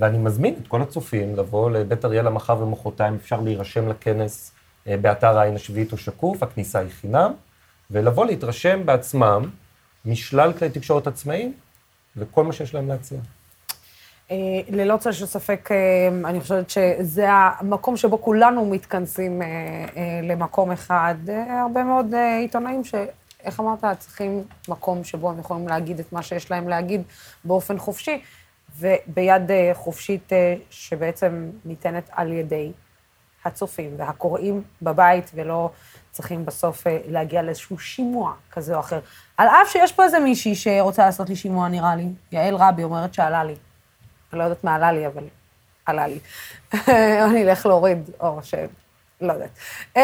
ואני 0.00 0.18
מזמין 0.18 0.54
את 0.62 0.68
כל 0.68 0.82
הצופים 0.82 1.36
לבוא 1.36 1.70
לבית 1.70 2.04
אריאלה 2.04 2.30
מחר 2.30 2.62
ומחרתיים, 2.62 3.14
אפשר 3.14 3.40
להירשם 3.40 3.88
לכנס 3.88 4.52
אה, 4.86 4.96
באתר 4.96 5.38
העין 5.38 5.54
השביעית 5.54 5.92
או 5.92 5.96
שקוף, 5.96 6.42
הכניסה 6.42 6.78
היא 6.78 6.90
חינם, 7.00 7.32
ולבוא 7.90 8.26
להתרשם 8.26 8.86
בעצמם 8.86 9.50
משלל 10.04 10.52
כלי 10.52 10.70
תקשורת 10.70 11.06
עצמאיים 11.06 11.52
וכל 12.16 12.44
מה 12.44 12.52
שיש 12.52 12.74
להם 12.74 12.88
להציע. 12.88 13.18
אה, 14.30 14.36
ללא 14.68 14.96
צל 14.96 15.12
של 15.12 15.26
ספק, 15.26 15.68
אה, 15.72 16.28
אני 16.28 16.40
חושבת 16.40 16.70
שזה 16.70 17.26
המקום 17.30 17.96
שבו 17.96 18.22
כולנו 18.22 18.66
מתכנסים 18.66 19.42
למקום 20.22 20.72
אחד. 20.72 21.14
הרבה 21.48 21.84
מאוד 21.84 22.14
עיתונאים 22.40 22.84
ש... 22.84 22.94
איך 23.44 23.60
אמרת, 23.60 23.84
צריכים 23.98 24.44
מקום 24.68 25.04
שבו 25.04 25.30
הם 25.30 25.38
יכולים 25.38 25.68
להגיד 25.68 26.00
את 26.00 26.12
מה 26.12 26.22
שיש 26.22 26.50
להם 26.50 26.68
להגיד 26.68 27.02
באופן 27.44 27.78
חופשי, 27.78 28.22
וביד 28.78 29.50
אה, 29.50 29.70
חופשית 29.74 30.32
אה, 30.32 30.54
שבעצם 30.70 31.50
ניתנת 31.64 32.10
על 32.12 32.32
ידי 32.32 32.72
הצופים 33.44 33.94
והקוראים 33.96 34.62
בבית, 34.82 35.30
ולא 35.34 35.70
צריכים 36.10 36.46
בסוף 36.46 36.86
אה, 36.86 36.98
להגיע 37.08 37.42
לאיזשהו 37.42 37.78
שימוע 37.78 38.32
כזה 38.52 38.74
או 38.74 38.80
אחר. 38.80 39.00
על 39.36 39.48
אף 39.48 39.68
שיש 39.72 39.92
פה 39.92 40.04
איזה 40.04 40.18
מישהי 40.18 40.54
שרוצה 40.54 41.06
לעשות 41.06 41.28
לי 41.28 41.36
שימוע, 41.36 41.68
נראה 41.68 41.96
לי. 41.96 42.08
יעל 42.32 42.54
רבי 42.54 42.84
אומרת 42.84 43.14
שעלה 43.14 43.44
לי. 43.44 43.54
אני 44.32 44.38
לא 44.38 44.44
יודעת 44.44 44.64
מה 44.64 44.74
עלה 44.74 44.92
לי, 44.92 45.06
אבל 45.06 45.24
עלה 45.86 46.06
לי. 46.06 46.18
אני 47.30 47.42
אלך 47.42 47.66
להוריד, 47.66 48.10
או 48.20 48.38
ש... 48.42 48.54
לא 49.20 49.32
יודעת. 49.32 49.50
Uh, 49.96 50.00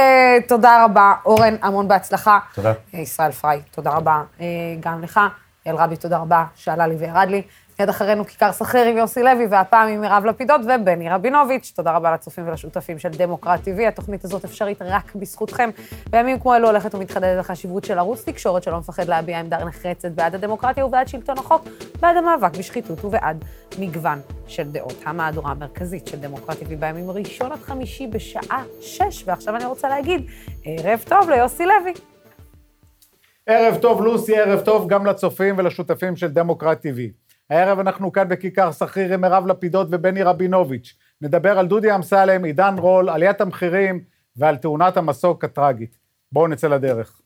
תודה 0.48 0.84
רבה, 0.84 1.14
אורן, 1.24 1.54
המון 1.62 1.88
בהצלחה. 1.88 2.38
תודה. 2.54 2.72
Uh, 2.72 2.96
ישראל 2.96 3.32
פריי, 3.32 3.62
תודה 3.70 3.90
רבה 3.90 4.22
uh, 4.38 4.42
גם 4.80 5.02
לך. 5.02 5.20
אל 5.66 5.76
רבי, 5.76 5.96
תודה 5.96 6.18
רבה, 6.18 6.44
שעלה 6.54 6.86
לי 6.86 6.94
וירד 6.94 7.28
לי. 7.30 7.42
מיד 7.80 7.88
אחרינו 7.88 8.24
כיכר 8.24 8.52
סחריר 8.52 8.84
עם 8.86 8.96
יוסי 8.96 9.22
לוי, 9.22 9.46
והפעם 9.46 9.88
עם 9.88 10.00
מירב 10.00 10.24
לפידות 10.24 10.60
ובני 10.60 11.10
רבינוביץ'. 11.10 11.72
תודה 11.76 11.92
רבה 11.92 12.14
לצופים 12.14 12.48
ולשותפים 12.48 12.98
של 12.98 13.08
דמוקרט 13.08 13.60
TV. 13.60 13.88
התוכנית 13.88 14.24
הזאת 14.24 14.44
אפשרית 14.44 14.82
רק 14.82 15.14
בזכותכם. 15.14 15.70
בימים 16.10 16.40
כמו 16.40 16.54
אלו 16.54 16.68
הולכת 16.68 16.94
ומתחדדת 16.94 17.38
החשיבות 17.38 17.84
של 17.84 17.98
ערוץ 17.98 18.24
תקשורת 18.24 18.62
שלא 18.62 18.78
מפחד 18.78 19.08
להביע 19.08 19.40
עמדה 19.40 19.64
נחרצת 19.64 20.10
בעד 20.10 20.34
הדמוקרטיה 20.34 20.86
ובעד 20.86 21.08
שלטון 21.08 21.38
החוק, 21.38 21.64
בעד 22.00 22.16
המאבק 22.16 22.56
בשחיתות 22.58 23.04
ובעד 23.04 23.44
מגוון 23.78 24.18
של 24.46 24.70
דעות. 24.72 25.02
המהדורה 25.04 25.50
המרכזית 25.50 26.06
של 26.06 26.20
דמוקרט 26.20 26.62
TV 26.62 26.76
בימים 26.78 27.10
ראשון 27.10 27.52
עד 27.52 27.58
חמישי 27.58 28.06
בשעה 28.06 28.62
שש, 28.80 29.24
ועכשיו 29.26 29.56
אני 29.56 29.64
רוצה 29.64 29.88
להגיד, 29.88 30.26
ערב 30.64 31.04
טוב 31.08 31.30
ליוסי 31.30 31.64
לוי. 31.66 31.92
ערב 33.46 33.76
טוב, 33.82 34.02
לוסי, 34.02 34.36
ערב 34.36 34.60
טוב 34.60 34.88
גם 34.88 35.06
לצופים 35.06 35.58
ולשותפים 35.58 36.16
של 36.16 36.28
דמוקרט 36.28 36.86
TV. 36.86 37.25
הערב 37.50 37.78
אנחנו 37.78 38.12
כאן 38.12 38.28
בכיכר 38.28 38.72
סחריר 38.72 39.14
עם 39.14 39.20
מירב 39.20 39.46
לפידות 39.46 39.88
ובני 39.90 40.22
רבינוביץ'. 40.22 40.94
נדבר 41.20 41.58
על 41.58 41.66
דודי 41.66 41.94
אמסלם, 41.94 42.44
עידן 42.44 42.74
רול, 42.78 43.10
עליית 43.10 43.40
המחירים 43.40 44.04
ועל 44.36 44.56
תאונת 44.56 44.96
המסוק 44.96 45.44
הטראגית. 45.44 45.98
בואו 46.32 46.48
נצא 46.48 46.68
לדרך. 46.68 47.20